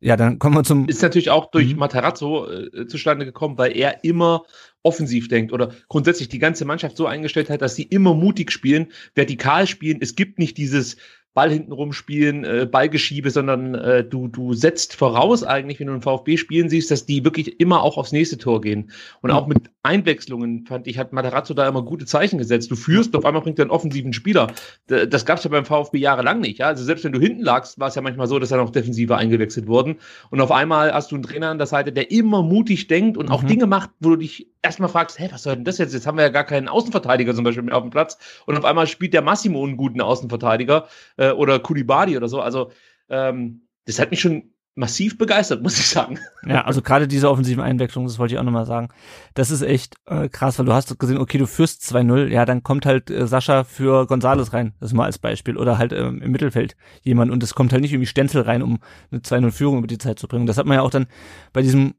ja, 0.00 0.16
dann 0.16 0.40
kommen 0.40 0.56
wir 0.56 0.64
zum. 0.64 0.88
Ist 0.88 1.02
natürlich 1.02 1.30
auch 1.30 1.52
durch 1.52 1.74
mhm. 1.74 1.78
Materazzo 1.78 2.50
äh, 2.50 2.86
zustande 2.88 3.24
gekommen, 3.24 3.56
weil 3.56 3.76
er 3.76 4.02
immer 4.02 4.42
offensiv 4.82 5.28
denkt 5.28 5.52
oder 5.52 5.72
grundsätzlich 5.88 6.28
die 6.28 6.40
ganze 6.40 6.64
Mannschaft 6.64 6.96
so 6.96 7.06
eingestellt 7.06 7.50
hat, 7.50 7.62
dass 7.62 7.76
sie 7.76 7.84
immer 7.84 8.12
mutig 8.12 8.50
spielen, 8.50 8.90
vertikal 9.14 9.68
spielen. 9.68 9.98
Es 10.00 10.16
gibt 10.16 10.40
nicht 10.40 10.56
dieses 10.58 10.96
Ball 11.34 11.50
hinten 11.50 11.72
rumspielen, 11.72 12.44
äh, 12.44 12.68
Ballgeschiebe, 12.70 13.30
sondern 13.30 13.74
äh, 13.74 14.04
du, 14.04 14.28
du 14.28 14.52
setzt 14.52 14.94
voraus 14.94 15.42
eigentlich, 15.42 15.80
wenn 15.80 15.86
du 15.86 15.94
einen 15.94 16.02
VfB 16.02 16.36
spielen 16.36 16.68
siehst, 16.68 16.90
dass 16.90 17.06
die 17.06 17.24
wirklich 17.24 17.58
immer 17.58 17.82
auch 17.82 17.96
aufs 17.96 18.12
nächste 18.12 18.36
Tor 18.36 18.60
gehen. 18.60 18.90
Und 19.22 19.30
auch 19.30 19.46
mit 19.46 19.70
Einwechslungen, 19.82 20.66
fand 20.66 20.86
ich, 20.86 20.98
hat 20.98 21.12
Matarazzo 21.12 21.54
da 21.54 21.66
immer 21.66 21.82
gute 21.82 22.04
Zeichen 22.04 22.38
gesetzt. 22.38 22.70
Du 22.70 22.76
führst, 22.76 23.16
auf 23.16 23.24
einmal 23.24 23.42
bringt 23.42 23.58
er 23.58 23.64
einen 23.64 23.70
offensiven 23.70 24.12
Spieler. 24.12 24.48
Das 24.86 25.24
gab 25.24 25.38
es 25.38 25.44
ja 25.44 25.50
beim 25.50 25.64
VfB 25.64 25.98
jahrelang 25.98 26.40
nicht. 26.40 26.58
Ja? 26.58 26.66
Also 26.66 26.84
selbst 26.84 27.04
wenn 27.04 27.12
du 27.12 27.20
hinten 27.20 27.42
lagst, 27.42 27.80
war 27.80 27.88
es 27.88 27.94
ja 27.94 28.02
manchmal 28.02 28.26
so, 28.26 28.38
dass 28.38 28.50
dann 28.50 28.60
auch 28.60 28.70
Defensive 28.70 29.16
eingewechselt 29.16 29.66
wurden. 29.66 29.96
Und 30.30 30.40
auf 30.40 30.52
einmal 30.52 30.92
hast 30.92 31.10
du 31.10 31.16
einen 31.16 31.24
Trainer 31.24 31.50
an 31.50 31.58
der 31.58 31.66
Seite, 31.66 31.92
der 31.92 32.10
immer 32.10 32.42
mutig 32.42 32.88
denkt 32.88 33.16
und 33.16 33.30
auch 33.30 33.42
mhm. 33.42 33.48
Dinge 33.48 33.66
macht, 33.66 33.90
wo 34.00 34.10
du 34.10 34.16
dich 34.16 34.48
erstmal 34.62 34.88
fragst, 34.88 35.18
hey, 35.18 35.28
was 35.32 35.42
soll 35.42 35.56
denn 35.56 35.64
das 35.64 35.78
jetzt? 35.78 35.92
Jetzt 35.92 36.06
haben 36.06 36.16
wir 36.16 36.22
ja 36.22 36.30
gar 36.30 36.44
keinen 36.44 36.68
Außenverteidiger 36.68 37.34
zum 37.34 37.44
Beispiel 37.44 37.64
mehr 37.64 37.76
auf 37.76 37.82
dem 37.82 37.90
Platz. 37.90 38.18
Und 38.46 38.56
auf 38.56 38.64
einmal 38.64 38.86
spielt 38.86 39.12
der 39.12 39.22
Massimo 39.22 39.64
einen 39.64 39.76
guten 39.76 40.00
Außenverteidiger 40.00 40.86
äh, 41.16 41.21
oder 41.30 41.58
Kulibadi 41.60 42.16
oder 42.16 42.28
so. 42.28 42.40
Also 42.40 42.70
ähm, 43.08 43.68
das 43.86 43.98
hat 43.98 44.10
mich 44.10 44.20
schon 44.20 44.52
massiv 44.74 45.18
begeistert, 45.18 45.62
muss 45.62 45.78
ich 45.78 45.86
sagen. 45.86 46.18
Ja, 46.46 46.64
also 46.64 46.80
gerade 46.80 47.06
diese 47.06 47.30
offensiven 47.30 47.62
Einwechslung, 47.62 48.06
das 48.06 48.18
wollte 48.18 48.34
ich 48.34 48.40
auch 48.40 48.44
nochmal 48.44 48.64
sagen. 48.64 48.88
Das 49.34 49.50
ist 49.50 49.62
echt 49.62 49.96
äh, 50.06 50.28
krass, 50.28 50.58
weil 50.58 50.66
du 50.66 50.72
hast 50.72 50.98
gesehen, 50.98 51.18
okay, 51.18 51.36
du 51.36 51.46
führst 51.46 51.82
2-0, 51.82 52.28
ja, 52.28 52.46
dann 52.46 52.62
kommt 52.62 52.86
halt 52.86 53.10
äh, 53.10 53.26
Sascha 53.26 53.64
für 53.64 54.06
Gonzales 54.06 54.52
rein, 54.52 54.72
das 54.80 54.94
mal 54.94 55.04
als 55.04 55.18
Beispiel. 55.18 55.58
Oder 55.58 55.76
halt 55.76 55.92
ähm, 55.92 56.22
im 56.22 56.32
Mittelfeld 56.32 56.76
jemand 57.02 57.30
und 57.30 57.42
es 57.42 57.54
kommt 57.54 57.72
halt 57.72 57.82
nicht 57.82 57.92
irgendwie 57.92 58.06
Stenzel 58.06 58.42
rein, 58.42 58.62
um 58.62 58.78
eine 59.10 59.20
2-0-Führung 59.20 59.78
über 59.78 59.86
die 59.86 59.98
Zeit 59.98 60.18
zu 60.18 60.26
bringen. 60.26 60.46
Das 60.46 60.56
hat 60.56 60.66
man 60.66 60.76
ja 60.76 60.82
auch 60.82 60.90
dann 60.90 61.06
bei 61.52 61.60
diesem 61.60 61.94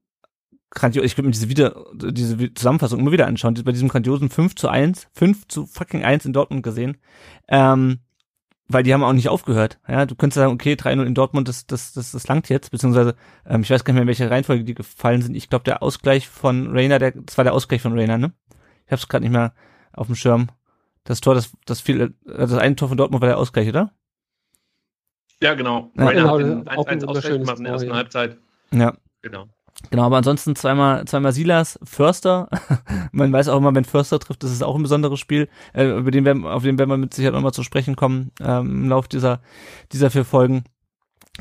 grandios, 0.72 1.06
ich 1.06 1.16
würde 1.16 1.28
mir 1.28 1.34
diese 1.34 1.50
wieder, 1.50 1.86
diese 1.94 2.54
Zusammenfassung 2.56 3.00
immer 3.00 3.12
wieder 3.12 3.28
anschauen, 3.28 3.54
bei 3.64 3.72
diesem 3.72 3.90
grandiosen 3.90 4.32
5 4.32 4.56
zu 4.56 4.68
1, 4.68 5.08
5 5.14 5.48
zu 5.48 5.68
fucking 5.68 6.04
1 6.04 6.26
in 6.26 6.34
Dortmund 6.34 6.64
gesehen. 6.64 6.98
Ähm, 7.48 8.00
weil 8.68 8.84
die 8.84 8.94
haben 8.94 9.04
auch 9.04 9.14
nicht 9.14 9.30
aufgehört. 9.30 9.80
Ja, 9.88 10.06
du 10.06 10.16
könntest 10.16 10.36
sagen, 10.36 10.54
okay, 10.54 10.74
3-0 10.74 11.04
in 11.04 11.16
Dortmund, 11.16 11.48
das, 11.48 11.66
das, 11.66 11.94
das, 11.94 12.12
das 12.12 12.28
langt 12.28 12.50
jetzt, 12.50 12.72
beziehungsweise, 12.72 13.16
ähm, 13.46 13.62
ich 13.62 13.70
weiß 13.70 13.84
gar 13.84 13.94
nicht 13.94 13.96
mehr, 13.96 14.04
in 14.04 14.08
welcher 14.08 14.32
Reihenfolge 14.32 14.64
die 14.64 14.74
gefallen 14.74 15.22
sind. 15.22 15.36
Ich 15.36 15.50
glaube, 15.50 15.66
der 15.66 15.84
Ausgleich 15.84 16.28
von 16.28 16.72
Rainer, 16.72 17.00
der, 17.00 17.12
das 17.12 17.38
war 17.38 17.44
der 17.44 17.54
Ausgleich 17.54 17.82
von 17.82 17.98
Rainer, 17.98 18.18
ne? 18.18 18.34
Ich 18.86 18.92
hab's 18.92 19.08
gerade 19.08 19.24
nicht 19.24 19.32
mehr 19.32 19.54
auf 19.92 20.08
dem 20.08 20.16
Schirm. 20.16 20.48
Das 21.04 21.22
Tor, 21.22 21.36
das, 21.36 21.52
das 21.66 21.82
viel, 21.82 22.14
das 22.26 22.54
eine 22.54 22.76
Tor 22.76 22.88
von 22.88 22.98
Dortmund 22.98 23.22
war 23.22 23.30
der 23.30 23.38
Ausgleich, 23.38 23.68
oder? 23.68 23.92
Ja, 25.42 25.54
genau. 25.56 25.92
Ja, 25.98 26.06
Rainer 26.06 26.22
genau, 26.22 26.32
hat 26.32 26.42
den 26.42 26.68
auch 26.70 26.88
1-1 26.88 26.92
ein 26.92 27.06
Ausgleich 27.06 27.40
gemacht 27.40 27.58
in 27.58 27.64
der 27.66 27.74
ersten 27.74 27.90
ja. 27.90 27.96
Halbzeit. 27.96 28.38
Ja. 28.72 28.94
Genau. 29.22 29.48
Genau, 29.90 30.04
aber 30.04 30.18
ansonsten 30.18 30.56
zweimal, 30.56 31.06
zweimal 31.06 31.34
Silas, 31.34 31.80
Förster. 31.84 32.50
Man 33.12 33.34
weiß 33.34 33.50
auch 33.50 33.58
immer, 33.58 33.76
wenn 33.76 33.86
Förster 33.86 34.20
trifft, 34.20 34.44
das 34.44 34.52
ist 34.52 34.64
auch 34.64 34.76
ein 34.76 34.84
besonderes 34.84 35.20
Spiel, 35.20 35.50
äh, 35.74 35.86
über 35.86 36.12
den 36.12 36.26
werden, 36.26 36.46
auf 36.46 36.64
den 36.64 36.78
werden 36.78 36.90
wir 36.90 36.98
mit 36.98 37.14
Sicherheit 37.14 37.34
nochmal 37.34 37.54
zu 37.54 37.64
sprechen 37.64 37.96
kommen 37.96 38.32
ähm, 38.40 38.84
im 38.84 38.90
Lauf 38.90 39.08
dieser, 39.08 39.42
dieser 39.92 40.10
vier 40.10 40.26
Folgen. 40.26 40.64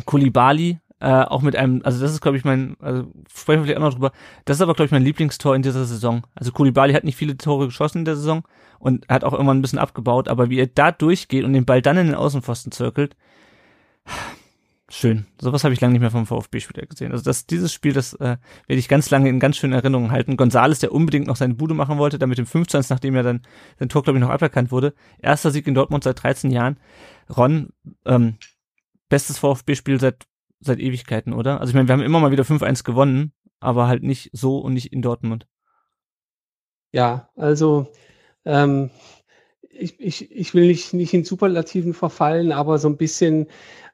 Kulibali, 0.07 0.81
äh, 1.01 1.25
auch 1.25 1.43
mit 1.43 1.57
einem, 1.57 1.83
also 1.85 2.01
das 2.01 2.13
ist, 2.13 2.21
glaube 2.21 2.37
ich, 2.37 2.45
mein, 2.45 2.77
also 2.81 3.11
sprechen 3.33 3.61
wir 3.61 3.65
vielleicht 3.65 3.79
auch 3.79 3.85
noch 3.85 3.93
drüber, 3.93 4.13
das 4.45 4.57
ist 4.57 4.63
aber, 4.63 4.75
glaube 4.75 4.87
ich, 4.87 4.93
mein 4.93 5.03
Lieblingstor 5.03 5.55
in 5.55 5.63
dieser 5.63 5.85
Saison. 5.85 6.27
Also 6.35 6.53
Kulibali 6.53 6.95
hat 6.95 7.05
nicht 7.05 7.17
viele 7.17 7.37
Tore 7.37 7.67
geschossen 7.67 7.99
in 7.99 8.05
der 8.05 8.17
Saison 8.17 8.45
und 8.79 9.07
hat 9.09 9.25
auch 9.25 9.33
irgendwann 9.33 9.59
ein 9.59 9.63
bisschen 9.63 9.79
abgebaut, 9.79 10.29
aber 10.29 10.49
wie 10.49 10.59
er 10.59 10.67
da 10.67 10.93
durchgeht 10.93 11.45
und 11.45 11.53
den 11.53 11.67
Ball 11.67 11.83
dann 11.83 11.97
in 11.99 12.07
den 12.07 12.15
Außenpfosten 12.15 12.73
zirkelt, 12.73 13.17
schön. 14.93 15.27
Sowas 15.41 15.65
habe 15.65 15.75
ich 15.75 15.81
lange 15.81 15.93
nicht 15.93 16.01
mehr 16.01 16.11
vom 16.11 16.27
VfB-Spieler 16.27 16.87
gesehen. 16.87 17.13
Also 17.13 17.25
das, 17.25 17.47
dieses 17.47 17.73
Spiel, 17.73 17.93
das 17.93 18.15
äh, 18.15 18.37
werde 18.67 18.79
ich 18.79 18.89
ganz 18.89 19.11
lange 19.11 19.29
in 19.29 19.41
ganz 19.41 19.57
schönen 19.57 19.73
Erinnerungen 19.73 20.11
halten. 20.11 20.37
Gonzales, 20.37 20.81
der 20.81 20.93
unbedingt 20.93 21.27
noch 21.27 21.37
seine 21.37 21.55
Bude 21.55 21.75
machen 21.75 21.99
wollte, 21.99 22.19
damit 22.19 22.39
dem 22.39 22.47
15, 22.47 22.85
nachdem 22.91 23.15
er 23.15 23.23
dann 23.23 23.43
sein 23.79 23.89
Tor, 23.89 24.03
glaube 24.03 24.19
ich, 24.19 24.23
noch 24.23 24.31
aberkannt 24.31 24.71
wurde. 24.71 24.95
Erster 25.19 25.51
Sieg 25.51 25.67
in 25.67 25.75
Dortmund 25.75 26.05
seit 26.05 26.23
13 26.23 26.51
Jahren. 26.51 26.79
Ron, 27.35 27.71
ähm, 28.05 28.37
bestes 29.09 29.39
VfB-Spiel 29.39 29.99
seit, 29.99 30.27
seit 30.61 30.79
Ewigkeiten, 30.79 31.33
oder? 31.33 31.61
Also 31.61 31.71
ich 31.71 31.75
meine, 31.75 31.89
wir 31.89 31.95
haben 31.95 32.03
immer 32.03 32.21
mal 32.21 32.31
wieder 32.31 32.45
5-1 32.45 32.85
gewonnen, 32.85 33.33
aber 33.61 33.89
halt 33.89 34.03
nicht 34.03 34.31
so 34.33 34.59
und 34.59 34.75
nicht 34.75 34.93
in 34.93 35.03
Dortmund. 35.03 35.47
Ja, 36.93 37.31
also 37.37 37.91
ähm, 38.45 38.91
ich, 39.73 39.99
ich, 39.99 40.31
ich 40.31 40.55
will 40.55 40.67
nicht, 40.67 40.93
nicht 40.93 41.15
in 41.15 41.25
Superlativen 41.25 41.95
verfallen, 41.95 42.53
aber 42.53 42.79
so 42.79 42.89
ein 42.89 42.97
bisschen 42.97 43.47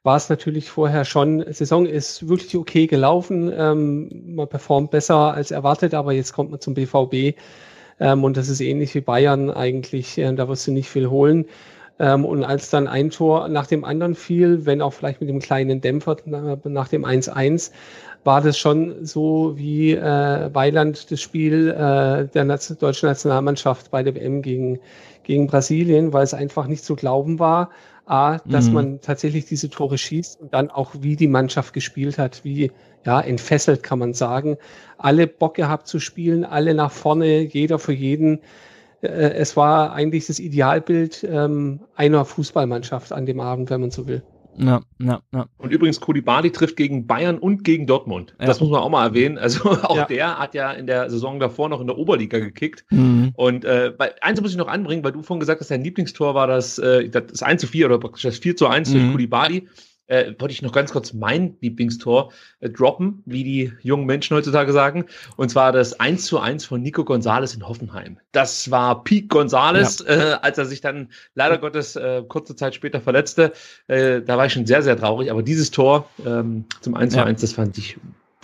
war 0.02 0.16
es 0.16 0.28
natürlich 0.28 0.70
vorher 0.70 1.04
schon. 1.04 1.44
Saison 1.52 1.86
ist 1.86 2.28
wirklich 2.28 2.56
okay 2.56 2.86
gelaufen. 2.86 3.52
Ähm, 3.54 4.34
man 4.34 4.48
performt 4.48 4.90
besser 4.90 5.34
als 5.34 5.50
erwartet, 5.50 5.94
aber 5.94 6.12
jetzt 6.12 6.32
kommt 6.32 6.50
man 6.50 6.60
zum 6.60 6.74
BVB. 6.74 7.36
Ähm, 8.00 8.24
und 8.24 8.36
das 8.36 8.48
ist 8.48 8.60
ähnlich 8.60 8.94
wie 8.94 9.00
Bayern 9.00 9.50
eigentlich. 9.50 10.18
Äh, 10.18 10.32
da 10.34 10.48
wirst 10.48 10.66
du 10.66 10.72
nicht 10.72 10.88
viel 10.88 11.10
holen. 11.10 11.46
Ähm, 11.98 12.24
und 12.24 12.44
als 12.44 12.70
dann 12.70 12.86
ein 12.86 13.10
Tor 13.10 13.48
nach 13.48 13.66
dem 13.66 13.84
anderen 13.84 14.14
fiel, 14.14 14.66
wenn 14.66 14.82
auch 14.82 14.92
vielleicht 14.92 15.20
mit 15.20 15.28
dem 15.28 15.40
kleinen 15.40 15.80
Dämpfer 15.80 16.16
nach, 16.24 16.88
dem 16.88 17.04
1-1, 17.04 17.72
war 18.24 18.40
das 18.40 18.58
schon 18.58 19.04
so 19.04 19.54
wie 19.56 19.94
äh, 19.94 20.54
Weiland 20.54 21.10
das 21.10 21.20
Spiel 21.20 21.70
äh, 21.70 22.26
der 22.32 22.44
Naz 22.44 22.68
deutschen 22.78 23.08
Nationalmannschaft 23.08 23.90
bei 23.90 24.02
der 24.02 24.14
WM 24.14 24.42
gegen, 24.42 24.78
gegen 25.28 25.46
Brasilien, 25.46 26.12
weil 26.12 26.24
es 26.24 26.34
einfach 26.34 26.66
nicht 26.66 26.84
zu 26.84 26.96
glauben 26.96 27.38
war, 27.38 27.70
A, 28.06 28.38
dass 28.50 28.70
Mhm. 28.70 28.74
man 28.74 29.00
tatsächlich 29.02 29.44
diese 29.46 29.70
Tore 29.70 29.98
schießt 29.98 30.40
und 30.40 30.54
dann 30.54 30.70
auch, 30.70 30.94
wie 31.00 31.16
die 31.16 31.28
Mannschaft 31.28 31.74
gespielt 31.74 32.18
hat, 32.18 32.42
wie 32.44 32.72
ja, 33.04 33.20
entfesselt 33.20 33.82
kann 33.82 33.98
man 34.00 34.14
sagen. 34.14 34.56
Alle 34.96 35.26
Bock 35.28 35.54
gehabt 35.56 35.86
zu 35.86 36.00
spielen, 36.00 36.44
alle 36.44 36.74
nach 36.74 36.90
vorne, 36.90 37.40
jeder 37.42 37.78
für 37.78 37.92
jeden. 37.92 38.40
Äh, 39.02 39.08
es 39.34 39.56
war 39.56 39.92
eigentlich 39.92 40.26
das 40.28 40.38
Idealbild 40.40 41.24
ähm, 41.24 41.86
einer 41.94 42.24
Fußballmannschaft 42.24 43.12
an 43.12 43.26
dem 43.26 43.40
Abend, 43.40 43.70
wenn 43.70 43.80
man 43.82 43.90
so 43.90 44.06
will. 44.06 44.24
Ja, 44.58 44.80
ja, 44.98 45.20
ja. 45.32 45.46
Und 45.56 45.72
übrigens, 45.72 46.00
Kulibali 46.00 46.50
trifft 46.50 46.76
gegen 46.76 47.06
Bayern 47.06 47.38
und 47.38 47.64
gegen 47.64 47.86
Dortmund. 47.86 48.34
Ja. 48.40 48.46
Das 48.46 48.60
muss 48.60 48.70
man 48.70 48.80
auch 48.80 48.90
mal 48.90 49.06
erwähnen. 49.06 49.38
Also 49.38 49.70
auch 49.82 49.96
Ja. 49.96 50.04
der 50.06 50.38
hat 50.38 50.54
ja 50.54 50.72
in 50.72 50.86
der 50.86 51.08
Saison 51.10 51.38
davor 51.40 51.68
noch 51.68 51.80
in 51.80 51.86
der 51.86 51.96
Oberliga 51.98 52.38
gekickt. 52.38 52.84
Mhm. 52.90 53.32
Und 53.34 53.64
äh, 53.64 53.92
bei, 53.96 54.12
eins 54.22 54.40
muss 54.40 54.50
ich 54.50 54.56
noch 54.56 54.68
anbringen, 54.68 55.04
weil 55.04 55.12
du 55.12 55.22
vorhin 55.22 55.40
gesagt 55.40 55.60
hast, 55.60 55.70
dein 55.70 55.84
Lieblingstor 55.84 56.34
war 56.34 56.46
das, 56.46 56.78
äh, 56.78 57.08
das 57.08 57.42
1 57.42 57.60
zu 57.60 57.66
4 57.66 57.86
oder 57.86 57.98
praktisch 57.98 58.22
das 58.22 58.38
4 58.38 58.56
zu 58.56 58.66
1 58.66 58.90
durch 58.92 59.04
Mhm. 59.04 59.12
Kulibali. 59.12 59.68
Äh, 60.08 60.34
wollte 60.38 60.52
ich 60.52 60.62
noch 60.62 60.72
ganz 60.72 60.92
kurz 60.92 61.12
mein 61.12 61.56
Lieblingstor 61.60 62.32
äh, 62.60 62.68
droppen, 62.68 63.22
wie 63.26 63.44
die 63.44 63.72
jungen 63.82 64.06
Menschen 64.06 64.36
heutzutage 64.36 64.72
sagen. 64.72 65.04
Und 65.36 65.50
zwar 65.50 65.70
das 65.72 66.00
1 66.00 66.24
zu 66.24 66.38
1 66.40 66.64
von 66.64 66.82
Nico 66.82 67.04
Gonzalez 67.04 67.54
in 67.54 67.66
Hoffenheim. 67.66 68.18
Das 68.32 68.70
war 68.70 69.04
Peak 69.04 69.28
Gonzalez, 69.28 70.00
äh, 70.00 70.36
als 70.42 70.58
er 70.58 70.64
sich 70.66 70.80
dann 70.80 71.10
leider 71.34 71.58
Gottes 71.58 71.94
äh, 71.96 72.22
kurze 72.26 72.56
Zeit 72.56 72.74
später 72.74 73.00
verletzte. 73.00 73.52
Äh, 73.86 74.22
da 74.22 74.36
war 74.36 74.46
ich 74.46 74.52
schon 74.52 74.66
sehr, 74.66 74.82
sehr 74.82 74.96
traurig. 74.96 75.30
Aber 75.30 75.42
dieses 75.42 75.70
Tor 75.70 76.08
ähm, 76.26 76.64
zum 76.80 76.94
1 76.94 77.12
zu 77.12 77.18
Ja. 77.18 77.24
1, 77.24 77.40
das 77.40 77.52
fand 77.52 77.78
ich 77.78 77.96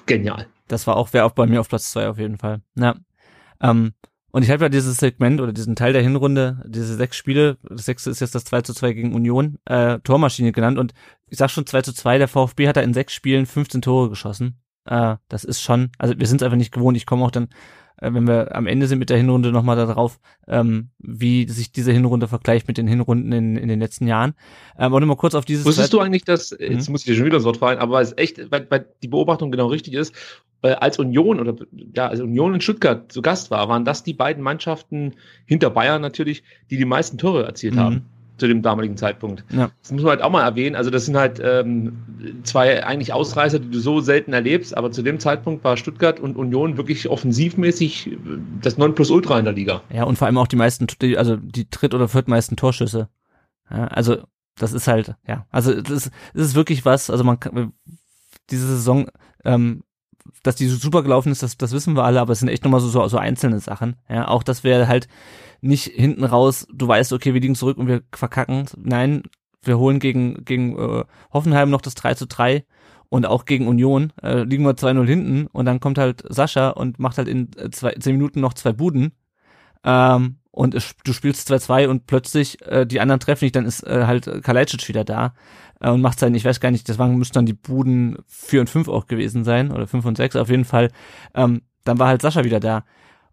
genial. 0.07 0.46
Das 0.68 0.87
war 0.87 0.96
auch, 0.96 1.12
wäre 1.12 1.24
auch 1.24 1.33
bei 1.33 1.46
mir 1.46 1.61
auf 1.61 1.68
Platz 1.68 1.90
zwei 1.90 2.09
auf 2.09 2.18
jeden 2.18 2.38
Fall. 2.38 2.61
Ja. 2.77 2.94
Ähm, 3.61 3.92
und 4.35 4.42
ich 4.42 4.51
habe 4.51 4.64
ja 4.64 4.68
dieses 4.68 4.97
Segment 4.97 5.40
oder 5.40 5.53
diesen 5.53 5.77
Teil 5.77 5.92
der 5.92 6.03
Hinrunde, 6.03 6.61
diese 6.66 6.97
sechs 6.97 7.16
Spiele, 7.16 7.57
das 7.62 7.85
sechste 7.85 8.11
ist 8.11 8.18
jetzt 8.20 8.35
das 8.35 8.44
2 8.44 8.62
zu 8.62 8.75
2 8.75 8.92
gegen 8.92 9.14
Union, 9.14 9.59
äh, 9.64 10.01
Tormaschine 10.01 10.51
genannt. 10.51 10.77
Und 10.77 10.92
ich 11.29 11.38
sag 11.38 11.51
schon 11.51 11.66
2 11.66 11.83
zu 11.83 11.92
2, 11.94 12.18
der 12.18 12.27
VfB 12.27 12.66
hat 12.66 12.77
da 12.77 12.81
in 12.81 12.94
sechs 12.94 13.12
Spielen 13.12 13.47
15 13.47 13.81
Tore 13.81 14.09
geschossen. 14.09 14.59
Äh, 14.87 15.18
das 15.29 15.44
ist 15.44 15.62
schon, 15.62 15.90
also 15.99 16.18
wir 16.18 16.27
sind 16.27 16.42
es 16.42 16.44
einfach 16.44 16.57
nicht 16.57 16.73
gewohnt. 16.73 16.97
Ich 16.97 17.07
komme 17.07 17.25
auch 17.25 17.31
dann, 17.31 17.44
äh, 17.99 18.12
wenn 18.12 18.27
wir 18.27 18.57
am 18.57 18.66
Ende 18.66 18.88
sind 18.88 18.99
mit 18.99 19.09
der 19.09 19.18
Hinrunde 19.18 19.53
nochmal 19.53 19.77
darauf, 19.77 20.18
ähm, 20.49 20.90
wie 20.99 21.49
sich 21.49 21.70
diese 21.70 21.92
Hinrunde 21.92 22.27
vergleicht 22.27 22.66
mit 22.66 22.77
den 22.77 22.88
Hinrunden 22.88 23.31
in, 23.31 23.57
in 23.57 23.68
den 23.68 23.79
letzten 23.79 24.09
Jahren. 24.09 24.35
Ähm, 24.77 24.92
und 24.92 25.07
mal 25.07 25.14
kurz 25.14 25.37
auf 25.37 25.44
dieses 25.44 25.64
Wusstest 25.64 25.92
du 25.92 26.01
eigentlich, 26.01 26.25
dass, 26.25 26.51
jetzt 26.59 26.90
muss 26.90 27.03
ich 27.03 27.07
dir 27.07 27.14
schon 27.14 27.27
wieder 27.27 27.37
das 27.37 27.44
Wort 27.44 27.59
fallen, 27.59 27.79
aber 27.79 28.01
es 28.01 28.09
ist 28.09 28.18
echt, 28.18 28.51
weil, 28.51 28.66
weil 28.68 28.88
die 29.01 29.09
Beobachtung 29.09 29.53
genau 29.53 29.68
richtig 29.68 29.94
ist, 29.94 30.12
äh, 30.64 30.72
als 30.72 30.98
Union 30.98 31.38
oder 31.38 31.55
ja, 31.94 32.09
als 32.09 32.20
Union 32.20 32.55
in 32.55 32.61
Stuttgart 32.61 33.12
zu 33.12 33.22
Gast 33.22 33.50
war, 33.50 33.68
waren 33.68 33.85
das 33.85 34.03
die 34.03 34.14
beiden 34.14 34.42
Mannschaften 34.42 35.14
hinter 35.46 35.70
Bayern 35.70 36.03
natürlich, 36.03 36.42
die 36.70 36.77
die 36.77 36.85
meisten 36.85 37.18
Tore 37.18 37.44
erzielt 37.44 37.74
Mhm. 37.74 37.79
haben 37.81 38.03
zu 38.37 38.48
dem 38.48 38.62
damaligen 38.62 38.96
Zeitpunkt. 38.96 39.44
Ja. 39.50 39.70
Das 39.81 39.92
muss 39.92 40.03
man 40.03 40.11
halt 40.11 40.22
auch 40.22 40.31
mal 40.31 40.42
erwähnen. 40.42 40.74
Also 40.74 40.90
das 40.90 41.07
sind 41.07 41.16
halt 41.16 41.40
ähm, 41.40 42.42
zwei 42.42 42.85
eigentlich 42.85 43.12
Ausreißer, 43.12 43.61
die 43.61 43.70
du 43.70 43.79
so 43.79 44.00
selten 44.00 44.33
erlebst, 44.33 44.77
aber 44.77 44.90
zu 44.90 45.03
dem 45.03 45.20
Zeitpunkt 45.20 45.62
war 45.62 45.77
Stuttgart 45.77 46.18
und 46.18 46.37
Union 46.37 46.77
wirklich 46.77 47.09
offensivmäßig 47.09 48.09
äh, 48.11 48.16
das 48.61 48.77
Nonplusultra 48.77 49.38
in 49.38 49.44
der 49.44 49.55
Liga. 49.55 49.83
Ja, 49.92 50.03
und 50.03 50.16
vor 50.18 50.27
allem 50.27 50.38
auch 50.38 50.48
die 50.48 50.57
meisten, 50.57 50.88
also 51.16 51.37
die 51.37 51.70
dritt- 51.70 51.94
oder 51.94 52.09
viertmeisten 52.09 52.57
Torschüsse. 52.57 53.09
Ja, 53.70 53.87
also 53.87 54.16
das 54.59 54.72
ist 54.72 54.88
halt, 54.88 55.14
ja, 55.29 55.46
also 55.50 55.72
das 55.81 55.90
ist, 55.90 56.11
das 56.35 56.46
ist 56.46 56.55
wirklich 56.57 56.85
was, 56.85 57.11
also 57.11 57.22
man 57.22 57.38
kann, 57.38 57.72
diese 58.50 58.66
Saison, 58.66 59.07
ähm, 59.44 59.85
dass 60.43 60.57
die 60.57 60.67
so 60.67 60.77
super 60.77 61.03
gelaufen 61.03 61.33
ist, 61.33 61.43
das, 61.43 61.57
das 61.57 61.73
wissen 61.73 61.97
wir 61.97 62.05
alle, 62.05 62.21
aber 62.21 62.33
es 62.33 62.41
sind 62.41 62.49
echt 62.49 62.65
nochmal 62.65 62.81
so, 62.81 62.89
so, 62.89 63.07
so 63.09 63.19
einzelne 63.19 63.61
Sachen. 63.61 63.97
Ja, 64.09 64.29
auch, 64.29 64.43
dass 64.43 64.65
wir 64.65 64.89
halt 64.89 65.09
nicht 65.61 65.85
hinten 65.85 66.25
raus, 66.25 66.67
du 66.73 66.87
weißt, 66.87 67.13
okay, 67.13 67.35
wir 67.35 67.41
liegen 67.41 67.55
zurück 67.55 67.79
und 67.79 67.87
wir 67.87 68.03
verkacken. 68.13 68.67
Nein, 68.77 69.23
wir 69.63 69.79
holen 69.79 69.99
gegen, 69.99 70.45
gegen 70.45 70.79
äh, 70.79 71.05
Hoffenheim 71.33 71.71
noch 71.71 71.81
das 71.81 71.95
3 71.95 72.15
zu 72.15 72.27
3 72.27 72.65
und 73.09 73.27
auch 73.27 73.45
gegen 73.45 73.69
Union 73.69 74.13
äh, 74.23 74.43
liegen 74.43 74.65
wir 74.65 74.73
2-0 74.73 75.07
hinten 75.07 75.47
und 75.47 75.67
dann 75.67 75.81
kommt 75.81 75.99
halt 75.99 76.25
Sascha 76.29 76.71
und 76.71 76.99
macht 76.99 77.19
halt 77.19 77.29
in 77.29 77.51
äh, 77.57 77.71
zwei, 77.71 77.93
zehn 77.93 78.17
Minuten 78.17 78.41
noch 78.41 78.55
zwei 78.55 78.73
Buden 78.73 79.13
ähm, 79.85 80.37
und 80.55 80.75
es, 80.75 80.95
du 81.05 81.12
spielst 81.12 81.51
2-2 81.51 81.88
und 81.88 82.07
plötzlich 82.07 82.62
äh, 82.62 82.87
die 82.87 83.01
anderen 83.01 83.19
treffen 83.19 83.45
nicht, 83.45 83.57
dann 83.57 83.67
ist 83.67 83.83
äh, 83.83 84.05
halt 84.07 84.31
Kalajdzic 84.45 84.88
wieder 84.88 85.05
da 85.05 85.35
äh, 85.81 85.90
und 85.90 86.01
macht 86.01 86.21
sein, 86.21 86.33
ich 86.35 86.45
weiß 86.45 86.61
gar 86.61 86.71
nicht, 86.71 86.88
das 86.88 86.97
waren, 86.97 87.17
müssten 87.17 87.35
dann 87.35 87.47
die 87.47 87.55
Buden 87.55 88.19
4 88.29 88.61
und 88.61 88.71
5 88.71 88.88
auch 88.88 89.09
gewesen 89.09 89.43
sein 89.43 89.73
oder 89.73 89.88
5 89.88 90.05
und 90.05 90.17
6 90.17 90.37
auf 90.37 90.51
jeden 90.51 90.64
Fall. 90.64 90.90
Ähm, 91.35 91.62
dann 91.83 91.99
war 91.99 92.07
halt 92.07 92.23
Sascha 92.23 92.45
wieder 92.45 92.61
da. 92.61 92.85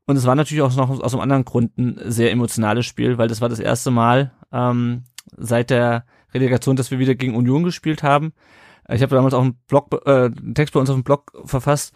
Und 0.08 0.18
es 0.18 0.26
war 0.26 0.34
natürlich 0.34 0.64
auch 0.64 0.76
noch 0.76 0.90
aus 0.90 1.14
einem 1.14 1.22
anderen 1.22 1.46
Grund 1.46 1.78
ein 1.78 2.00
sehr 2.06 2.32
emotionales 2.32 2.88
Spiel, 2.88 3.20
weil 3.20 3.28
das 3.28 3.40
war 3.40 3.50
das 3.50 3.60
erste 3.60 3.92
Mal 3.92 4.32
ähm, 4.52 5.04
seit 5.38 5.70
der 5.70 6.06
Relegation, 6.34 6.76
dass 6.76 6.90
wir 6.90 6.98
wieder 6.98 7.14
gegen 7.14 7.36
Union 7.36 7.64
gespielt 7.64 8.02
haben. 8.02 8.34
Äh, 8.88 8.96
Ich 8.96 9.04
habe 9.04 9.16
damals 9.16 9.36
auch 9.36 9.44
einen 9.44 9.60
Blog, 9.68 9.90
äh, 10.08 10.26
einen 10.26 10.56
Text 10.56 10.74
bei 10.74 10.80
uns 10.80 10.90
auf 10.90 10.96
dem 10.96 11.04
Blog 11.04 11.32
verfasst. 11.46 11.94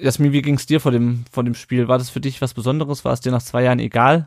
Jasmin, 0.00 0.32
wie 0.32 0.40
ging 0.40 0.54
es 0.54 0.64
dir 0.64 0.80
vor 0.80 0.90
dem, 0.90 1.26
vor 1.30 1.44
dem 1.44 1.54
Spiel? 1.54 1.86
War 1.86 1.98
das 1.98 2.08
für 2.08 2.20
dich 2.22 2.40
was 2.40 2.54
Besonderes? 2.54 3.04
War 3.04 3.12
es 3.12 3.20
dir 3.20 3.30
nach 3.30 3.42
zwei 3.42 3.62
Jahren 3.62 3.78
egal? 3.78 4.26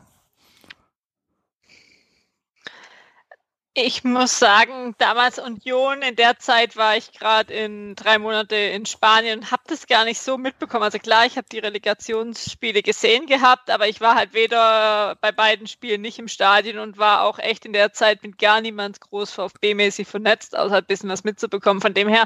Ich 3.80 4.02
muss 4.02 4.40
sagen, 4.40 4.96
damals 4.98 5.38
Union, 5.38 6.02
in 6.02 6.16
der 6.16 6.36
Zeit 6.40 6.76
war 6.76 6.96
ich 6.96 7.12
gerade 7.12 7.54
in 7.54 7.94
drei 7.94 8.18
Monate 8.18 8.56
in 8.56 8.86
Spanien 8.86 9.38
und 9.38 9.50
habe 9.52 9.62
das 9.68 9.86
gar 9.86 10.04
nicht 10.04 10.20
so 10.20 10.36
mitbekommen. 10.36 10.82
Also 10.82 10.98
klar, 10.98 11.26
ich 11.26 11.36
habe 11.36 11.46
die 11.52 11.60
Relegationsspiele 11.60 12.82
gesehen 12.82 13.26
gehabt, 13.26 13.70
aber 13.70 13.86
ich 13.86 14.00
war 14.00 14.16
halt 14.16 14.32
weder 14.34 15.14
bei 15.20 15.30
beiden 15.30 15.68
Spielen 15.68 16.00
nicht 16.00 16.18
im 16.18 16.26
Stadion 16.26 16.80
und 16.80 16.98
war 16.98 17.22
auch 17.22 17.38
echt 17.38 17.66
in 17.66 17.72
der 17.72 17.92
Zeit 17.92 18.24
mit 18.24 18.36
gar 18.38 18.60
niemand 18.60 19.00
groß 19.00 19.30
VfB-mäßig 19.30 20.08
vernetzt, 20.08 20.58
außer 20.58 20.78
ein 20.78 20.86
bisschen 20.86 21.08
was 21.08 21.22
mitzubekommen. 21.22 21.80
Von 21.80 21.94
dem 21.94 22.08
her 22.08 22.24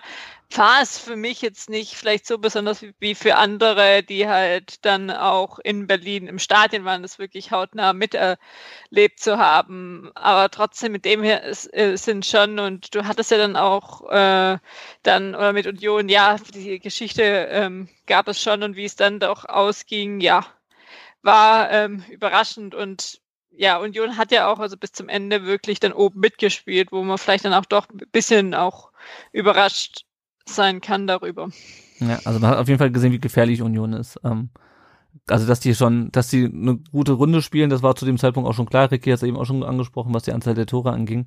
war 0.57 0.83
es 0.83 0.99
für 0.99 1.17
mich 1.17 1.43
jetzt 1.43 1.71
nicht 1.71 1.97
vielleicht 1.97 2.27
so 2.27 2.39
besonders 2.39 2.85
wie 2.99 3.15
für 3.15 3.37
andere, 3.37 4.03
die 4.03 4.29
halt 4.29 4.85
dann 4.85 5.11
auch 5.11 5.59
in 5.59 5.87
Berlin 5.87 6.27
im 6.27 6.39
Stadion 6.39 6.85
waren, 6.85 7.03
das 7.03 7.19
wirklich 7.19 7.51
hautnah 7.53 7.93
miterlebt 7.93 9.21
zu 9.21 9.39
haben. 9.39 10.11
Aber 10.15 10.51
trotzdem 10.51 10.93
mit 10.93 11.05
dem 11.05 11.23
her 11.23 11.42
äh, 11.43 11.97
sind 11.97 12.25
schon 12.25 12.59
und 12.59 12.95
du 12.95 13.05
hattest 13.05 13.31
ja 13.31 13.39
dann 13.39 13.57
auch 13.57 14.09
äh, 14.11 14.59
dann 15.03 15.35
oder 15.35 15.53
mit 15.53 15.67
Union, 15.67 16.09
ja, 16.09 16.37
die 16.55 16.79
Geschichte 16.79 17.23
ähm, 17.23 17.89
gab 18.07 18.29
es 18.29 18.41
schon 18.41 18.63
und 18.63 18.77
wie 18.77 18.85
es 18.85 18.97
dann 18.97 19.21
doch 19.21 19.45
ausging, 19.45 20.21
ja, 20.21 20.47
war 21.23 21.71
ähm, 21.71 22.05
überraschend 22.11 22.75
und 22.75 23.21
ja, 23.51 23.79
Union 23.79 24.17
hat 24.17 24.33
ja 24.33 24.51
auch 24.51 24.59
also 24.59 24.77
bis 24.77 24.93
zum 24.93 25.09
Ende 25.09 25.45
wirklich 25.45 25.79
dann 25.79 25.93
oben 25.93 26.21
mitgespielt, 26.21 26.91
wo 26.91 27.03
man 27.03 27.19
vielleicht 27.19 27.45
dann 27.45 27.55
auch 27.55 27.67
doch 27.67 27.89
ein 27.91 28.01
bisschen 28.11 28.55
auch 28.55 28.91
überrascht 29.33 30.05
sein 30.47 30.81
kann 30.81 31.07
darüber. 31.07 31.51
Ja, 31.99 32.19
also 32.25 32.41
man 32.41 32.51
hat 32.51 32.59
auf 32.59 32.69
jeden 32.69 32.79
Fall 32.79 32.91
gesehen, 32.91 33.13
wie 33.13 33.21
gefährlich 33.21 33.63
Union 33.63 33.93
ist. 33.93 34.19
Ähm, 34.25 34.51
also 35.29 35.47
dass 35.47 35.61
die 35.61 35.75
schon, 35.75 36.11
dass 36.13 36.29
die 36.29 36.45
eine 36.45 36.79
gute 36.91 37.13
Runde 37.13 37.43
spielen, 37.43 37.71
das 37.71 37.83
war 37.83 37.95
zu 37.95 38.05
dem 38.05 38.19
Zeitpunkt 38.19 38.49
auch 38.49 38.55
schon 38.55 38.67
klar. 38.67 38.91
Ricky 38.91 39.11
hat 39.11 39.19
es 39.19 39.23
eben 39.23 39.37
auch 39.37 39.45
schon 39.45 39.63
angesprochen, 39.63 40.15
was 40.15 40.25
die 40.25 40.33
Anzahl 40.33 40.55
der 40.55 40.67
Tore 40.67 40.93
anging. 40.93 41.27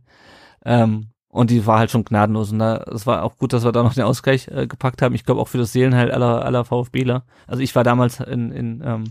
Ähm, 0.66 1.12
und 1.30 1.50
die 1.50 1.66
war 1.66 1.80
halt 1.80 1.92
schon 1.92 2.06
gnadenlos. 2.06 2.52
Und 2.52 2.60
da, 2.60 2.78
es 2.94 3.06
war 3.06 3.24
auch 3.24 3.38
gut, 3.38 3.52
dass 3.52 3.66
wir 3.66 3.72
da 3.72 3.84
noch 3.84 3.94
den 3.94 4.04
Ausgleich 4.04 4.48
äh, 4.48 4.68
gepackt 4.68 5.02
haben. 5.02 5.16
Ich 5.16 5.26
glaube 5.26 5.42
auch 5.42 5.50
für 5.50 5.58
das 5.58 5.74
Seelenheil 5.74 6.12
aller, 6.12 6.46
aller 6.46 6.64
VfBler. 6.64 7.26
Also 7.46 7.62
ich 7.62 7.76
war 7.76 7.84
damals 7.84 8.22
in, 8.22 8.52
in, 8.52 8.82
ähm, 8.86 9.04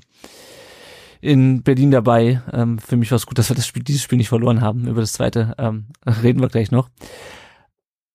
in 1.21 1.63
Berlin 1.63 1.91
dabei. 1.91 2.43
Ähm, 2.53 2.79
für 2.79 2.97
mich 2.97 3.11
war 3.11 3.17
es 3.17 3.27
gut, 3.27 3.39
dass 3.39 3.51
wir 3.51 3.57
das 3.57 3.67
Spiel, 3.67 3.83
dieses 3.83 4.03
Spiel 4.03 4.19
nicht 4.19 4.31
verloren 4.31 4.63
haben. 4.63 4.89
Über 4.89 5.03
das 5.03 5.13
zweite 5.13 5.55
ähm, 5.59 5.89
reden 6.23 6.41
wir 6.41 6.49
gleich 6.49 6.71
noch. 6.71 6.89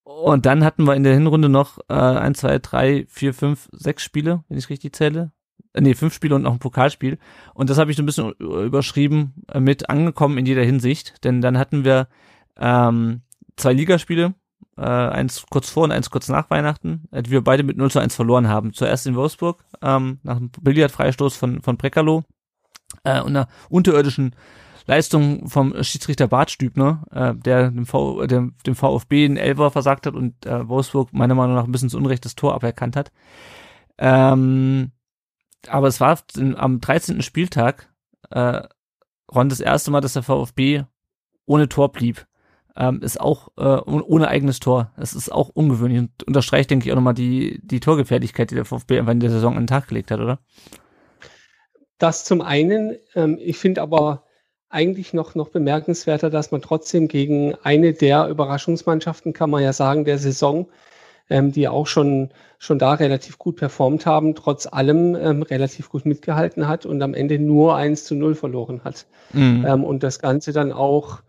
Und 0.04 0.46
dann 0.48 0.64
hatten 0.64 0.86
wir 0.86 0.96
in 0.96 1.04
der 1.04 1.14
Hinrunde 1.14 1.48
noch 1.48 1.78
äh, 1.88 1.94
ein, 1.94 2.36
zwei, 2.36 2.58
drei, 2.60 3.06
vier, 3.10 3.34
fünf, 3.34 3.70
sechs 3.72 4.04
Spiele, 4.04 4.44
wenn 4.50 4.58
ich 4.58 4.70
richtig 4.70 4.96
zähle. 4.96 5.32
Äh, 5.74 5.82
nee, 5.82 5.94
fünf 5.94 6.14
Spiele 6.14 6.36
und 6.36 6.44
noch 6.44 6.54
ein 6.54 6.60
Pokalspiel. 6.60 7.18
Und 7.54 7.70
das 7.70 7.78
habe 7.78 7.92
ich 7.92 7.98
so 7.98 8.04
ein 8.04 8.06
bisschen 8.06 8.32
überschrieben 8.34 9.34
äh, 9.52 9.60
mit 9.60 9.90
angekommen 9.90 10.38
in 10.38 10.46
jeder 10.46 10.64
Hinsicht. 10.64 11.24
Denn 11.24 11.42
dann 11.42 11.58
hatten 11.58 11.86
wir 11.86 12.08
ähm, 12.58 13.22
zwei 13.56 13.74
Ligaspiele, 13.74 14.34
äh, 14.78 14.82
eins 14.82 15.46
kurz 15.50 15.70
vor 15.70 15.84
und 15.84 15.92
eins 15.92 16.10
kurz 16.10 16.30
nach 16.30 16.50
Weihnachten, 16.50 17.08
äh, 17.12 17.24
die 17.24 17.32
wir 17.32 17.44
beide 17.44 17.64
mit 17.64 17.78
0 17.78 17.92
zu 17.92 18.00
1 18.00 18.16
verloren 18.16 18.48
haben. 18.48 18.74
Zuerst 18.74 19.08
in 19.08 19.16
Wolfsburg, 19.16 19.64
ähm, 19.82 20.20
nach 20.24 20.38
einem 20.38 20.50
Billardfreistoß 20.50 21.36
von, 21.36 21.62
von 21.62 21.78
Brekalo 21.78 22.24
äh, 23.04 23.22
und 23.22 23.36
einer 23.36 23.48
unterirdischen 23.70 24.36
Leistung 24.88 25.48
vom 25.48 25.76
Schiedsrichter 25.84 26.28
Bart 26.28 26.50
Stübner, 26.50 27.04
äh, 27.12 27.36
der 27.36 27.70
dem, 27.70 27.86
v, 27.86 28.26
dem, 28.26 28.56
dem 28.66 28.76
VfB 28.76 29.26
einen 29.26 29.38
Elfer 29.38 29.70
versagt 29.70 30.08
hat 30.08 30.16
und 30.16 30.48
äh, 30.48 30.68
Wolfsburg 30.68 31.14
meiner 31.14 31.36
Meinung 31.36 31.56
nach 31.56 31.66
ein 31.66 31.72
bisschen 31.72 31.90
zu 31.90 31.98
Unrecht 31.98 32.26
das 32.26 32.36
Tor 32.36 32.56
aberkannt 32.56 32.96
hat. 32.96 33.12
Ähm, 34.00 34.92
aber 35.68 35.88
es 35.88 36.00
war 36.00 36.20
am 36.56 36.80
13. 36.80 37.22
Spieltag 37.22 37.90
äh, 38.30 38.62
Ron 39.34 39.50
das 39.50 39.60
erste 39.60 39.92
Mal, 39.92 40.02
dass 40.02 40.14
der 40.14 40.24
VfB 40.24 40.84
ohne 41.46 41.70
Tor 41.70 41.92
blieb. 41.92 42.26
Ähm, 42.76 43.02
ist 43.02 43.20
auch 43.20 43.50
äh, 43.58 43.82
ohne 43.90 44.30
eigenes 44.30 44.60
Tor. 44.60 44.94
Es 44.96 45.14
ist 45.14 45.32
auch 45.32 45.50
ungewöhnlich 45.50 46.00
und 46.00 46.24
unterstreicht, 46.24 46.70
denke 46.70 46.86
ich, 46.86 46.92
auch 46.92 46.96
nochmal 46.96 47.14
die, 47.14 47.60
die 47.64 47.80
Torgefährlichkeit, 47.80 48.52
die 48.52 48.56
der 48.56 48.66
VfB 48.66 49.00
einfach 49.00 49.12
in 49.12 49.20
der 49.20 49.32
Saison 49.32 49.54
an 49.54 49.64
den 49.64 49.68
Tag 49.68 49.88
gelegt 49.88 50.12
hat, 50.12 50.20
oder? 50.20 50.40
Das 51.98 52.24
zum 52.24 52.42
einen. 52.42 52.96
Ähm, 53.16 53.38
ich 53.42 53.58
finde 53.58 53.82
aber, 53.82 54.24
eigentlich 54.70 55.14
noch, 55.14 55.36
noch 55.36 55.50
bemerkenswerter, 55.50 56.30
dass 56.30 56.52
man 56.52 56.62
trotzdem 56.62 57.08
gegen 57.08 57.56
eine 57.64 57.94
der 57.94 58.28
Überraschungsmannschaften, 58.28 59.34
kann 59.34 59.50
man 59.50 59.64
ja 59.64 59.74
sagen, 59.74 60.06
der 60.06 60.20
Saison, 60.20 60.70
ähm, 61.30 61.52
die 61.52 61.68
auch 61.68 61.88
schon, 61.88 62.30
schon 62.58 62.80
da 62.80 62.94
relativ 62.94 63.38
gut 63.38 63.58
performt 63.58 64.06
haben, 64.06 64.36
trotz 64.36 64.68
allem 64.68 65.16
ähm, 65.16 65.42
relativ 65.44 65.90
gut 65.90 66.06
mitgehalten 66.06 66.68
hat 66.68 66.86
und 66.86 67.02
am 67.02 67.14
Ende 67.14 67.40
nur 67.40 67.76
1 67.76 68.06
zu 68.06 68.16
0 68.16 68.36
verloren 68.36 68.82
hat. 68.84 69.06
Mhm. 69.34 69.66
Ähm, 69.68 69.84
und 69.84 70.04
das 70.04 70.20
Ganze 70.20 70.54
dann 70.54 70.72
auch 70.72 71.20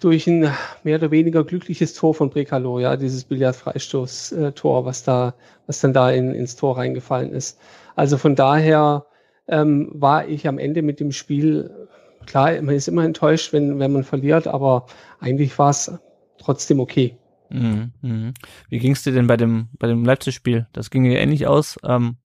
durch 0.00 0.26
ein 0.26 0.50
mehr 0.84 0.98
oder 0.98 1.10
weniger 1.10 1.44
glückliches 1.44 1.94
Tor 1.94 2.14
von 2.14 2.30
Brekalo, 2.30 2.78
ja, 2.78 2.96
dieses 2.96 3.24
Billardfreistoß-Tor, 3.24 4.84
was 4.84 5.02
da, 5.02 5.34
was 5.66 5.80
dann 5.80 5.92
da 5.92 6.10
in, 6.10 6.34
ins 6.34 6.56
Tor 6.56 6.78
reingefallen 6.78 7.32
ist. 7.32 7.58
Also 7.94 8.16
von 8.16 8.34
daher 8.34 9.06
ähm, 9.48 9.90
war 9.92 10.28
ich 10.28 10.48
am 10.48 10.58
Ende 10.58 10.82
mit 10.82 11.00
dem 11.00 11.12
Spiel 11.12 11.88
klar, 12.26 12.60
man 12.60 12.74
ist 12.74 12.88
immer 12.88 13.04
enttäuscht, 13.04 13.52
wenn, 13.52 13.78
wenn 13.78 13.92
man 13.92 14.04
verliert, 14.04 14.46
aber 14.46 14.86
eigentlich 15.20 15.58
war 15.58 15.70
es 15.70 15.90
trotzdem 16.38 16.80
okay. 16.80 17.16
Mhm, 17.50 17.92
mh. 18.02 18.32
Wie 18.68 18.78
ging 18.78 18.92
es 18.92 19.02
dir 19.02 19.12
denn 19.12 19.26
bei 19.26 19.36
dem, 19.36 19.68
bei 19.78 19.86
dem 19.86 20.04
Leipzig-Spiel? 20.04 20.66
Das 20.72 20.90
ging 20.90 21.04
ja 21.04 21.18
ähnlich 21.18 21.46
aus. 21.46 21.78
Ähm, 21.84 22.16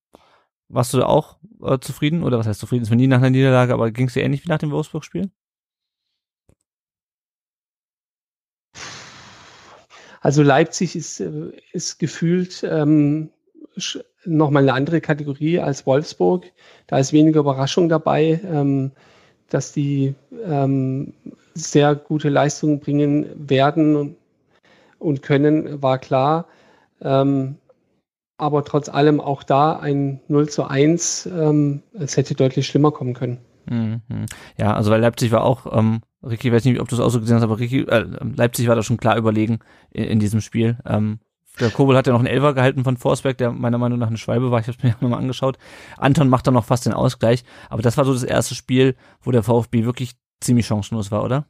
warst 0.69 0.93
du 0.93 0.97
da 0.99 1.05
auch 1.05 1.39
äh, 1.63 1.79
zufrieden? 1.79 2.23
Oder 2.23 2.39
was 2.39 2.47
heißt 2.47 2.60
zufrieden? 2.60 2.84
Ist 2.84 2.89
man 2.89 2.97
nie 2.97 3.07
nach 3.07 3.17
einer 3.17 3.29
Niederlage, 3.29 3.73
aber 3.73 3.91
ging 3.91 4.07
es 4.07 4.13
dir 4.13 4.23
ähnlich 4.23 4.45
wie 4.45 4.49
nach 4.49 4.60
dem 4.60 4.71
Wolfsburg-Spiel? 4.71 5.31
Also 10.21 10.43
Leipzig 10.43 10.95
ist, 10.95 11.19
äh, 11.19 11.51
ist 11.73 11.99
gefühlt 11.99 12.63
ähm, 12.69 13.29
nochmal 14.25 14.63
eine 14.63 14.73
andere 14.73 15.01
Kategorie 15.01 15.60
als 15.60 15.86
Wolfsburg. 15.86 16.45
Da 16.88 16.99
ist 16.99 17.13
weniger 17.13 17.39
Überraschung 17.41 17.89
dabei. 17.89 18.39
Ähm, 18.45 18.91
dass 19.49 19.73
die 19.73 20.15
ähm, 20.45 21.13
sehr 21.53 21.95
gute 21.95 22.29
Leistungen 22.29 22.79
bringen 22.79 23.27
werden 23.36 24.15
und 25.01 25.21
können, 25.21 25.81
war 25.81 25.97
klar. 25.97 26.45
Ähm, 27.01 27.55
aber 28.37 28.63
trotz 28.65 28.89
allem 28.89 29.19
auch 29.21 29.43
da 29.43 29.77
ein 29.77 30.19
0 30.27 30.49
zu 30.49 30.65
1, 30.65 31.27
ähm, 31.27 31.83
es 31.93 32.17
hätte 32.17 32.33
deutlich 32.33 32.67
schlimmer 32.67 32.91
kommen 32.91 33.13
können. 33.13 33.39
Mhm. 33.69 34.01
Ja, 34.57 34.73
also 34.73 34.91
weil 34.91 35.01
Leipzig 35.01 35.31
war 35.31 35.43
auch, 35.43 35.77
ähm, 35.77 36.01
Ricky, 36.23 36.51
weiß 36.51 36.65
nicht, 36.65 36.79
ob 36.79 36.87
du 36.87 36.95
es 36.95 37.01
auch 37.01 37.09
so 37.09 37.19
gesehen 37.19 37.35
hast, 37.35 37.43
aber 37.43 37.59
Ricky, 37.59 37.81
äh, 37.81 38.05
Leipzig 38.35 38.67
war 38.67 38.75
da 38.75 38.83
schon 38.83 38.97
klar 38.97 39.17
überlegen 39.17 39.59
in, 39.91 40.05
in 40.05 40.19
diesem 40.19 40.41
Spiel. 40.41 40.77
Ähm, 40.85 41.19
der 41.59 41.69
Kobel 41.69 41.95
hat 41.95 42.07
ja 42.07 42.13
noch 42.13 42.19
einen 42.19 42.27
Elfer 42.27 42.53
gehalten 42.53 42.83
von 42.83 42.97
Forsberg, 42.97 43.37
der 43.37 43.51
meiner 43.51 43.77
Meinung 43.77 43.99
nach 43.99 44.07
eine 44.07 44.17
Schwalbe 44.17 44.51
war. 44.51 44.59
Ich 44.59 44.67
habe 44.67 44.77
es 44.77 44.83
mir 44.83 44.95
nochmal 45.01 45.19
angeschaut. 45.19 45.57
Anton 45.97 46.29
macht 46.29 46.47
dann 46.47 46.53
noch 46.53 46.65
fast 46.65 46.85
den 46.85 46.93
Ausgleich. 46.93 47.43
Aber 47.69 47.81
das 47.81 47.97
war 47.97 48.05
so 48.05 48.13
das 48.13 48.23
erste 48.23 48.55
Spiel, 48.55 48.95
wo 49.21 49.31
der 49.31 49.43
VfB 49.43 49.85
wirklich 49.85 50.13
ziemlich 50.39 50.65
chancenlos 50.65 51.11
war, 51.11 51.23
oder? 51.23 51.45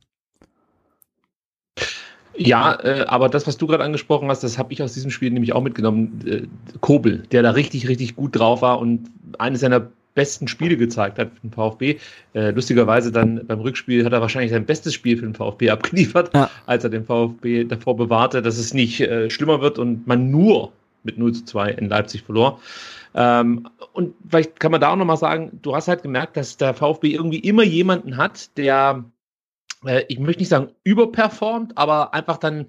Ja, 2.36 2.80
äh, 2.82 3.06
aber 3.08 3.30
das, 3.30 3.48
was 3.48 3.58
du 3.58 3.68
gerade 3.68 3.84
angesprochen 3.84 4.30
hast, 4.30 4.44
das 4.44 4.58
habe 4.58 4.74
ich 4.74 4.82
aus 4.82 4.94
diesem 4.94 5.12
Spiel 5.12 5.32
nämlich 5.32 5.54
auch 5.54 5.62
mitgenommen. 5.62 6.22
Äh, 6.26 6.78
Kobel, 6.80 7.24
der 7.32 7.44
da 7.44 7.52
richtig, 7.52 7.88
richtig 7.88 8.16
gut 8.16 8.38
drauf 8.38 8.62
war 8.62 8.80
und 8.80 9.10
eines 9.38 9.62
seiner 9.62 9.88
besten 10.14 10.48
Spiele 10.48 10.78
gezeigt 10.78 11.20
hat 11.20 11.32
für 11.34 11.48
den 11.48 11.52
VfB. 11.52 11.98
Äh, 12.34 12.52
lustigerweise 12.52 13.12
dann 13.12 13.46
beim 13.48 13.60
Rückspiel 13.60 14.04
hat 14.06 14.14
er 14.14 14.22
wahrscheinlich 14.22 14.52
sein 14.52 14.66
bestes 14.66 14.94
Spiel 14.94 15.18
für 15.18 15.26
den 15.26 15.36
VfB 15.36 15.70
abgeliefert, 15.72 16.32
ja. 16.34 16.50
als 16.66 16.84
er 16.84 16.90
den 16.90 17.06
VfB 17.06 17.66
davor 17.66 17.96
bewahrte, 17.96 18.42
dass 18.42 18.58
es 18.58 18.74
nicht 18.74 19.02
äh, 19.02 19.30
schlimmer 19.30 19.62
wird 19.62 19.80
und 19.80 20.08
man 20.08 20.32
nur 20.32 20.72
mit 21.04 21.18
0 21.18 21.34
zu 21.34 21.46
2 21.46 21.72
in 21.72 21.90
Leipzig 21.90 22.24
verlor. 22.24 22.60
Ähm, 23.14 23.68
und 23.94 24.14
vielleicht 24.30 24.60
kann 24.60 24.72
man 24.72 24.80
da 24.80 24.92
auch 24.92 24.96
nochmal 24.96 25.18
sagen, 25.18 25.60
du 25.62 25.76
hast 25.76 25.88
halt 25.88 26.04
gemerkt, 26.04 26.38
dass 26.38 26.58
der 26.58 26.74
VfB 26.74 27.12
irgendwie 27.12 27.40
immer 27.40 27.64
jemanden 27.64 28.18
hat, 28.18 28.56
der, 28.58 29.04
äh, 29.86 30.04
ich 30.08 30.20
möchte 30.20 30.42
nicht 30.42 30.50
sagen 30.50 30.70
überperformt, 30.84 31.78
aber 31.78 32.14
einfach 32.14 32.38
dann 32.38 32.68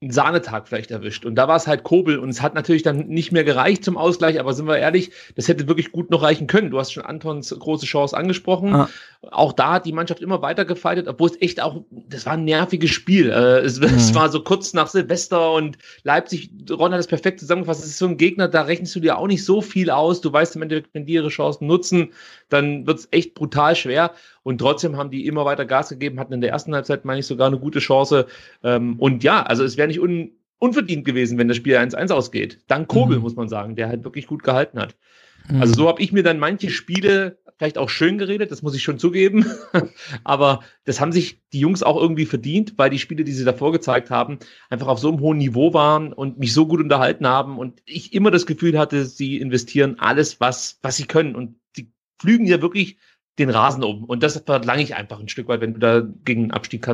einen 0.00 0.12
Sahnetag 0.12 0.68
vielleicht 0.68 0.92
erwischt. 0.92 1.24
Und 1.24 1.34
da 1.34 1.48
war 1.48 1.56
es 1.56 1.66
halt 1.66 1.82
Kobel 1.82 2.20
und 2.20 2.28
es 2.28 2.40
hat 2.40 2.54
natürlich 2.54 2.84
dann 2.84 3.08
nicht 3.08 3.32
mehr 3.32 3.42
gereicht 3.42 3.84
zum 3.84 3.96
Ausgleich, 3.96 4.38
aber 4.38 4.52
sind 4.52 4.68
wir 4.68 4.78
ehrlich, 4.78 5.10
das 5.34 5.48
hätte 5.48 5.66
wirklich 5.66 5.90
gut 5.90 6.10
noch 6.10 6.22
reichen 6.22 6.46
können. 6.46 6.70
Du 6.70 6.78
hast 6.78 6.92
schon 6.92 7.04
Antons 7.04 7.50
große 7.50 7.84
Chance 7.84 8.16
angesprochen. 8.16 8.74
Ah. 8.74 8.88
Auch 9.32 9.52
da 9.52 9.72
hat 9.72 9.86
die 9.86 9.92
Mannschaft 9.92 10.22
immer 10.22 10.40
weiter 10.40 10.64
gefeitet, 10.64 11.08
obwohl 11.08 11.30
es 11.30 11.42
echt 11.42 11.60
auch, 11.60 11.82
das 11.90 12.26
war 12.26 12.34
ein 12.34 12.44
nerviges 12.44 12.90
Spiel. 12.90 13.30
Äh, 13.30 13.58
es, 13.64 13.80
mhm. 13.80 13.86
es, 13.86 14.14
war 14.14 14.28
so 14.28 14.40
kurz 14.40 14.72
nach 14.72 14.86
Silvester 14.86 15.52
und 15.54 15.78
Leipzig, 16.04 16.52
Ron 16.70 16.92
hat 16.92 17.00
das 17.00 17.08
perfekt 17.08 17.40
zusammengefasst. 17.40 17.82
Es 17.82 17.90
ist 17.90 17.98
so 17.98 18.06
ein 18.06 18.18
Gegner, 18.18 18.46
da 18.46 18.62
rechnest 18.62 18.94
du 18.94 19.00
dir 19.00 19.18
auch 19.18 19.26
nicht 19.26 19.44
so 19.44 19.60
viel 19.62 19.90
aus. 19.90 20.20
Du 20.20 20.32
weißt 20.32 20.54
im 20.54 20.62
Endeffekt, 20.62 20.94
wenn 20.94 21.06
die 21.06 21.14
ihre 21.14 21.28
Chancen 21.28 21.66
nutzen, 21.66 22.12
dann 22.50 22.86
wird 22.86 23.00
es 23.00 23.08
echt 23.10 23.34
brutal 23.34 23.74
schwer. 23.74 24.12
Und 24.42 24.58
trotzdem 24.58 24.96
haben 24.96 25.10
die 25.10 25.26
immer 25.26 25.44
weiter 25.44 25.66
Gas 25.66 25.88
gegeben, 25.88 26.20
hatten 26.20 26.32
in 26.32 26.40
der 26.40 26.50
ersten 26.50 26.74
Halbzeit, 26.74 27.04
meine 27.04 27.20
ich, 27.20 27.26
sogar 27.26 27.48
eine 27.48 27.58
gute 27.58 27.78
Chance. 27.78 28.26
Ähm, 28.62 28.96
und 28.98 29.24
ja, 29.24 29.42
also 29.42 29.64
es 29.64 29.76
wäre 29.76 29.88
nicht 29.88 30.00
un 30.00 30.32
unverdient 30.60 31.04
gewesen, 31.04 31.38
wenn 31.38 31.48
das 31.48 31.56
Spiel 31.56 31.76
1-1 31.76 32.12
ausgeht. 32.12 32.60
Dank 32.66 32.88
Kobel, 32.88 33.18
mhm. 33.18 33.22
muss 33.22 33.36
man 33.36 33.48
sagen, 33.48 33.76
der 33.76 33.88
halt 33.88 34.02
wirklich 34.04 34.26
gut 34.26 34.42
gehalten 34.42 34.80
hat. 34.80 34.96
Mhm. 35.48 35.60
Also 35.60 35.74
so 35.74 35.88
habe 35.88 36.02
ich 36.02 36.12
mir 36.12 36.22
dann 36.22 36.38
manche 36.38 36.70
Spiele 36.70 37.38
vielleicht 37.58 37.78
auch 37.78 37.88
schön 37.88 38.18
geredet, 38.18 38.52
das 38.52 38.62
muss 38.62 38.74
ich 38.74 38.82
schon 38.82 38.98
zugeben. 38.98 39.44
Aber 40.24 40.60
das 40.84 41.00
haben 41.00 41.12
sich 41.12 41.40
die 41.52 41.58
Jungs 41.58 41.82
auch 41.82 42.00
irgendwie 42.00 42.26
verdient, 42.26 42.74
weil 42.76 42.90
die 42.90 43.00
Spiele, 43.00 43.24
die 43.24 43.32
sie 43.32 43.44
davor 43.44 43.72
gezeigt 43.72 44.10
haben, 44.10 44.38
einfach 44.70 44.86
auf 44.86 45.00
so 45.00 45.08
einem 45.08 45.20
hohen 45.20 45.38
Niveau 45.38 45.74
waren 45.74 46.12
und 46.12 46.38
mich 46.38 46.52
so 46.52 46.66
gut 46.66 46.80
unterhalten 46.80 47.26
haben 47.26 47.58
und 47.58 47.82
ich 47.84 48.14
immer 48.14 48.30
das 48.30 48.46
Gefühl 48.46 48.78
hatte, 48.78 49.04
sie 49.04 49.38
investieren 49.38 49.96
alles, 49.98 50.40
was, 50.40 50.78
was 50.82 50.96
sie 50.96 51.06
können. 51.06 51.34
Und 51.34 51.56
sie 51.74 51.92
flügen 52.20 52.46
ja 52.46 52.62
wirklich 52.62 52.98
den 53.38 53.50
Rasen 53.50 53.84
um. 53.84 54.04
Und 54.04 54.22
das 54.22 54.42
verlange 54.44 54.82
ich 54.82 54.94
einfach 54.94 55.18
ein 55.20 55.28
Stück 55.28 55.48
weit, 55.48 55.60
wenn 55.60 55.74
du 55.74 55.80
da 55.80 56.02
gegen 56.24 56.42
einen 56.42 56.50
Abstieg 56.52 56.86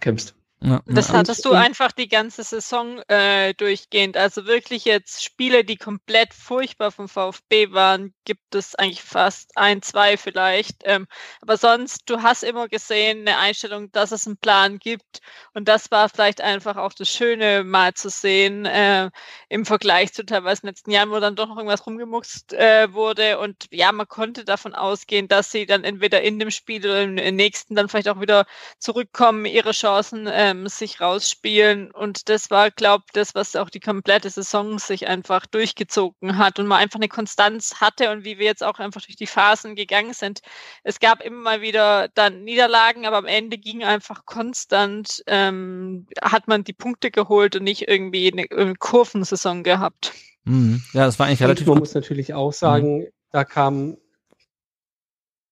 kämpfst. 0.00 0.34
Ja, 0.62 0.82
das 0.84 1.08
ja. 1.08 1.14
hattest 1.14 1.46
du 1.46 1.52
einfach 1.52 1.90
die 1.90 2.08
ganze 2.08 2.42
Saison 2.42 3.00
äh, 3.08 3.54
durchgehend. 3.54 4.18
Also 4.18 4.44
wirklich 4.44 4.84
jetzt 4.84 5.24
Spiele, 5.24 5.64
die 5.64 5.76
komplett 5.76 6.34
furchtbar 6.34 6.92
vom 6.92 7.08
VfB 7.08 7.72
waren, 7.72 8.12
gibt 8.26 8.54
es 8.54 8.74
eigentlich 8.74 9.02
fast 9.02 9.56
ein, 9.56 9.80
zwei 9.80 10.18
vielleicht. 10.18 10.82
Ähm, 10.84 11.06
aber 11.40 11.56
sonst, 11.56 12.10
du 12.10 12.22
hast 12.22 12.42
immer 12.42 12.68
gesehen, 12.68 13.20
eine 13.20 13.38
Einstellung, 13.38 13.90
dass 13.92 14.12
es 14.12 14.26
einen 14.26 14.36
Plan 14.36 14.78
gibt. 14.78 15.22
Und 15.54 15.66
das 15.66 15.90
war 15.90 16.10
vielleicht 16.10 16.42
einfach 16.42 16.76
auch 16.76 16.92
das 16.92 17.08
Schöne, 17.08 17.64
mal 17.64 17.94
zu 17.94 18.10
sehen, 18.10 18.66
äh, 18.66 19.10
im 19.48 19.64
Vergleich 19.64 20.12
zu 20.12 20.26
teilweise 20.26 20.66
letzten 20.66 20.90
Jahren, 20.90 21.10
wo 21.10 21.20
dann 21.20 21.36
doch 21.36 21.48
noch 21.48 21.56
irgendwas 21.56 21.86
rumgemuckst 21.86 22.52
äh, 22.52 22.92
wurde. 22.92 23.38
Und 23.38 23.66
ja, 23.70 23.92
man 23.92 24.08
konnte 24.08 24.44
davon 24.44 24.74
ausgehen, 24.74 25.26
dass 25.26 25.50
sie 25.50 25.64
dann 25.64 25.84
entweder 25.84 26.20
in 26.20 26.38
dem 26.38 26.50
Spiel 26.50 26.84
oder 26.84 27.02
im 27.02 27.14
nächsten 27.14 27.74
dann 27.74 27.88
vielleicht 27.88 28.10
auch 28.10 28.20
wieder 28.20 28.44
zurückkommen, 28.78 29.46
ihre 29.46 29.72
Chancen 29.72 30.26
äh, 30.26 30.49
ähm, 30.50 30.68
sich 30.68 31.00
rausspielen. 31.00 31.90
Und 31.90 32.28
das 32.28 32.50
war, 32.50 32.70
glaube 32.70 33.04
ich, 33.06 33.12
das, 33.12 33.34
was 33.34 33.56
auch 33.56 33.70
die 33.70 33.80
komplette 33.80 34.30
Saison 34.30 34.78
sich 34.78 35.06
einfach 35.06 35.46
durchgezogen 35.46 36.36
hat 36.38 36.58
und 36.58 36.66
man 36.66 36.78
einfach 36.78 36.98
eine 36.98 37.08
Konstanz 37.08 37.80
hatte 37.80 38.10
und 38.10 38.24
wie 38.24 38.38
wir 38.38 38.46
jetzt 38.46 38.64
auch 38.64 38.78
einfach 38.78 39.02
durch 39.02 39.16
die 39.16 39.26
Phasen 39.26 39.74
gegangen 39.74 40.12
sind. 40.12 40.40
Es 40.82 41.00
gab 41.00 41.22
immer 41.22 41.40
mal 41.42 41.60
wieder 41.60 42.08
dann 42.08 42.44
Niederlagen, 42.44 43.06
aber 43.06 43.18
am 43.18 43.26
Ende 43.26 43.58
ging 43.58 43.84
einfach 43.84 44.26
konstant, 44.26 45.22
ähm, 45.26 46.06
hat 46.20 46.48
man 46.48 46.64
die 46.64 46.72
Punkte 46.72 47.10
geholt 47.10 47.56
und 47.56 47.64
nicht 47.64 47.88
irgendwie 47.88 48.32
eine, 48.32 48.46
eine 48.50 48.74
Kurvensaison 48.74 49.62
gehabt. 49.62 50.12
Mhm. 50.44 50.82
Ja, 50.92 51.06
das 51.06 51.18
war 51.18 51.26
eigentlich 51.26 51.42
relativ. 51.42 51.66
Und 51.68 51.74
man 51.74 51.80
muss 51.80 51.94
natürlich 51.94 52.34
auch 52.34 52.52
sagen, 52.52 53.00
mhm. 53.00 53.06
da 53.30 53.44
kam 53.44 53.96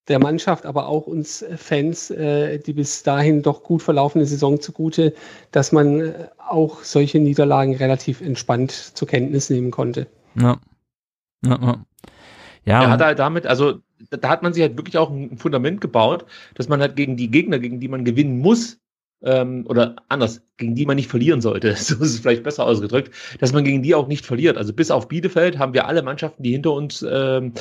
der 0.09 0.19
Mannschaft, 0.19 0.67
aber 0.67 0.89
auch 0.89 1.07
uns 1.07 1.45
Fans 1.57 2.11
äh, 2.11 2.59
die 2.59 2.73
bis 2.73 3.03
dahin 3.03 3.43
doch 3.43 3.63
gut 3.63 3.83
verlaufene 3.83 4.27
Saison 4.27 4.61
zugute, 4.61 5.15
dass 5.51 5.73
man 5.73 6.01
äh, 6.01 6.29
auch 6.39 6.83
solche 6.83 7.21
Niederlagen 7.21 7.77
relativ 7.77 8.21
entspannt 8.21 8.73
zur 8.73 9.09
Kenntnis 9.09 9.51
nehmen 9.51 9.71
konnte. 9.71 10.07
Ja. 10.35 10.59
Ja, 11.45 11.59
ja. 11.61 11.85
ja 12.65 12.83
er 12.83 12.91
hat 12.91 13.01
halt 13.01 13.19
damit, 13.19 13.47
also 13.47 13.81
da 14.11 14.29
hat 14.29 14.43
man 14.43 14.53
sich 14.53 14.63
halt 14.63 14.77
wirklich 14.77 14.99
auch 14.99 15.11
ein 15.11 15.39
Fundament 15.39 15.81
gebaut, 15.81 16.25
dass 16.55 16.69
man 16.69 16.81
halt 16.81 16.97
gegen 16.97 17.17
die 17.17 17.31
Gegner, 17.31 17.59
gegen 17.59 17.81
die 17.81 17.89
man 17.89 18.05
gewinnen 18.05 18.39
muss, 18.39 18.79
ähm, 19.23 19.65
oder 19.69 19.97
anders, 20.09 20.43
gegen 20.57 20.75
die 20.75 20.87
man 20.87 20.97
nicht 20.97 21.11
verlieren 21.11 21.41
sollte, 21.41 21.69
so 21.77 21.95
ist 21.95 22.01
es 22.01 22.21
vielleicht 22.21 22.43
besser 22.43 22.65
ausgedrückt, 22.65 23.13
dass 23.41 23.53
man 23.53 23.65
gegen 23.65 23.83
die 23.83 23.95
auch 23.95 24.09
nicht 24.09 24.25
verliert. 24.25 24.57
Also 24.57 24.73
bis 24.73 24.91
auf 24.91 25.09
Bielefeld 25.09 25.59
haben 25.59 25.75
wir 25.75 25.87
alle 25.87 26.03
Mannschaften, 26.03 26.43
die 26.43 26.53
hinter 26.53 26.73
uns 26.73 27.05
ähm, 27.09 27.53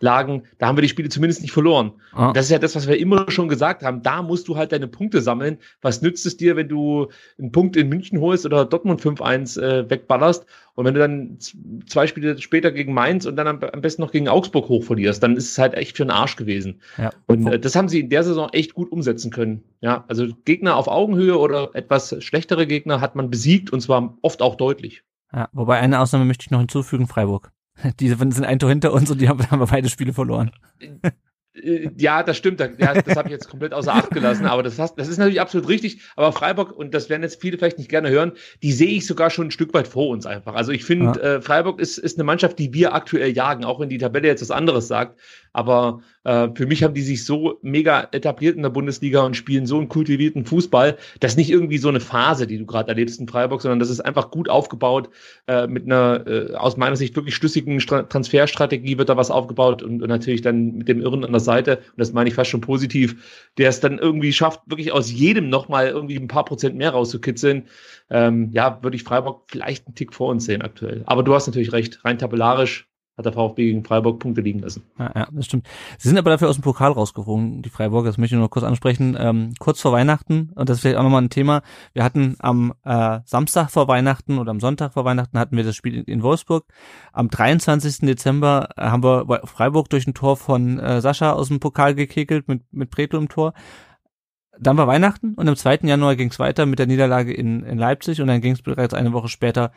lagen, 0.00 0.44
da 0.58 0.66
haben 0.66 0.76
wir 0.76 0.82
die 0.82 0.88
Spiele 0.88 1.08
zumindest 1.08 1.42
nicht 1.42 1.52
verloren. 1.52 1.92
Ah. 2.12 2.32
Das 2.32 2.46
ist 2.46 2.50
ja 2.50 2.58
das, 2.58 2.76
was 2.76 2.88
wir 2.88 2.98
immer 2.98 3.30
schon 3.30 3.48
gesagt 3.48 3.82
haben. 3.82 4.02
Da 4.02 4.22
musst 4.22 4.48
du 4.48 4.56
halt 4.56 4.72
deine 4.72 4.88
Punkte 4.88 5.20
sammeln. 5.22 5.58
Was 5.80 6.02
nützt 6.02 6.26
es 6.26 6.36
dir, 6.36 6.56
wenn 6.56 6.68
du 6.68 7.08
einen 7.38 7.52
Punkt 7.52 7.76
in 7.76 7.88
München 7.88 8.20
holst 8.20 8.44
oder 8.44 8.64
Dortmund 8.64 9.00
5-1 9.00 9.60
äh, 9.60 9.90
wegballerst 9.90 10.46
und 10.76 10.84
wenn 10.84 10.92
du 10.92 11.00
dann 11.00 11.38
zwei 11.86 12.06
Spiele 12.06 12.38
später 12.38 12.70
gegen 12.70 12.92
Mainz 12.92 13.24
und 13.24 13.36
dann 13.36 13.46
am, 13.46 13.60
am, 13.60 13.80
besten 13.80 14.02
noch 14.02 14.12
gegen 14.12 14.28
Augsburg 14.28 14.68
hoch 14.68 14.84
verlierst, 14.84 15.22
dann 15.22 15.34
ist 15.34 15.50
es 15.50 15.58
halt 15.58 15.72
echt 15.72 15.96
für 15.96 16.04
den 16.04 16.10
Arsch 16.10 16.36
gewesen. 16.36 16.82
Ja. 16.98 17.10
Und 17.26 17.46
äh, 17.46 17.58
das 17.58 17.74
haben 17.74 17.88
sie 17.88 18.00
in 18.00 18.10
der 18.10 18.22
Saison 18.22 18.50
echt 18.52 18.74
gut 18.74 18.92
umsetzen 18.92 19.30
können. 19.30 19.62
Ja, 19.80 20.04
also 20.06 20.26
Gegner 20.44 20.76
auf 20.76 20.86
Augenhöhe 21.06 21.38
oder 21.38 21.70
etwas 21.74 22.16
schlechtere 22.18 22.66
Gegner 22.66 23.00
hat 23.00 23.14
man 23.14 23.30
besiegt 23.30 23.72
und 23.72 23.80
zwar 23.80 24.18
oft 24.22 24.42
auch 24.42 24.56
deutlich. 24.56 25.04
Ja, 25.32 25.48
wobei 25.52 25.78
eine 25.78 26.00
Ausnahme 26.00 26.24
möchte 26.24 26.44
ich 26.44 26.50
noch 26.50 26.58
hinzufügen, 26.58 27.06
Freiburg. 27.06 27.52
Die 28.00 28.08
sind 28.08 28.44
ein 28.44 28.58
Tor 28.58 28.70
hinter 28.70 28.92
uns 28.92 29.10
und 29.10 29.20
die 29.20 29.28
haben, 29.28 29.48
haben 29.50 29.64
beide 29.66 29.88
Spiele 29.88 30.12
verloren. 30.12 30.50
Äh, 31.62 31.90
ja, 31.96 32.22
das 32.22 32.36
stimmt. 32.36 32.60
Ja, 32.60 32.94
das 32.94 33.16
habe 33.16 33.28
ich 33.28 33.32
jetzt 33.32 33.48
komplett 33.48 33.72
außer 33.72 33.94
Acht 33.94 34.10
gelassen. 34.10 34.46
Aber 34.46 34.62
das, 34.62 34.78
hast, 34.78 34.98
das 34.98 35.08
ist 35.08 35.18
natürlich 35.18 35.40
absolut 35.40 35.68
richtig. 35.68 36.00
Aber 36.16 36.32
Freiburg, 36.32 36.72
und 36.76 36.94
das 36.94 37.08
werden 37.08 37.22
jetzt 37.22 37.40
viele 37.40 37.58
vielleicht 37.58 37.78
nicht 37.78 37.90
gerne 37.90 38.10
hören, 38.10 38.32
die 38.62 38.72
sehe 38.72 38.88
ich 38.88 39.06
sogar 39.06 39.30
schon 39.30 39.48
ein 39.48 39.50
Stück 39.50 39.74
weit 39.74 39.88
vor 39.88 40.08
uns 40.08 40.26
einfach. 40.26 40.54
Also 40.54 40.72
ich 40.72 40.84
finde, 40.84 41.20
ja. 41.20 41.34
äh, 41.36 41.40
Freiburg 41.40 41.80
ist, 41.80 41.98
ist 41.98 42.18
eine 42.18 42.24
Mannschaft, 42.24 42.58
die 42.58 42.72
wir 42.72 42.94
aktuell 42.94 43.30
jagen, 43.30 43.64
auch 43.64 43.80
wenn 43.80 43.88
die 43.88 43.98
Tabelle 43.98 44.28
jetzt 44.28 44.42
was 44.42 44.50
anderes 44.50 44.88
sagt. 44.88 45.18
Aber 45.52 46.02
äh, 46.24 46.48
für 46.54 46.66
mich 46.66 46.82
haben 46.82 46.92
die 46.92 47.00
sich 47.00 47.24
so 47.24 47.58
mega 47.62 48.08
etabliert 48.12 48.56
in 48.56 48.62
der 48.62 48.68
Bundesliga 48.68 49.22
und 49.22 49.36
spielen 49.36 49.64
so 49.64 49.78
einen 49.78 49.88
kultivierten 49.88 50.44
Fußball. 50.44 50.98
Das 51.20 51.32
ist 51.32 51.36
nicht 51.38 51.50
irgendwie 51.50 51.78
so 51.78 51.88
eine 51.88 52.00
Phase, 52.00 52.46
die 52.46 52.58
du 52.58 52.66
gerade 52.66 52.90
erlebst 52.90 53.18
in 53.20 53.26
Freiburg, 53.26 53.62
sondern 53.62 53.78
das 53.78 53.88
ist 53.88 54.00
einfach 54.00 54.30
gut 54.30 54.50
aufgebaut. 54.50 55.08
Äh, 55.46 55.66
mit 55.66 55.84
einer 55.84 56.26
äh, 56.26 56.54
aus 56.54 56.76
meiner 56.76 56.96
Sicht 56.96 57.16
wirklich 57.16 57.34
schlüssigen 57.34 57.80
Stra 57.80 58.02
Transferstrategie 58.02 58.98
wird 58.98 59.08
da 59.08 59.16
was 59.16 59.30
aufgebaut 59.30 59.82
und, 59.82 60.02
und 60.02 60.08
natürlich 60.08 60.42
dann 60.42 60.76
mit 60.76 60.88
dem 60.88 61.00
Irren 61.00 61.24
an 61.24 61.32
der 61.32 61.40
Seite. 61.46 61.78
Und 61.78 61.98
das 61.98 62.12
meine 62.12 62.28
ich 62.28 62.34
fast 62.34 62.50
schon 62.50 62.60
positiv, 62.60 63.50
der 63.56 63.70
es 63.70 63.80
dann 63.80 63.98
irgendwie 63.98 64.32
schafft, 64.32 64.60
wirklich 64.66 64.92
aus 64.92 65.10
jedem 65.10 65.48
nochmal 65.48 65.88
irgendwie 65.88 66.16
ein 66.16 66.28
paar 66.28 66.44
Prozent 66.44 66.76
mehr 66.76 66.90
rauszukitzeln. 66.90 67.68
Ähm, 68.10 68.50
ja, 68.52 68.82
würde 68.82 68.96
ich 68.96 69.04
Freiburg 69.04 69.44
vielleicht 69.48 69.86
einen 69.86 69.94
Tick 69.94 70.12
vor 70.12 70.28
uns 70.28 70.44
sehen 70.44 70.62
aktuell. 70.62 71.02
Aber 71.06 71.22
du 71.22 71.34
hast 71.34 71.46
natürlich 71.46 71.72
recht, 71.72 72.04
rein 72.04 72.18
tabellarisch 72.18 72.88
hat 73.16 73.24
der 73.24 73.32
VfB 73.32 73.64
gegen 73.64 73.84
Freiburg 73.84 74.18
Punkte 74.18 74.42
liegen 74.42 74.58
lassen. 74.58 74.84
Ja, 74.98 75.10
ja, 75.14 75.28
das 75.32 75.46
stimmt. 75.46 75.66
Sie 75.98 76.08
sind 76.08 76.18
aber 76.18 76.30
dafür 76.30 76.50
aus 76.50 76.56
dem 76.56 76.62
Pokal 76.62 76.92
rausgeflogen, 76.92 77.62
die 77.62 77.70
Freiburger, 77.70 78.08
das 78.08 78.18
möchte 78.18 78.34
ich 78.34 78.38
nur 78.38 78.50
kurz 78.50 78.64
ansprechen. 78.64 79.16
Ähm, 79.18 79.54
kurz 79.58 79.80
vor 79.80 79.92
Weihnachten, 79.92 80.50
und 80.54 80.68
das 80.68 80.78
ist 80.78 80.80
vielleicht 80.82 80.98
auch 80.98 81.02
nochmal 81.02 81.22
ein 81.22 81.30
Thema, 81.30 81.62
wir 81.94 82.04
hatten 82.04 82.36
am 82.40 82.74
äh, 82.84 83.20
Samstag 83.24 83.70
vor 83.70 83.88
Weihnachten 83.88 84.38
oder 84.38 84.50
am 84.50 84.60
Sonntag 84.60 84.92
vor 84.92 85.06
Weihnachten 85.06 85.38
hatten 85.38 85.56
wir 85.56 85.64
das 85.64 85.74
Spiel 85.76 86.02
in, 86.06 86.22
Wolfsburg. 86.22 86.66
Am 87.12 87.30
23. 87.30 88.00
Dezember 88.00 88.68
äh, 88.76 88.82
haben 88.82 89.02
wir 89.02 89.40
Freiburg 89.44 89.88
durch 89.88 90.06
ein 90.06 90.14
Tor 90.14 90.36
von 90.36 90.78
äh, 90.78 91.00
Sascha 91.00 91.32
aus 91.32 91.48
dem 91.48 91.58
Pokal 91.58 91.94
gekekelt 91.94 92.48
mit, 92.48 92.62
mit 92.70 92.90
Pretlo 92.90 93.18
im 93.18 93.30
Tor. 93.30 93.54
Dann 94.58 94.76
war 94.76 94.86
Weihnachten 94.86 95.34
und 95.34 95.48
am 95.48 95.56
2. 95.56 95.80
Januar 95.82 96.16
ging 96.16 96.30
es 96.30 96.38
weiter 96.38 96.66
mit 96.66 96.78
der 96.78 96.86
Niederlage 96.86 97.32
in, 97.32 97.62
in 97.62 97.78
Leipzig 97.78 98.20
und 98.20 98.26
dann 98.26 98.40
ging 98.40 98.52
es 98.52 98.62
bereits 98.62 98.94
eine 98.94 99.12
Woche 99.12 99.28
später 99.28 99.70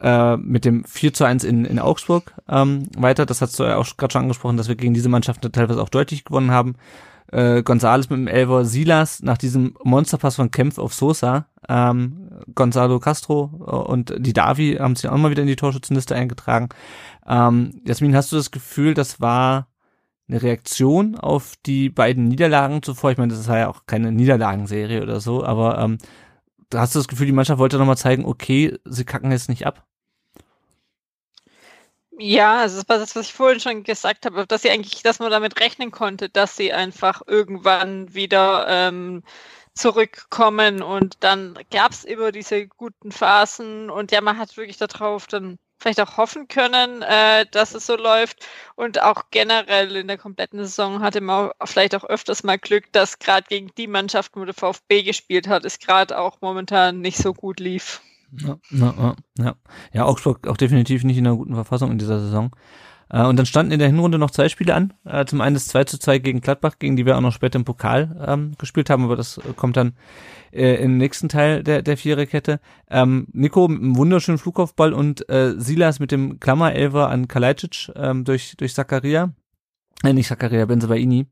äh, 0.00 0.36
mit 0.36 0.64
dem 0.64 0.84
4 0.84 1.14
zu 1.14 1.24
1 1.24 1.44
in, 1.44 1.64
in 1.64 1.78
Augsburg 1.78 2.34
ähm, 2.48 2.88
weiter. 2.96 3.26
Das 3.26 3.40
hast 3.40 3.58
du 3.58 3.64
ja 3.64 3.76
auch 3.76 3.96
gerade 3.96 4.12
schon 4.12 4.22
angesprochen, 4.22 4.56
dass 4.56 4.68
wir 4.68 4.76
gegen 4.76 4.94
diese 4.94 5.08
Mannschaften 5.08 5.50
teilweise 5.52 5.82
auch 5.82 5.88
deutlich 5.88 6.24
gewonnen 6.24 6.50
haben. 6.50 6.76
Äh, 7.32 7.62
Gonzales 7.62 8.10
mit 8.10 8.18
dem 8.18 8.28
Elver, 8.28 8.64
Silas 8.64 9.22
nach 9.22 9.38
diesem 9.38 9.76
Monsterpass 9.82 10.36
von 10.36 10.50
Kempf 10.50 10.78
auf 10.78 10.94
Sosa, 10.94 11.46
ähm, 11.68 12.30
Gonzalo 12.54 13.00
Castro 13.00 13.44
und 13.88 14.14
die 14.18 14.34
Davi 14.34 14.76
haben 14.78 14.94
sich 14.94 15.08
auch 15.08 15.16
mal 15.16 15.30
wieder 15.30 15.42
in 15.42 15.48
die 15.48 15.56
Torschützenliste 15.56 16.14
eingetragen. 16.14 16.68
Ähm, 17.26 17.80
Jasmin, 17.86 18.14
hast 18.14 18.30
du 18.30 18.36
das 18.36 18.50
Gefühl, 18.50 18.94
das 18.94 19.20
war 19.20 19.68
eine 20.28 20.42
Reaktion 20.42 21.16
auf 21.16 21.54
die 21.64 21.88
beiden 21.88 22.28
Niederlagen 22.28 22.82
zuvor? 22.82 23.10
Ich 23.10 23.18
meine, 23.18 23.32
das 23.32 23.40
ist 23.40 23.48
ja 23.48 23.68
auch 23.68 23.86
keine 23.86 24.12
Niederlagenserie 24.12 25.02
oder 25.02 25.20
so, 25.20 25.44
aber 25.44 25.78
ähm, 25.78 25.98
hast 26.74 26.94
du 26.94 26.98
das 26.98 27.08
Gefühl, 27.08 27.26
die 27.26 27.32
Mannschaft 27.32 27.58
wollte 27.58 27.78
nochmal 27.78 27.96
zeigen, 27.96 28.24
okay, 28.24 28.78
sie 28.84 29.04
kacken 29.04 29.30
jetzt 29.30 29.48
nicht 29.48 29.66
ab? 29.66 29.86
Ja, 32.18 32.60
also 32.60 32.76
das 32.76 32.88
war 32.88 32.98
das, 32.98 33.16
was 33.16 33.26
ich 33.26 33.32
vorhin 33.34 33.60
schon 33.60 33.82
gesagt 33.82 34.24
habe, 34.24 34.46
dass 34.46 34.62
sie 34.62 34.70
eigentlich, 34.70 35.02
dass 35.02 35.18
man 35.18 35.30
damit 35.30 35.60
rechnen 35.60 35.90
konnte, 35.90 36.28
dass 36.28 36.56
sie 36.56 36.72
einfach 36.72 37.22
irgendwann 37.26 38.14
wieder 38.14 38.66
ähm, 38.68 39.24
zurückkommen 39.74 40.82
und 40.82 41.16
dann 41.24 41.58
gab 41.72 41.90
es 41.90 42.04
immer 42.04 42.30
diese 42.30 42.68
guten 42.68 43.10
Phasen 43.10 43.90
und 43.90 44.12
ja, 44.12 44.20
man 44.20 44.38
hat 44.38 44.56
wirklich 44.56 44.76
darauf 44.76 45.26
dann 45.26 45.58
vielleicht 45.84 46.00
auch 46.00 46.16
hoffen 46.16 46.48
können, 46.48 47.02
äh, 47.02 47.44
dass 47.50 47.74
es 47.74 47.84
so 47.86 47.94
läuft. 47.94 48.46
Und 48.74 49.02
auch 49.02 49.24
generell 49.30 49.94
in 49.96 50.08
der 50.08 50.16
kompletten 50.16 50.58
Saison 50.60 51.00
hatte 51.00 51.20
man 51.20 51.50
vielleicht 51.62 51.94
auch 51.94 52.04
öfters 52.04 52.42
mal 52.42 52.58
Glück, 52.58 52.90
dass 52.92 53.18
gerade 53.18 53.46
gegen 53.46 53.70
die 53.76 53.86
Mannschaften, 53.86 54.40
wo 54.40 54.46
der 54.46 54.54
VfB 54.54 55.02
gespielt 55.02 55.46
hat, 55.46 55.66
es 55.66 55.78
gerade 55.78 56.18
auch 56.18 56.40
momentan 56.40 57.00
nicht 57.00 57.18
so 57.18 57.34
gut 57.34 57.60
lief. 57.60 58.00
Ja, 58.32 58.56
ja, 58.70 59.14
ja. 59.38 59.54
ja, 59.92 60.04
Augsburg 60.04 60.48
auch 60.48 60.56
definitiv 60.56 61.04
nicht 61.04 61.18
in 61.18 61.26
einer 61.26 61.36
guten 61.36 61.54
Verfassung 61.54 61.90
in 61.90 61.98
dieser 61.98 62.18
Saison. 62.18 62.50
Äh, 63.10 63.24
und 63.24 63.36
dann 63.36 63.46
standen 63.46 63.72
in 63.72 63.78
der 63.78 63.88
Hinrunde 63.88 64.18
noch 64.18 64.30
zwei 64.30 64.48
Spiele 64.48 64.74
an. 64.74 64.92
Äh, 65.04 65.24
zum 65.24 65.40
einen 65.40 65.54
das 65.54 65.68
2 65.68 65.84
zu 65.84 65.98
2 65.98 66.18
gegen 66.18 66.40
Gladbach, 66.40 66.74
gegen 66.78 66.96
die 66.96 67.06
wir 67.06 67.16
auch 67.16 67.20
noch 67.20 67.32
später 67.32 67.58
im 67.58 67.64
Pokal 67.64 68.24
ähm, 68.26 68.52
gespielt 68.58 68.90
haben, 68.90 69.04
aber 69.04 69.16
das 69.16 69.40
kommt 69.56 69.76
dann 69.76 69.94
äh, 70.52 70.76
im 70.76 70.96
nächsten 70.96 71.28
Teil 71.28 71.62
der, 71.62 71.82
der 71.82 71.96
Viererkette. 71.96 72.60
Ähm, 72.90 73.26
Nico 73.32 73.68
mit 73.68 73.80
einem 73.80 73.96
wunderschönen 73.96 74.38
Flugkopfball 74.38 74.92
und 74.92 75.28
äh, 75.28 75.54
Silas 75.58 76.00
mit 76.00 76.12
dem 76.12 76.40
Klammerelver 76.40 77.08
an 77.10 77.28
Kalajdzic 77.28 77.92
ähm, 77.96 78.24
durch, 78.24 78.56
durch 78.56 78.74
Zakaria. 78.74 79.32
Äh, 80.04 80.12
nicht 80.12 80.28
Zakaria, 80.28 80.66
Benzebaini. 80.66 81.26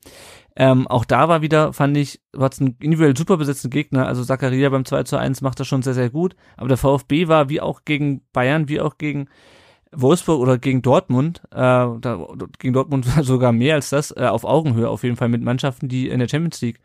Ähm, 0.55 0.87
auch 0.87 1.05
da 1.05 1.29
war 1.29 1.41
wieder, 1.41 1.73
fand 1.73 1.97
ich, 1.97 2.21
war 2.33 2.51
es 2.51 2.61
ein 2.61 2.77
individuell 2.81 3.17
super 3.17 3.37
besetzter 3.37 3.69
Gegner. 3.69 4.07
Also 4.07 4.25
Zakaria 4.25 4.69
beim 4.69 4.85
2 4.85 5.05
zu 5.05 5.17
1 5.17 5.41
macht 5.41 5.61
das 5.61 5.67
schon 5.67 5.83
sehr, 5.83 5.95
sehr 5.95 6.11
gut. 6.11 6.37
Aber 6.57 6.69
der 6.69 6.77
VfB 6.77 7.29
war 7.29 7.49
wie 7.49 7.61
auch 7.61 7.85
gegen 7.85 8.23
Bayern, 8.33 8.69
wie 8.69 8.81
auch 8.81 8.99
gegen 8.99 9.29
Wolfsburg 9.95 10.41
oder 10.41 10.59
gegen 10.59 10.83
Dortmund, 10.83 11.43
äh, 11.51 11.57
da, 11.57 12.27
gegen 12.59 12.73
Dortmund 12.73 13.07
sogar 13.23 13.53
mehr 13.53 13.75
als 13.77 13.91
das, 13.91 14.11
äh, 14.17 14.27
auf 14.27 14.45
Augenhöhe 14.45 14.89
auf 14.89 15.03
jeden 15.03 15.17
Fall 15.17 15.29
mit 15.29 15.43
Mannschaften, 15.43 15.89
die 15.89 16.09
in 16.09 16.19
der 16.19 16.29
Champions 16.29 16.61
League 16.61 16.81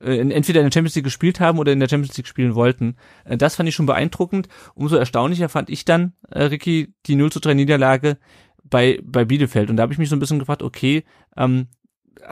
äh, 0.00 0.18
entweder 0.18 0.60
in 0.60 0.66
der 0.66 0.72
Champions 0.72 0.94
League 0.94 1.04
gespielt 1.04 1.40
haben 1.40 1.58
oder 1.58 1.72
in 1.72 1.80
der 1.80 1.88
Champions 1.88 2.16
League 2.16 2.26
spielen 2.26 2.54
wollten. 2.54 2.96
Äh, 3.24 3.36
das 3.36 3.56
fand 3.56 3.68
ich 3.68 3.74
schon 3.74 3.86
beeindruckend. 3.86 4.48
Umso 4.74 4.96
erstaunlicher 4.96 5.48
fand 5.48 5.70
ich 5.70 5.84
dann, 5.84 6.12
äh, 6.30 6.44
Ricky, 6.44 6.94
die 7.06 7.16
0 7.16 7.32
zu 7.32 7.40
3 7.40 7.54
Niederlage 7.54 8.18
bei, 8.62 9.00
bei 9.02 9.24
Bielefeld. 9.24 9.70
Und 9.70 9.76
da 9.76 9.82
habe 9.82 9.92
ich 9.92 9.98
mich 9.98 10.08
so 10.08 10.16
ein 10.16 10.20
bisschen 10.20 10.38
gefragt, 10.38 10.62
okay, 10.62 11.04
ähm, 11.36 11.68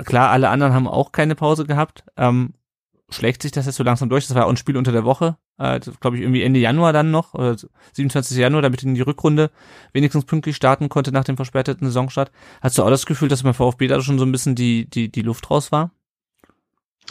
klar, 0.04 0.30
alle 0.30 0.48
anderen 0.48 0.74
haben 0.74 0.88
auch 0.88 1.12
keine 1.12 1.34
Pause 1.34 1.64
gehabt. 1.64 2.04
Ähm, 2.16 2.54
schlägt 3.10 3.42
sich 3.42 3.52
das 3.52 3.66
jetzt 3.66 3.76
so 3.76 3.84
langsam 3.84 4.08
durch? 4.08 4.26
Das 4.26 4.34
war 4.34 4.46
auch 4.46 4.50
ein 4.50 4.56
Spiel 4.56 4.76
unter 4.76 4.92
der 4.92 5.04
Woche, 5.04 5.36
äh, 5.58 5.80
glaube 6.00 6.16
ich, 6.16 6.22
irgendwie 6.22 6.42
Ende 6.42 6.60
Januar 6.60 6.92
dann 6.92 7.10
noch, 7.10 7.34
oder 7.34 7.56
27. 7.92 8.36
Januar, 8.36 8.62
damit 8.62 8.82
in 8.82 8.94
die 8.94 9.00
Rückrunde 9.00 9.50
wenigstens 9.92 10.24
pünktlich 10.24 10.56
starten 10.56 10.88
konnte 10.88 11.12
nach 11.12 11.24
dem 11.24 11.36
verspäteten 11.36 11.86
Saisonstart. 11.86 12.32
Hast 12.60 12.78
du 12.78 12.82
auch 12.82 12.90
das 12.90 13.06
Gefühl, 13.06 13.28
dass 13.28 13.42
beim 13.42 13.54
VfB 13.54 13.86
da 13.86 14.00
schon 14.00 14.18
so 14.18 14.24
ein 14.24 14.32
bisschen 14.32 14.54
die, 14.54 14.88
die, 14.88 15.10
die 15.10 15.22
Luft 15.22 15.50
raus 15.50 15.72
war? 15.72 15.90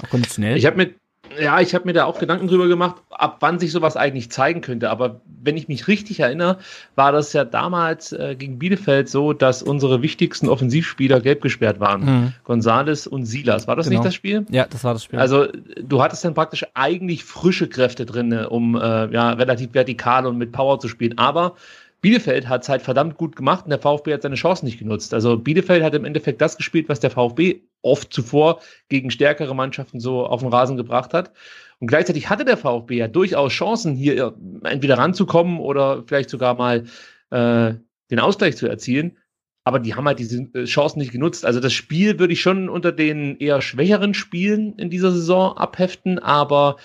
Auch 0.02 0.10
konditionell? 0.10 0.58
Ich 0.58 0.66
habe 0.66 0.78
mit 0.78 1.00
ja, 1.42 1.60
ich 1.60 1.76
habe 1.76 1.86
mir 1.86 1.94
da 1.94 2.06
auch 2.06 2.20
Gedanken 2.20 2.48
drüber 2.48 2.68
gemacht, 2.68 2.96
ab 3.10 3.38
wann 3.40 3.60
sich 3.60 3.72
sowas 3.72 3.98
eigentlich 3.98 4.32
zeigen 4.32 4.62
könnte. 4.62 4.90
Aber 4.90 5.22
wenn 5.42 5.58
ich 5.58 5.68
mich 5.68 5.88
richtig 5.88 6.20
erinnere, 6.20 6.60
war 6.96 7.12
das 7.12 7.34
ja 7.34 7.46
damals 7.46 8.12
äh, 8.12 8.36
gegen 8.38 8.60
Bielefeld 8.60 9.10
so, 9.10 9.34
dass 9.34 9.64
unsere 9.64 10.02
wichtigsten 10.02 10.50
Offensivspieler 10.50 11.20
gelb 11.22 11.42
gesperrt 11.42 11.80
waren. 11.80 12.06
Mhm. 12.06 12.34
Gonzales 12.44 13.08
und 13.08 13.26
Silas. 13.26 13.68
War 13.68 13.76
das 13.76 13.88
genau. 13.88 14.00
nicht 14.00 14.08
das 14.08 14.16
Spiel? 14.16 14.46
Ja, 14.50 14.66
das 14.70 14.84
war 14.84 14.94
das 14.94 15.04
Spiel. 15.04 15.20
Also 15.20 15.48
du 15.82 16.02
hattest 16.02 16.24
dann 16.26 16.34
praktisch 16.34 16.66
eigentlich 16.74 17.24
frische 17.24 17.68
Kräfte 17.68 18.06
drin, 18.06 18.34
um 18.34 18.76
äh, 18.76 18.80
ja, 19.12 19.32
relativ 19.32 19.74
vertikal 19.74 20.26
und 20.26 20.38
mit 20.38 20.52
Power 20.52 20.80
zu 20.80 20.88
spielen. 20.88 21.18
Aber 21.18 21.56
Bielefeld 22.04 22.50
hat 22.50 22.64
es 22.64 22.70
halt 22.70 22.82
verdammt 22.82 23.16
gut 23.16 23.38
gemacht 23.38 23.64
und 23.64 23.70
der 23.70 23.80
VfB 23.80 24.14
hat 24.14 24.24
seine 24.24 24.36
Chancen 24.36 24.66
nicht 24.66 24.78
genutzt. 24.78 25.14
Also 25.14 25.38
Bielefeld 25.38 25.82
hat 25.84 25.96
im 25.96 26.04
Endeffekt 26.04 26.42
das 26.42 26.58
gespielt, 26.58 26.90
was 26.90 27.00
der 27.00 27.10
VfB 27.10 27.62
oft 27.82 28.12
zuvor 28.12 28.60
gegen 28.90 29.10
stärkere 29.10 29.56
Mannschaften 29.56 30.02
so 30.02 30.26
auf 30.26 30.42
den 30.42 30.50
Rasen 30.50 30.76
gebracht 30.76 31.14
hat. 31.14 31.32
Und 31.80 31.88
gleichzeitig 31.88 32.30
hatte 32.30 32.44
der 32.44 32.58
VfB 32.58 32.98
ja 32.98 33.08
durchaus 33.08 33.54
Chancen, 33.54 33.96
hier 33.96 34.36
entweder 34.64 34.98
ranzukommen 34.98 35.60
oder 35.60 36.04
vielleicht 36.06 36.30
sogar 36.30 36.56
mal 36.56 36.84
äh, 37.30 37.74
den 38.12 38.20
Ausgleich 38.20 38.58
zu 38.58 38.68
erzielen. 38.68 39.18
Aber 39.64 39.80
die 39.80 39.96
haben 39.96 40.06
halt 40.06 40.20
diese 40.20 40.42
äh, 40.54 40.66
Chancen 40.66 41.00
nicht 41.00 41.14
genutzt. 41.14 41.46
Also 41.46 41.62
das 41.62 41.72
Spiel 41.72 42.20
würde 42.20 42.34
ich 42.34 42.42
schon 42.42 42.68
unter 42.68 42.92
den 42.92 43.38
eher 43.38 43.62
schwächeren 43.62 44.14
Spielen 44.14 44.74
in 44.78 44.90
dieser 44.90 45.14
Saison 45.14 45.56
abheften, 45.56 46.20
aber 46.20 46.76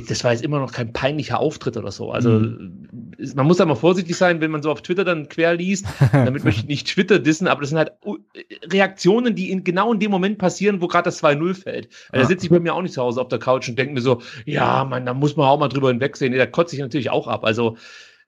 das 0.00 0.24
war 0.24 0.32
jetzt 0.32 0.42
immer 0.42 0.58
noch 0.58 0.72
kein 0.72 0.92
peinlicher 0.92 1.38
Auftritt 1.38 1.76
oder 1.76 1.90
so. 1.90 2.10
Also 2.10 2.30
mhm. 2.30 2.88
man 3.34 3.46
muss 3.46 3.56
da 3.56 3.64
mal 3.64 3.74
vorsichtig 3.74 4.16
sein, 4.16 4.40
wenn 4.40 4.50
man 4.50 4.62
so 4.62 4.70
auf 4.70 4.82
Twitter 4.82 5.04
dann 5.04 5.28
quer 5.28 5.54
liest. 5.54 5.86
Damit 6.12 6.44
möchte 6.44 6.60
ich 6.60 6.66
nicht 6.66 6.88
Twitter 6.88 7.18
dissen, 7.18 7.48
aber 7.48 7.60
das 7.60 7.70
sind 7.70 7.78
halt 7.78 7.92
Reaktionen, 8.70 9.34
die 9.34 9.50
in, 9.50 9.64
genau 9.64 9.92
in 9.92 10.00
dem 10.00 10.10
Moment 10.10 10.38
passieren, 10.38 10.80
wo 10.80 10.88
gerade 10.88 11.04
das 11.04 11.22
2-0 11.22 11.54
fällt. 11.54 11.88
Also, 12.10 12.22
da 12.22 12.28
sitze 12.28 12.46
ich 12.46 12.50
bei 12.50 12.60
mir 12.60 12.74
auch 12.74 12.82
nicht 12.82 12.94
zu 12.94 13.02
Hause 13.02 13.20
auf 13.20 13.28
der 13.28 13.38
Couch 13.38 13.68
und 13.68 13.78
denke 13.78 13.94
mir 13.94 14.00
so, 14.00 14.20
ja, 14.44 14.84
man, 14.84 15.06
da 15.06 15.14
muss 15.14 15.36
man 15.36 15.46
auch 15.46 15.58
mal 15.58 15.68
drüber 15.68 15.88
hinwegsehen. 15.88 16.32
Nee, 16.32 16.38
da 16.38 16.46
kotze 16.46 16.76
ich 16.76 16.82
natürlich 16.82 17.10
auch 17.10 17.26
ab. 17.26 17.44
Also 17.44 17.76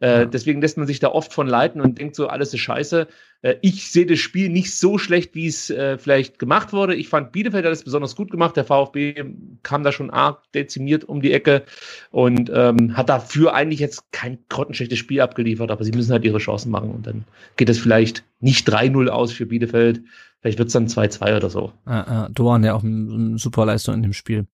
äh. 0.05 0.27
Deswegen 0.29 0.61
lässt 0.61 0.77
man 0.77 0.87
sich 0.87 1.01
da 1.01 1.09
oft 1.09 1.33
von 1.33 1.47
leiten 1.47 1.81
und 1.81 1.99
denkt 1.99 2.15
so, 2.15 2.27
alles 2.29 2.53
ist 2.53 2.61
scheiße. 2.61 3.09
Äh, 3.41 3.55
ich 3.63 3.91
sehe 3.91 4.05
das 4.05 4.19
Spiel 4.19 4.51
nicht 4.51 4.77
so 4.77 4.99
schlecht, 4.99 5.35
wie 5.35 5.47
es 5.47 5.71
äh, 5.71 5.97
vielleicht 5.97 6.39
gemacht 6.39 6.75
wurde. 6.75 6.95
Ich 6.95 7.09
fand 7.09 7.33
Bielefeld 7.33 7.65
hat 7.65 7.73
es 7.73 7.85
besonders 7.85 8.15
gut 8.15 8.31
gemacht. 8.31 8.55
Der 8.57 8.65
VfB 8.65 9.25
kam 9.63 9.83
da 9.83 9.93
schon 9.93 10.11
arg 10.11 10.43
dezimiert 10.53 11.05
um 11.05 11.23
die 11.23 11.33
Ecke 11.33 11.63
und 12.11 12.51
ähm, 12.55 12.97
hat 12.97 13.09
dafür 13.09 13.55
eigentlich 13.55 13.81
jetzt 13.81 14.13
kein 14.13 14.39
grottenschlechtes 14.51 14.99
Spiel 14.99 15.23
abgeliefert, 15.23 15.71
aber 15.71 15.85
sie 15.85 15.93
müssen 15.93 16.13
halt 16.13 16.25
ihre 16.25 16.39
Chancen 16.39 16.71
machen 16.71 16.91
und 16.91 17.07
dann 17.07 17.25
geht 17.57 17.71
es 17.71 17.79
vielleicht 17.79 18.25
nicht 18.41 18.69
3-0 18.69 19.09
aus 19.09 19.33
für 19.33 19.47
Bielefeld. 19.47 20.03
Vielleicht 20.43 20.59
wird 20.59 20.67
es 20.67 20.75
dann 20.75 20.87
2-2 20.87 21.37
oder 21.39 21.49
so. 21.49 21.73
Ah, 21.87 22.01
ah, 22.01 22.29
Doan 22.31 22.63
ja 22.63 22.75
auch 22.75 22.85
eine 22.85 23.39
super 23.39 23.65
Leistung 23.65 23.95
in 23.95 24.03
dem 24.03 24.13
Spiel. 24.13 24.47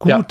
Gut. 0.00 0.10
Ja. 0.10 0.26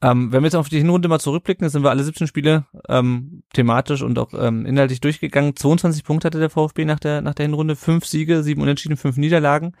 Ähm, 0.00 0.30
wenn 0.30 0.42
wir 0.42 0.46
jetzt 0.46 0.54
auf 0.54 0.68
die 0.68 0.78
Hinrunde 0.78 1.08
mal 1.08 1.18
zurückblicken, 1.18 1.68
sind 1.68 1.82
wir 1.82 1.90
alle 1.90 2.04
17 2.04 2.28
Spiele 2.28 2.66
ähm, 2.88 3.42
thematisch 3.52 4.02
und 4.02 4.18
auch 4.18 4.32
ähm, 4.32 4.64
inhaltlich 4.64 5.00
durchgegangen. 5.00 5.56
22 5.56 6.04
Punkte 6.04 6.26
hatte 6.26 6.38
der 6.38 6.50
VfB 6.50 6.84
nach 6.84 7.00
der, 7.00 7.20
nach 7.20 7.34
der 7.34 7.46
Hinrunde, 7.46 7.74
fünf 7.74 8.06
Siege, 8.06 8.44
sieben 8.44 8.62
Unentschieden, 8.62 8.96
fünf 8.96 9.16
Niederlagen. 9.16 9.72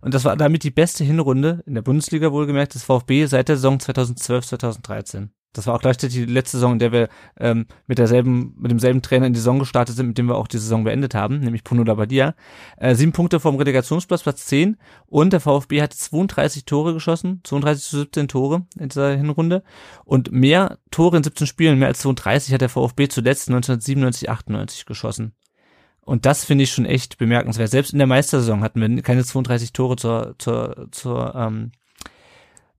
Und 0.00 0.14
das 0.14 0.24
war 0.24 0.36
damit 0.36 0.62
die 0.62 0.70
beste 0.70 1.02
Hinrunde 1.02 1.62
in 1.66 1.74
der 1.74 1.82
Bundesliga 1.82 2.30
wohlgemerkt 2.30 2.74
des 2.74 2.84
VfB 2.84 3.26
seit 3.26 3.48
der 3.48 3.56
Saison 3.56 3.80
2012, 3.80 4.46
2013. 4.46 5.30
Das 5.54 5.66
war 5.66 5.74
auch 5.74 5.80
gleichzeitig 5.80 6.16
die 6.16 6.32
letzte 6.32 6.58
Saison, 6.58 6.74
in 6.74 6.78
der 6.78 6.92
wir 6.92 7.08
ähm, 7.38 7.66
mit 7.86 7.98
derselben, 7.98 8.54
mit 8.58 8.70
demselben 8.70 9.00
Trainer 9.02 9.26
in 9.26 9.32
die 9.32 9.38
Saison 9.38 9.58
gestartet 9.58 9.96
sind, 9.96 10.08
mit 10.08 10.18
dem 10.18 10.26
wir 10.26 10.36
auch 10.36 10.48
die 10.48 10.58
Saison 10.58 10.84
beendet 10.84 11.14
haben, 11.14 11.38
nämlich 11.40 11.64
Bruno 11.64 11.84
Labbadia. 11.84 12.34
Äh, 12.76 12.94
sieben 12.94 13.12
Punkte 13.12 13.40
vom 13.40 13.56
Relegationsplatz, 13.56 14.24
Platz 14.24 14.46
10. 14.46 14.76
Und 15.06 15.32
der 15.32 15.40
VfB 15.40 15.80
hat 15.80 15.94
32 15.94 16.64
Tore 16.66 16.92
geschossen, 16.92 17.40
32 17.44 17.84
zu 17.84 17.98
17 17.98 18.28
Tore 18.28 18.66
in 18.78 18.88
dieser 18.88 19.16
Hinrunde. 19.16 19.62
Und 20.04 20.32
mehr 20.32 20.78
Tore 20.90 21.16
in 21.16 21.22
17 21.22 21.46
Spielen, 21.46 21.78
mehr 21.78 21.88
als 21.88 22.00
32 22.00 22.52
hat 22.52 22.60
der 22.60 22.68
VfB 22.68 23.08
zuletzt 23.08 23.48
1997, 23.48 24.28
98 24.28 24.84
geschossen. 24.86 25.32
Und 26.00 26.26
das 26.26 26.44
finde 26.44 26.64
ich 26.64 26.72
schon 26.72 26.84
echt 26.84 27.16
bemerkenswert. 27.16 27.70
Selbst 27.70 27.92
in 27.92 27.98
der 27.98 28.06
Meistersaison 28.06 28.62
hatten 28.62 28.80
wir 28.80 29.02
keine 29.02 29.24
32 29.24 29.72
Tore 29.72 29.96
zur, 29.96 30.34
zur, 30.38 30.88
zur 30.90 31.34
ähm, 31.34 31.72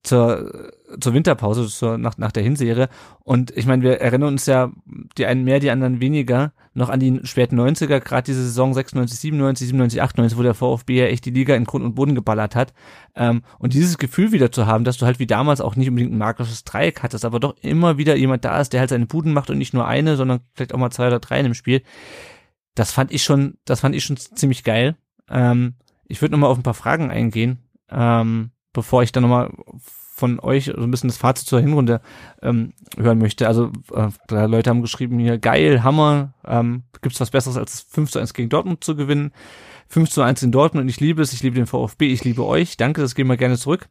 zur, 0.05 0.71
zur 0.99 1.13
Winterpause, 1.13 1.67
zur, 1.67 1.97
nach, 1.97 2.17
nach 2.17 2.31
der 2.31 2.43
Hinserie. 2.43 2.89
Und 3.23 3.55
ich 3.55 3.65
meine, 3.65 3.83
wir 3.83 3.99
erinnern 3.99 4.29
uns 4.29 4.45
ja, 4.45 4.71
die 5.17 5.25
einen 5.25 5.43
mehr, 5.43 5.59
die 5.59 5.71
anderen 5.71 5.99
weniger, 5.99 6.53
noch 6.73 6.89
an 6.89 6.99
die 6.99 7.21
späten 7.23 7.59
90er, 7.59 7.99
gerade 7.99 8.25
diese 8.25 8.43
Saison 8.43 8.73
96, 8.73 9.19
97, 9.19 9.67
97, 9.67 10.01
98, 10.01 10.37
wo 10.37 10.43
der 10.43 10.53
VfB 10.53 10.99
ja 10.99 11.05
echt 11.05 11.25
die 11.25 11.31
Liga 11.31 11.55
in 11.55 11.65
Grund 11.65 11.83
und 11.83 11.95
Boden 11.95 12.15
geballert 12.15 12.55
hat. 12.55 12.73
Ähm, 13.15 13.41
und 13.59 13.73
dieses 13.73 13.97
Gefühl 13.97 14.31
wieder 14.31 14.51
zu 14.51 14.67
haben, 14.67 14.83
dass 14.83 14.97
du 14.97 15.05
halt 15.05 15.19
wie 15.19 15.27
damals 15.27 15.61
auch 15.61 15.75
nicht 15.75 15.89
unbedingt 15.89 16.13
ein 16.13 16.17
magisches 16.17 16.63
Dreieck 16.63 17.01
hattest, 17.03 17.25
aber 17.25 17.39
doch 17.39 17.55
immer 17.61 17.97
wieder 17.97 18.15
jemand 18.15 18.45
da 18.45 18.59
ist, 18.59 18.73
der 18.73 18.81
halt 18.81 18.89
seine 18.89 19.05
Buden 19.05 19.33
macht 19.33 19.49
und 19.49 19.57
nicht 19.57 19.73
nur 19.73 19.87
eine, 19.87 20.15
sondern 20.15 20.41
vielleicht 20.53 20.73
auch 20.73 20.79
mal 20.79 20.91
zwei 20.91 21.07
oder 21.07 21.19
drei 21.19 21.39
in 21.39 21.45
dem 21.45 21.53
Spiel. 21.53 21.81
Das 22.75 22.91
fand 22.91 23.11
ich 23.11 23.23
schon, 23.23 23.57
das 23.65 23.79
fand 23.79 23.95
ich 23.95 24.03
schon 24.03 24.17
ziemlich 24.17 24.63
geil. 24.63 24.95
Ähm, 25.29 25.75
ich 26.07 26.21
würde 26.21 26.33
nochmal 26.33 26.51
auf 26.51 26.57
ein 26.57 26.63
paar 26.63 26.73
Fragen 26.73 27.09
eingehen. 27.09 27.59
Ähm, 27.89 28.51
bevor 28.75 29.01
ich 29.01 29.11
dann 29.11 29.23
nochmal 29.23 29.51
von 30.15 30.39
euch 30.39 30.65
so 30.65 30.81
ein 30.81 30.91
bisschen 30.91 31.09
das 31.09 31.17
Fazit 31.17 31.47
zur 31.47 31.59
Hinrunde 31.59 31.99
ähm, 32.41 32.73
hören 32.97 33.17
möchte. 33.17 33.47
Also 33.47 33.71
äh, 33.93 34.45
Leute 34.45 34.69
haben 34.69 34.81
geschrieben 34.81 35.19
hier, 35.19 35.37
geil, 35.37 35.83
Hammer, 35.83 36.33
ähm, 36.45 36.83
gibt's 37.01 37.19
was 37.19 37.31
Besseres 37.31 37.57
als 37.57 37.81
5 37.89 38.11
zu 38.11 38.19
1 38.19 38.33
gegen 38.33 38.49
Dortmund 38.49 38.83
zu 38.83 38.95
gewinnen? 38.95 39.31
5 39.89 40.09
zu 40.09 40.21
1 40.21 40.43
in 40.43 40.51
Dortmund 40.51 40.83
und 40.83 40.89
ich 40.89 40.99
liebe 40.99 41.21
es, 41.21 41.33
ich 41.33 41.43
liebe 41.43 41.55
den 41.55 41.67
VfB, 41.67 42.07
ich 42.13 42.23
liebe 42.23 42.45
euch. 42.45 42.77
Danke, 42.77 43.01
das 43.01 43.15
gehen 43.15 43.27
wir 43.27 43.37
gerne 43.37 43.57
zurück. 43.57 43.89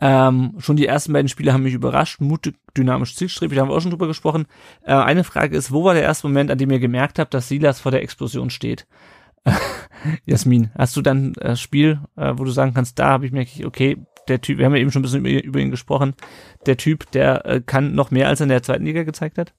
Ähm, 0.00 0.54
schon 0.58 0.76
die 0.76 0.86
ersten 0.86 1.12
beiden 1.12 1.28
Spiele 1.28 1.52
haben 1.52 1.62
mich 1.62 1.74
überrascht, 1.74 2.22
mutig, 2.22 2.56
dynamisch, 2.74 3.16
zielstrebig, 3.16 3.56
da 3.56 3.62
haben 3.62 3.68
wir 3.68 3.76
auch 3.76 3.82
schon 3.82 3.90
drüber 3.90 4.06
gesprochen. 4.06 4.46
Äh, 4.82 4.94
eine 4.94 5.24
Frage 5.24 5.54
ist, 5.56 5.72
wo 5.72 5.84
war 5.84 5.92
der 5.92 6.04
erste 6.04 6.26
Moment, 6.26 6.50
an 6.50 6.56
dem 6.56 6.70
ihr 6.70 6.78
gemerkt 6.78 7.18
habt, 7.18 7.34
dass 7.34 7.48
Silas 7.48 7.80
vor 7.80 7.92
der 7.92 8.02
Explosion 8.02 8.48
steht? 8.48 8.86
Jasmin, 10.26 10.70
hast 10.76 10.96
du 10.96 11.02
dann 11.02 11.34
ein 11.38 11.56
Spiel, 11.56 12.00
äh, 12.16 12.32
wo 12.36 12.44
du 12.44 12.50
sagen 12.50 12.74
kannst, 12.74 12.98
da 12.98 13.08
habe 13.08 13.26
ich 13.26 13.32
mir, 13.32 13.46
okay, 13.64 13.98
der 14.28 14.40
Typ, 14.40 14.58
wir 14.58 14.66
haben 14.66 14.74
ja 14.74 14.80
eben 14.80 14.92
schon 14.92 15.00
ein 15.00 15.04
bisschen 15.04 15.24
über, 15.24 15.42
über 15.42 15.58
ihn 15.58 15.70
gesprochen, 15.70 16.14
der 16.66 16.76
Typ, 16.76 17.10
der 17.12 17.44
äh, 17.46 17.60
kann 17.64 17.94
noch 17.94 18.10
mehr, 18.10 18.28
als 18.28 18.40
er 18.40 18.44
in 18.44 18.50
der 18.50 18.62
zweiten 18.62 18.84
Liga 18.84 19.02
gezeigt 19.02 19.38
hat? 19.38 19.52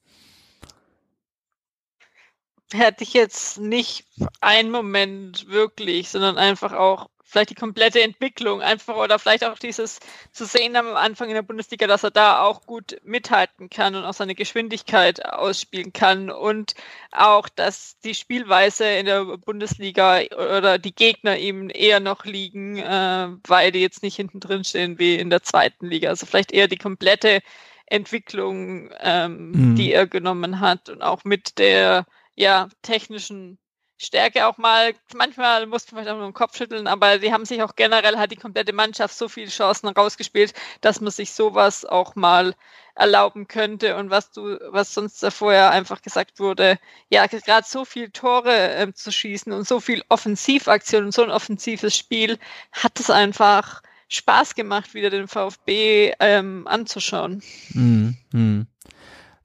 Hätte 2.73 3.03
ich 3.03 3.13
jetzt 3.13 3.59
nicht 3.59 4.05
einen 4.39 4.71
Moment 4.71 5.49
wirklich, 5.49 6.09
sondern 6.09 6.37
einfach 6.37 6.71
auch 6.71 7.09
vielleicht 7.31 7.51
die 7.51 7.55
komplette 7.55 8.01
Entwicklung 8.01 8.61
einfach 8.61 8.97
oder 8.97 9.17
vielleicht 9.17 9.45
auch 9.45 9.57
dieses 9.57 9.99
zu 10.31 10.45
sehen 10.45 10.75
am 10.75 10.95
Anfang 10.95 11.29
in 11.29 11.35
der 11.35 11.41
Bundesliga, 11.41 11.87
dass 11.87 12.03
er 12.03 12.11
da 12.11 12.43
auch 12.43 12.65
gut 12.65 12.97
mithalten 13.03 13.69
kann 13.69 13.95
und 13.95 14.03
auch 14.03 14.13
seine 14.13 14.35
Geschwindigkeit 14.35 15.25
ausspielen 15.25 15.93
kann 15.93 16.29
und 16.29 16.73
auch, 17.11 17.47
dass 17.47 17.97
die 18.03 18.15
Spielweise 18.15 18.85
in 18.85 19.05
der 19.05 19.23
Bundesliga 19.37 20.21
oder 20.31 20.77
die 20.77 20.93
Gegner 20.93 21.37
ihm 21.37 21.71
eher 21.73 22.01
noch 22.01 22.25
liegen, 22.25 22.77
äh, 22.77 23.29
weil 23.47 23.71
die 23.71 23.81
jetzt 23.81 24.03
nicht 24.03 24.17
hinten 24.17 24.41
drin 24.41 24.65
stehen 24.65 24.99
wie 24.99 25.15
in 25.15 25.29
der 25.29 25.41
zweiten 25.41 25.87
Liga. 25.87 26.09
Also 26.09 26.25
vielleicht 26.25 26.51
eher 26.51 26.67
die 26.67 26.77
komplette 26.77 27.39
Entwicklung, 27.85 28.89
ähm, 28.99 29.51
mhm. 29.51 29.75
die 29.75 29.93
er 29.93 30.05
genommen 30.05 30.59
hat 30.59 30.89
und 30.89 31.01
auch 31.01 31.23
mit 31.23 31.57
der 31.59 32.05
ja 32.35 32.67
technischen 32.81 33.57
Stärke 34.01 34.47
auch 34.47 34.57
mal, 34.57 34.93
manchmal 35.15 35.67
musste 35.67 35.93
man 35.93 36.03
vielleicht 36.03 36.15
auch 36.15 36.19
nur 36.19 36.29
den 36.29 36.33
Kopf 36.33 36.57
schütteln, 36.57 36.87
aber 36.87 37.19
die 37.19 37.31
haben 37.31 37.45
sich 37.45 37.61
auch 37.61 37.75
generell 37.75 38.17
hat 38.17 38.31
die 38.31 38.35
komplette 38.35 38.73
Mannschaft 38.73 39.15
so 39.15 39.29
viele 39.29 39.49
Chancen 39.49 39.87
rausgespielt, 39.87 40.53
dass 40.81 41.01
man 41.01 41.11
sich 41.11 41.33
sowas 41.33 41.85
auch 41.85 42.15
mal 42.15 42.55
erlauben 42.95 43.47
könnte 43.47 43.95
und 43.95 44.09
was 44.09 44.31
du, 44.31 44.57
was 44.71 44.93
sonst 44.93 45.25
vorher 45.31 45.71
einfach 45.71 46.01
gesagt 46.01 46.39
wurde, 46.39 46.77
ja, 47.09 47.27
gerade 47.27 47.65
so 47.67 47.85
viele 47.85 48.11
Tore 48.11 48.53
ähm, 48.53 48.95
zu 48.95 49.11
schießen 49.11 49.53
und 49.53 49.67
so 49.67 49.79
viel 49.79 50.03
Offensivaktion 50.09 51.05
und 51.05 51.13
so 51.13 51.23
ein 51.23 51.31
offensives 51.31 51.95
Spiel, 51.95 52.37
hat 52.71 52.99
es 52.99 53.09
einfach 53.09 53.81
Spaß 54.09 54.55
gemacht, 54.55 54.93
wieder 54.93 55.09
den 55.09 55.27
VfB 55.27 56.13
ähm, 56.19 56.67
anzuschauen. 56.67 57.43
Mhm. 57.69 58.17
Mhm. 58.31 58.67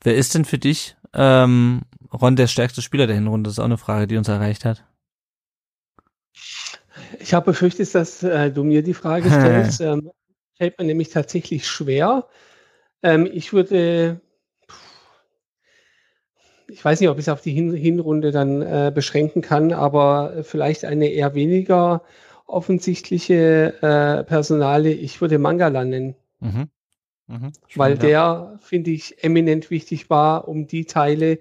Wer 0.02 0.16
ist 0.16 0.34
denn 0.34 0.44
für 0.44 0.58
dich 0.58 0.95
ähm, 1.16 1.82
Ron 2.12 2.36
der 2.36 2.46
stärkste 2.46 2.82
Spieler 2.82 3.06
der 3.06 3.16
Hinrunde? 3.16 3.48
Das 3.48 3.54
ist 3.54 3.58
auch 3.58 3.64
eine 3.64 3.78
Frage, 3.78 4.06
die 4.06 4.16
uns 4.16 4.28
erreicht 4.28 4.64
hat. 4.64 4.84
Ich 7.20 7.34
habe 7.34 7.46
befürchtet, 7.46 7.94
dass 7.94 8.22
äh, 8.22 8.50
du 8.50 8.64
mir 8.64 8.82
die 8.82 8.94
Frage 8.94 9.28
stellst. 9.30 9.80
ähm, 9.80 10.10
fällt 10.56 10.78
mir 10.78 10.84
nämlich 10.84 11.10
tatsächlich 11.10 11.66
schwer. 11.66 12.26
Ähm, 13.02 13.28
ich 13.30 13.52
würde, 13.52 14.20
ich 16.68 16.84
weiß 16.84 17.00
nicht, 17.00 17.08
ob 17.08 17.18
ich 17.18 17.24
es 17.24 17.28
auf 17.28 17.42
die 17.42 17.52
Hin 17.52 17.74
Hinrunde 17.74 18.30
dann 18.30 18.62
äh, 18.62 18.92
beschränken 18.94 19.42
kann, 19.42 19.72
aber 19.72 20.42
vielleicht 20.42 20.84
eine 20.84 21.08
eher 21.08 21.34
weniger 21.34 22.02
offensichtliche 22.46 23.74
äh, 23.82 24.24
Personale. 24.24 24.90
Ich 24.90 25.20
würde 25.20 25.38
Mangala 25.38 25.84
nennen. 25.84 26.14
Mhm. 26.40 26.68
Mhm. 27.28 27.52
Weil 27.74 27.98
der, 27.98 28.58
finde 28.60 28.90
ich, 28.90 29.22
eminent 29.24 29.70
wichtig 29.70 30.10
war, 30.10 30.48
um 30.48 30.66
die 30.66 30.84
Teile, 30.84 31.38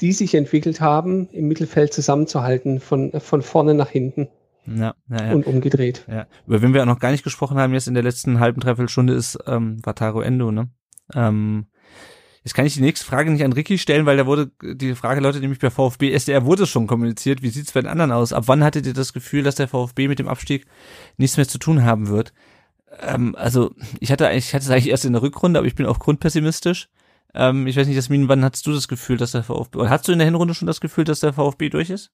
die 0.00 0.12
sich 0.12 0.34
entwickelt 0.34 0.80
haben, 0.80 1.28
im 1.28 1.48
Mittelfeld 1.48 1.92
zusammenzuhalten, 1.92 2.80
von, 2.80 3.12
von 3.20 3.42
vorne 3.42 3.74
nach 3.74 3.90
hinten. 3.90 4.28
Ja, 4.66 4.94
ja, 5.08 5.26
ja. 5.26 5.32
Und 5.32 5.46
umgedreht. 5.46 6.04
Ja. 6.08 6.26
Über 6.46 6.62
wen 6.62 6.74
wir 6.74 6.82
auch 6.82 6.86
noch 6.86 6.98
gar 6.98 7.10
nicht 7.10 7.24
gesprochen 7.24 7.58
haben 7.58 7.72
jetzt 7.72 7.88
in 7.88 7.94
der 7.94 8.02
letzten 8.02 8.40
halben, 8.40 8.60
dreiviertel 8.60 8.88
Stunde 8.88 9.14
ist 9.14 9.38
ähm, 9.46 9.84
Wataru 9.84 10.20
Endo, 10.20 10.52
ne? 10.52 10.68
Ähm, 11.14 11.66
jetzt 12.44 12.54
kann 12.54 12.66
ich 12.66 12.74
die 12.74 12.82
nächste 12.82 13.06
Frage 13.06 13.30
nicht 13.30 13.42
an 13.42 13.52
Ricky 13.52 13.78
stellen, 13.78 14.06
weil 14.06 14.16
da 14.16 14.26
wurde, 14.26 14.50
die 14.62 14.94
Frage 14.94 15.20
Leute 15.20 15.40
nämlich 15.40 15.58
bei 15.58 15.70
VfB 15.70 16.12
SDR 16.12 16.44
wurde 16.44 16.66
schon 16.66 16.86
kommuniziert. 16.86 17.42
Wie 17.42 17.48
sieht's 17.48 17.72
bei 17.72 17.80
den 17.80 17.90
anderen 17.90 18.12
aus? 18.12 18.32
Ab 18.32 18.44
wann 18.46 18.62
hattet 18.62 18.86
ihr 18.86 18.94
das 18.94 19.12
Gefühl, 19.12 19.42
dass 19.42 19.56
der 19.56 19.68
VfB 19.68 20.08
mit 20.08 20.18
dem 20.18 20.28
Abstieg 20.28 20.66
nichts 21.16 21.36
mehr 21.36 21.48
zu 21.48 21.58
tun 21.58 21.84
haben 21.84 22.08
wird? 22.08 22.32
Ähm, 22.98 23.34
also, 23.36 23.74
ich 24.00 24.10
hatte 24.10 24.28
eigentlich, 24.28 24.46
ich 24.46 24.54
hatte 24.54 24.64
es 24.64 24.70
eigentlich 24.70 24.88
erst 24.88 25.04
in 25.04 25.12
der 25.12 25.22
Rückrunde, 25.22 25.58
aber 25.58 25.66
ich 25.66 25.74
bin 25.74 25.86
auch 25.86 25.98
grundpessimistisch. 25.98 26.88
Ähm, 27.34 27.66
ich 27.66 27.76
weiß 27.76 27.86
nicht, 27.86 27.96
Jasmin, 27.96 28.28
wann 28.28 28.44
hattest 28.44 28.66
du 28.66 28.72
das 28.72 28.88
Gefühl, 28.88 29.16
dass 29.16 29.32
der 29.32 29.44
VfB, 29.44 29.78
oder 29.78 29.90
hast 29.90 30.08
du 30.08 30.12
in 30.12 30.18
der 30.18 30.26
Hinrunde 30.26 30.54
schon 30.54 30.66
das 30.66 30.80
Gefühl, 30.80 31.04
dass 31.04 31.20
der 31.20 31.32
VfB 31.32 31.68
durch 31.68 31.90
ist? 31.90 32.10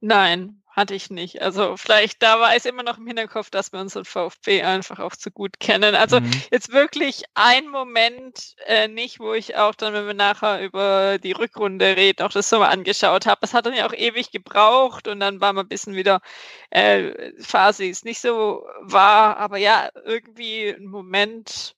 Nein, 0.00 0.62
hatte 0.76 0.94
ich 0.94 1.08
nicht. 1.08 1.40
Also 1.40 1.78
vielleicht 1.78 2.22
da 2.22 2.38
war 2.38 2.54
es 2.54 2.66
immer 2.66 2.82
noch 2.82 2.98
im 2.98 3.06
Hinterkopf, 3.06 3.48
dass 3.48 3.72
wir 3.72 3.80
unseren 3.80 4.04
VfB 4.04 4.62
einfach 4.62 4.98
auch 4.98 5.16
zu 5.16 5.30
gut 5.30 5.58
kennen. 5.58 5.94
Also 5.94 6.20
mhm. 6.20 6.30
jetzt 6.50 6.70
wirklich 6.70 7.24
ein 7.34 7.68
Moment 7.68 8.54
äh, 8.66 8.86
nicht, 8.86 9.18
wo 9.18 9.32
ich 9.32 9.56
auch 9.56 9.74
dann, 9.74 9.94
wenn 9.94 10.06
wir 10.06 10.14
nachher 10.14 10.62
über 10.62 11.18
die 11.18 11.32
Rückrunde 11.32 11.96
reden, 11.96 12.22
auch 12.22 12.30
das 12.30 12.50
so 12.50 12.58
mal 12.58 12.68
angeschaut 12.68 13.24
habe. 13.24 13.40
Es 13.42 13.54
hat 13.54 13.64
dann 13.64 13.74
ja 13.74 13.86
auch 13.88 13.94
ewig 13.94 14.30
gebraucht 14.30 15.08
und 15.08 15.18
dann 15.18 15.40
war 15.40 15.54
mal 15.54 15.62
ein 15.62 15.68
bisschen 15.68 15.94
wieder 15.94 16.20
äh, 16.68 17.32
Phase, 17.40 17.84
die 17.84 17.90
es 17.90 18.04
nicht 18.04 18.20
so 18.20 18.66
war. 18.82 19.38
Aber 19.38 19.56
ja, 19.56 19.88
irgendwie 20.04 20.68
ein 20.68 20.88
Moment, 20.88 21.74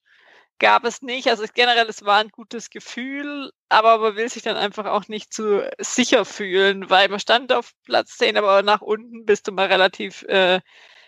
gab 0.58 0.84
es 0.84 1.02
nicht. 1.02 1.28
Also 1.28 1.44
generell, 1.52 1.88
es 1.88 2.04
war 2.04 2.18
ein 2.18 2.30
gutes 2.30 2.70
Gefühl, 2.70 3.52
aber 3.68 3.98
man 3.98 4.16
will 4.16 4.28
sich 4.28 4.42
dann 4.42 4.56
einfach 4.56 4.86
auch 4.86 5.08
nicht 5.08 5.32
zu 5.32 5.68
sicher 5.78 6.24
fühlen, 6.24 6.90
weil 6.90 7.08
man 7.08 7.20
stand 7.20 7.52
auf 7.52 7.72
Platz 7.84 8.16
10, 8.18 8.36
aber 8.36 8.62
nach 8.62 8.80
unten 8.80 9.24
bist 9.24 9.48
du 9.48 9.52
mal 9.52 9.66
relativ 9.66 10.22
äh, 10.24 10.60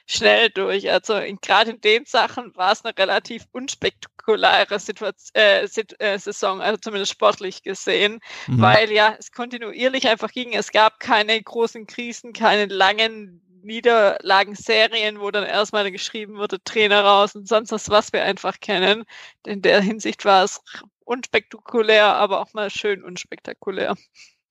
schnell 0.06 0.50
durch. 0.50 0.90
Also 0.90 1.20
gerade 1.40 1.70
in 1.70 1.80
den 1.80 2.04
Sachen 2.04 2.54
war 2.56 2.72
es 2.72 2.84
eine 2.84 2.96
relativ 2.96 3.44
unspektakuläre 3.52 4.78
Situation, 4.78 5.30
äh, 5.34 5.64
äh, 5.98 6.18
Saison, 6.18 6.60
also 6.60 6.78
zumindest 6.78 7.12
sportlich 7.12 7.62
gesehen, 7.62 8.20
mhm. 8.46 8.60
weil 8.60 8.92
ja 8.92 9.14
es 9.18 9.32
kontinuierlich 9.32 10.08
einfach 10.08 10.32
ging. 10.32 10.52
Es 10.52 10.72
gab 10.72 11.00
keine 11.00 11.40
großen 11.40 11.86
Krisen, 11.86 12.32
keine 12.32 12.66
langen 12.66 13.42
Niederlagenserien, 13.62 15.20
wo 15.20 15.30
dann 15.30 15.44
erstmal 15.44 15.90
geschrieben 15.90 16.36
wurde, 16.36 16.62
Trainer 16.62 17.02
raus 17.04 17.34
und 17.34 17.48
sonst 17.48 17.72
was, 17.72 17.88
was 17.88 18.12
wir 18.12 18.24
einfach 18.24 18.60
kennen. 18.60 19.04
In 19.46 19.62
der 19.62 19.80
Hinsicht 19.80 20.24
war 20.24 20.44
es 20.44 20.60
unspektakulär, 21.04 22.14
aber 22.14 22.40
auch 22.40 22.52
mal 22.52 22.70
schön 22.70 23.02
unspektakulär. 23.02 23.94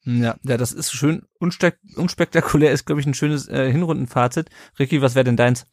Ja, 0.05 0.37
ja, 0.43 0.57
das 0.57 0.71
ist 0.71 0.91
schön 0.91 1.23
unspektakulär, 1.39 2.71
ist, 2.71 2.85
glaube 2.85 3.01
ich, 3.01 3.07
ein 3.07 3.13
schönes 3.13 3.47
äh, 3.47 3.71
Hinrundenfazit. 3.71 4.49
Ricky, 4.79 5.01
was 5.01 5.15
wäre 5.15 5.25
denn 5.25 5.37
deins? 5.37 5.67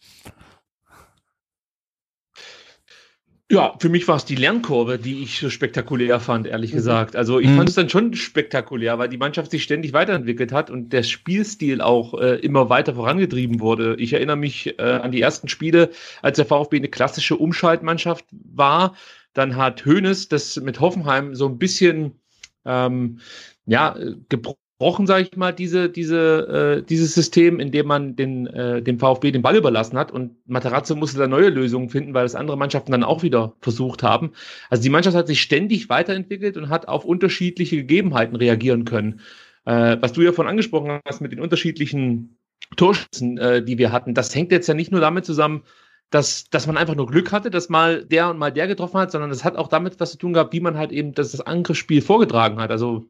Ja, 3.49 3.77
für 3.79 3.89
mich 3.89 4.09
war 4.09 4.17
es 4.17 4.25
die 4.25 4.35
Lernkurve, 4.35 4.99
die 4.99 5.23
ich 5.23 5.39
so 5.39 5.51
spektakulär 5.51 6.19
fand, 6.19 6.49
ehrlich 6.49 6.73
mhm. 6.73 6.77
gesagt. 6.77 7.15
Also 7.15 7.39
ich 7.39 7.47
mhm. 7.47 7.59
fand 7.59 7.69
es 7.69 7.77
dann 7.77 7.89
schon 7.89 8.13
spektakulär, 8.15 8.99
weil 8.99 9.09
die 9.09 9.19
Mannschaft 9.19 9.53
sich 9.53 9.63
ständig 9.63 9.93
weiterentwickelt 9.93 10.51
hat 10.51 10.69
und 10.69 10.93
der 10.93 11.05
Spielstil 11.05 11.81
auch 11.81 12.15
äh, 12.15 12.41
immer 12.41 12.71
weiter 12.71 12.97
vorangetrieben 12.97 13.61
wurde. 13.61 13.95
Ich 14.01 14.13
erinnere 14.13 14.37
mich 14.37 14.77
äh, 14.81 14.83
an 14.83 15.13
die 15.13 15.21
ersten 15.21 15.47
Spiele, 15.47 15.91
als 16.23 16.37
der 16.37 16.47
VfB 16.47 16.79
eine 16.79 16.89
klassische 16.89 17.37
Umschaltmannschaft 17.37 18.25
war. 18.33 18.97
Dann 19.33 19.55
hat 19.55 19.87
Hoeneß 19.87 20.27
das 20.29 20.57
mit 20.57 20.81
Hoffenheim 20.81 21.37
so 21.37 21.47
ein 21.47 21.59
bisschen 21.59 22.19
ähm, 22.65 23.21
ja, 23.65 23.97
gebrochen 24.29 24.59
gebrochen, 24.79 25.07
sage 25.07 25.29
ich 25.31 25.37
mal, 25.37 25.53
diese, 25.53 25.89
diese, 25.89 26.81
äh, 26.81 26.83
dieses 26.83 27.15
System, 27.15 27.61
in 27.61 27.71
dem 27.71 27.87
man 27.87 28.15
den, 28.15 28.47
äh, 28.47 28.83
dem 28.83 28.99
VfB 28.99 29.31
den 29.31 29.41
Ball 29.41 29.57
überlassen 29.57 29.99
hat 29.99 30.13
und 30.13 30.37
Materazzo 30.47 30.95
musste 30.95 31.19
da 31.19 31.27
neue 31.27 31.49
Lösungen 31.49 31.89
finden, 31.89 32.13
weil 32.13 32.25
das 32.25 32.35
andere 32.35 32.59
Mannschaften 32.59 32.93
dann 32.93 33.03
auch 33.03 33.23
wieder 33.23 33.55
versucht 33.61 34.03
haben. 34.03 34.33
Also 34.69 34.83
die 34.83 34.91
Mannschaft 34.91 35.17
hat 35.17 35.29
sich 35.29 35.41
ständig 35.41 35.89
weiterentwickelt 35.89 36.59
und 36.59 36.69
hat 36.69 36.89
auf 36.89 37.07
unterschiedliche 37.07 37.77
Gegebenheiten 37.77 38.37
reagieren 38.37 38.85
können. 38.85 39.21
Äh, 39.65 39.97
was 40.01 40.13
du 40.13 40.21
ja 40.21 40.33
von 40.33 40.47
angesprochen 40.47 41.01
hast 41.07 41.23
mit 41.23 41.33
den 41.33 41.41
unterschiedlichen 41.41 42.37
Torschützen, 42.77 43.39
äh, 43.39 43.65
die 43.65 43.79
wir 43.79 43.93
hatten, 43.93 44.13
das 44.13 44.35
hängt 44.35 44.53
jetzt 44.53 44.67
ja 44.67 44.75
nicht 44.75 44.93
nur 44.93 45.01
damit 45.01 45.25
zusammen, 45.25 45.63
dass, 46.11 46.51
dass 46.51 46.67
man 46.67 46.77
einfach 46.77 46.95
nur 46.95 47.07
Glück 47.07 47.33
hatte, 47.33 47.51
dass 47.51 47.69
mal 47.71 48.05
der 48.05 48.29
und 48.31 48.39
mal 48.39 48.53
der 48.53 48.67
getroffen 48.69 49.01
hat, 49.01 49.11
sondern 49.11 49.31
das 49.31 49.43
hat 49.43 49.57
auch 49.57 49.69
damit 49.69 49.99
was 50.01 50.13
zu 50.13 50.19
tun 50.19 50.35
gehabt, 50.35 50.53
wie 50.53 50.61
man 50.61 50.77
halt 50.77 50.93
eben 50.93 51.15
das, 51.15 51.33
das 51.33 51.41
Angriffsspiel 51.41 52.03
vorgetragen 52.03 52.61
hat. 52.61 52.71
Also 52.71 53.09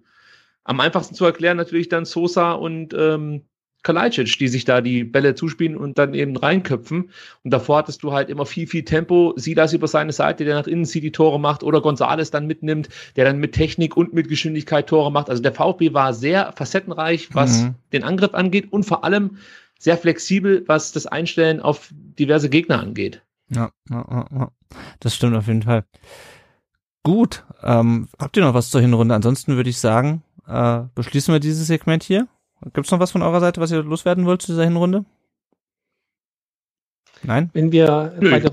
am 0.67 0.81
einfachsten 0.81 1.15
zu 1.15 1.25
erklären 1.25 1.57
natürlich 1.57 1.89
dann 1.89 2.05
Sosa 2.05 2.53
und 2.53 2.95
ähm, 2.95 3.43
Kalajdzic, 3.87 4.37
die 4.39 4.49
sich 4.49 4.65
da 4.65 4.81
die 4.81 5.05
Bälle 5.05 5.37
zuspielen 5.37 5.77
und 5.77 5.97
dann 5.97 6.13
eben 6.13 6.37
reinköpfen. 6.37 7.11
Und 7.45 7.51
davor 7.53 7.79
hattest 7.79 8.03
du 8.03 8.13
halt 8.13 8.29
immer 8.31 8.45
viel, 8.45 8.67
viel 8.67 8.85
Tempo. 8.85 9.33
Silas 9.37 9.73
über 9.73 9.87
seine 9.87 10.13
Seite, 10.13 10.45
der 10.45 10.57
nach 10.57 10.67
innen 10.67 10.85
zieht, 10.85 11.05
die 11.05 11.13
Tore 11.13 11.39
macht, 11.39 11.63
oder 11.63 11.81
Gonzales 11.81 12.33
dann 12.33 12.49
mitnimmt, 12.49 12.89
der 13.15 13.25
dann 13.25 13.39
mit 13.39 13.53
Technik 13.53 13.97
und 13.97 14.13
mit 14.13 14.29
Geschwindigkeit 14.29 14.89
Tore 14.89 15.13
macht. 15.13 15.31
Also 15.31 15.41
der 15.41 15.53
VfB 15.53 15.95
war 15.95 16.15
sehr 16.15 16.53
facettenreich, 16.57 17.29
was 17.33 17.63
mhm. 17.63 17.75
den 17.93 18.03
Angriff 18.03 18.35
angeht 18.35 18.73
und 18.73 18.83
vor 18.83 19.05
allem 19.05 19.39
sehr 19.79 19.97
flexibel, 19.97 20.65
was 20.67 20.91
das 20.91 21.07
Einstellen 21.07 21.61
auf 21.61 21.91
diverse 21.93 22.51
Gegner 22.51 22.81
angeht. 22.81 23.23
Ja, 23.51 23.71
ja, 23.89 24.27
ja. 24.33 24.51
das 24.99 25.15
stimmt 25.15 25.37
auf 25.37 25.47
jeden 25.47 25.63
Fall. 25.63 25.85
Gut, 27.05 27.45
ähm, 27.63 28.09
habt 28.19 28.37
ihr 28.37 28.43
noch 28.43 28.55
was 28.55 28.71
zur 28.71 28.81
Hinrunde? 28.81 29.15
Ansonsten 29.15 29.55
würde 29.55 29.71
ich 29.71 29.79
sagen, 29.79 30.25
äh, 30.47 30.83
beschließen 30.95 31.33
wir 31.33 31.41
dieses 31.41 31.67
Segment 31.67 32.03
hier. 32.03 32.29
Gibt 32.73 32.87
es 32.87 32.91
noch 32.91 33.01
was 33.01 33.11
von 33.11 33.23
eurer 33.23 33.41
Seite, 33.41 33.61
was 33.61 33.71
ihr 33.71 33.83
loswerden 33.83 34.27
wollt 34.27 34.43
zu 34.43 34.53
dieser 34.53 34.65
Hinrunde? 34.65 35.05
Nein? 37.23 37.51
Wenn 37.53 37.73
wir 37.73 38.15
Nö, 38.21 38.31
bei 38.31 38.41
der 38.41 38.53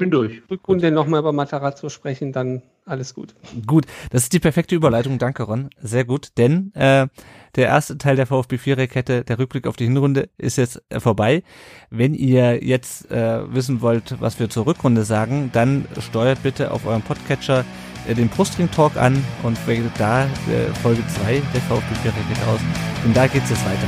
Rückrunde 0.50 0.91
nochmal 0.91 1.20
über 1.20 1.32
Matarazzo 1.32 1.89
sprechen, 1.89 2.32
dann 2.32 2.62
alles 2.86 3.14
gut. 3.14 3.36
Gut, 3.66 3.86
das 4.10 4.24
ist 4.24 4.34
die 4.34 4.40
perfekte 4.40 4.76
Überleitung. 4.76 5.18
Danke, 5.18 5.44
Ron. 5.44 5.70
Sehr 5.82 6.06
gut, 6.06 6.30
denn 6.38 6.74
äh, 6.74 7.08
der 7.56 7.68
erste 7.68 7.98
Teil 7.98 8.16
der 8.16 8.28
VfB 8.28 8.58
Viererkette, 8.58 9.24
der 9.24 9.40
Rückblick 9.40 9.68
auf 9.68 9.76
die 9.76 9.86
Hinrunde, 9.86 10.30
ist 10.38 10.58
jetzt 10.58 10.82
äh, 10.90 11.00
vorbei. 11.00 11.44
Wenn 11.90 12.14
ihr 12.14 12.64
jetzt 12.64 13.10
äh, 13.12 13.54
wissen 13.54 13.82
wollt, 13.82 14.20
was 14.20 14.40
wir 14.40 14.50
zur 14.50 14.66
Rückrunde 14.66 15.04
sagen, 15.04 15.50
dann 15.54 15.86
steuert 16.00 16.44
bitte 16.44 16.72
auf 16.72 16.86
eurem 16.86 17.02
Podcatcher 17.02 17.66
äh, 18.08 18.16
den 18.16 18.30
Brustring 18.30 18.70
Talk 18.72 18.98
an 18.98 19.24
und 19.44 19.58
wählt 19.68 19.92
da 19.98 20.26
äh, 20.26 20.74
Folge 20.82 21.04
2 21.08 21.42
der 21.54 21.62
VfB 21.62 21.96
Viererkette 22.02 22.48
aus. 22.48 22.60
Und 23.06 23.16
da 23.16 23.28
geht 23.28 23.44
es 23.44 23.50
jetzt 23.52 23.66
weiter. 23.66 23.88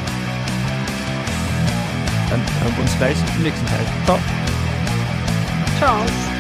Dann 2.30 2.40
hören 2.40 2.76
wir 2.76 2.84
uns 2.84 2.98
gleich 2.98 3.18
im 3.38 3.44
nächsten 3.44 3.66
Teil. 3.66 3.86
Ciao. 4.06 4.20
Ciao. 5.80 6.35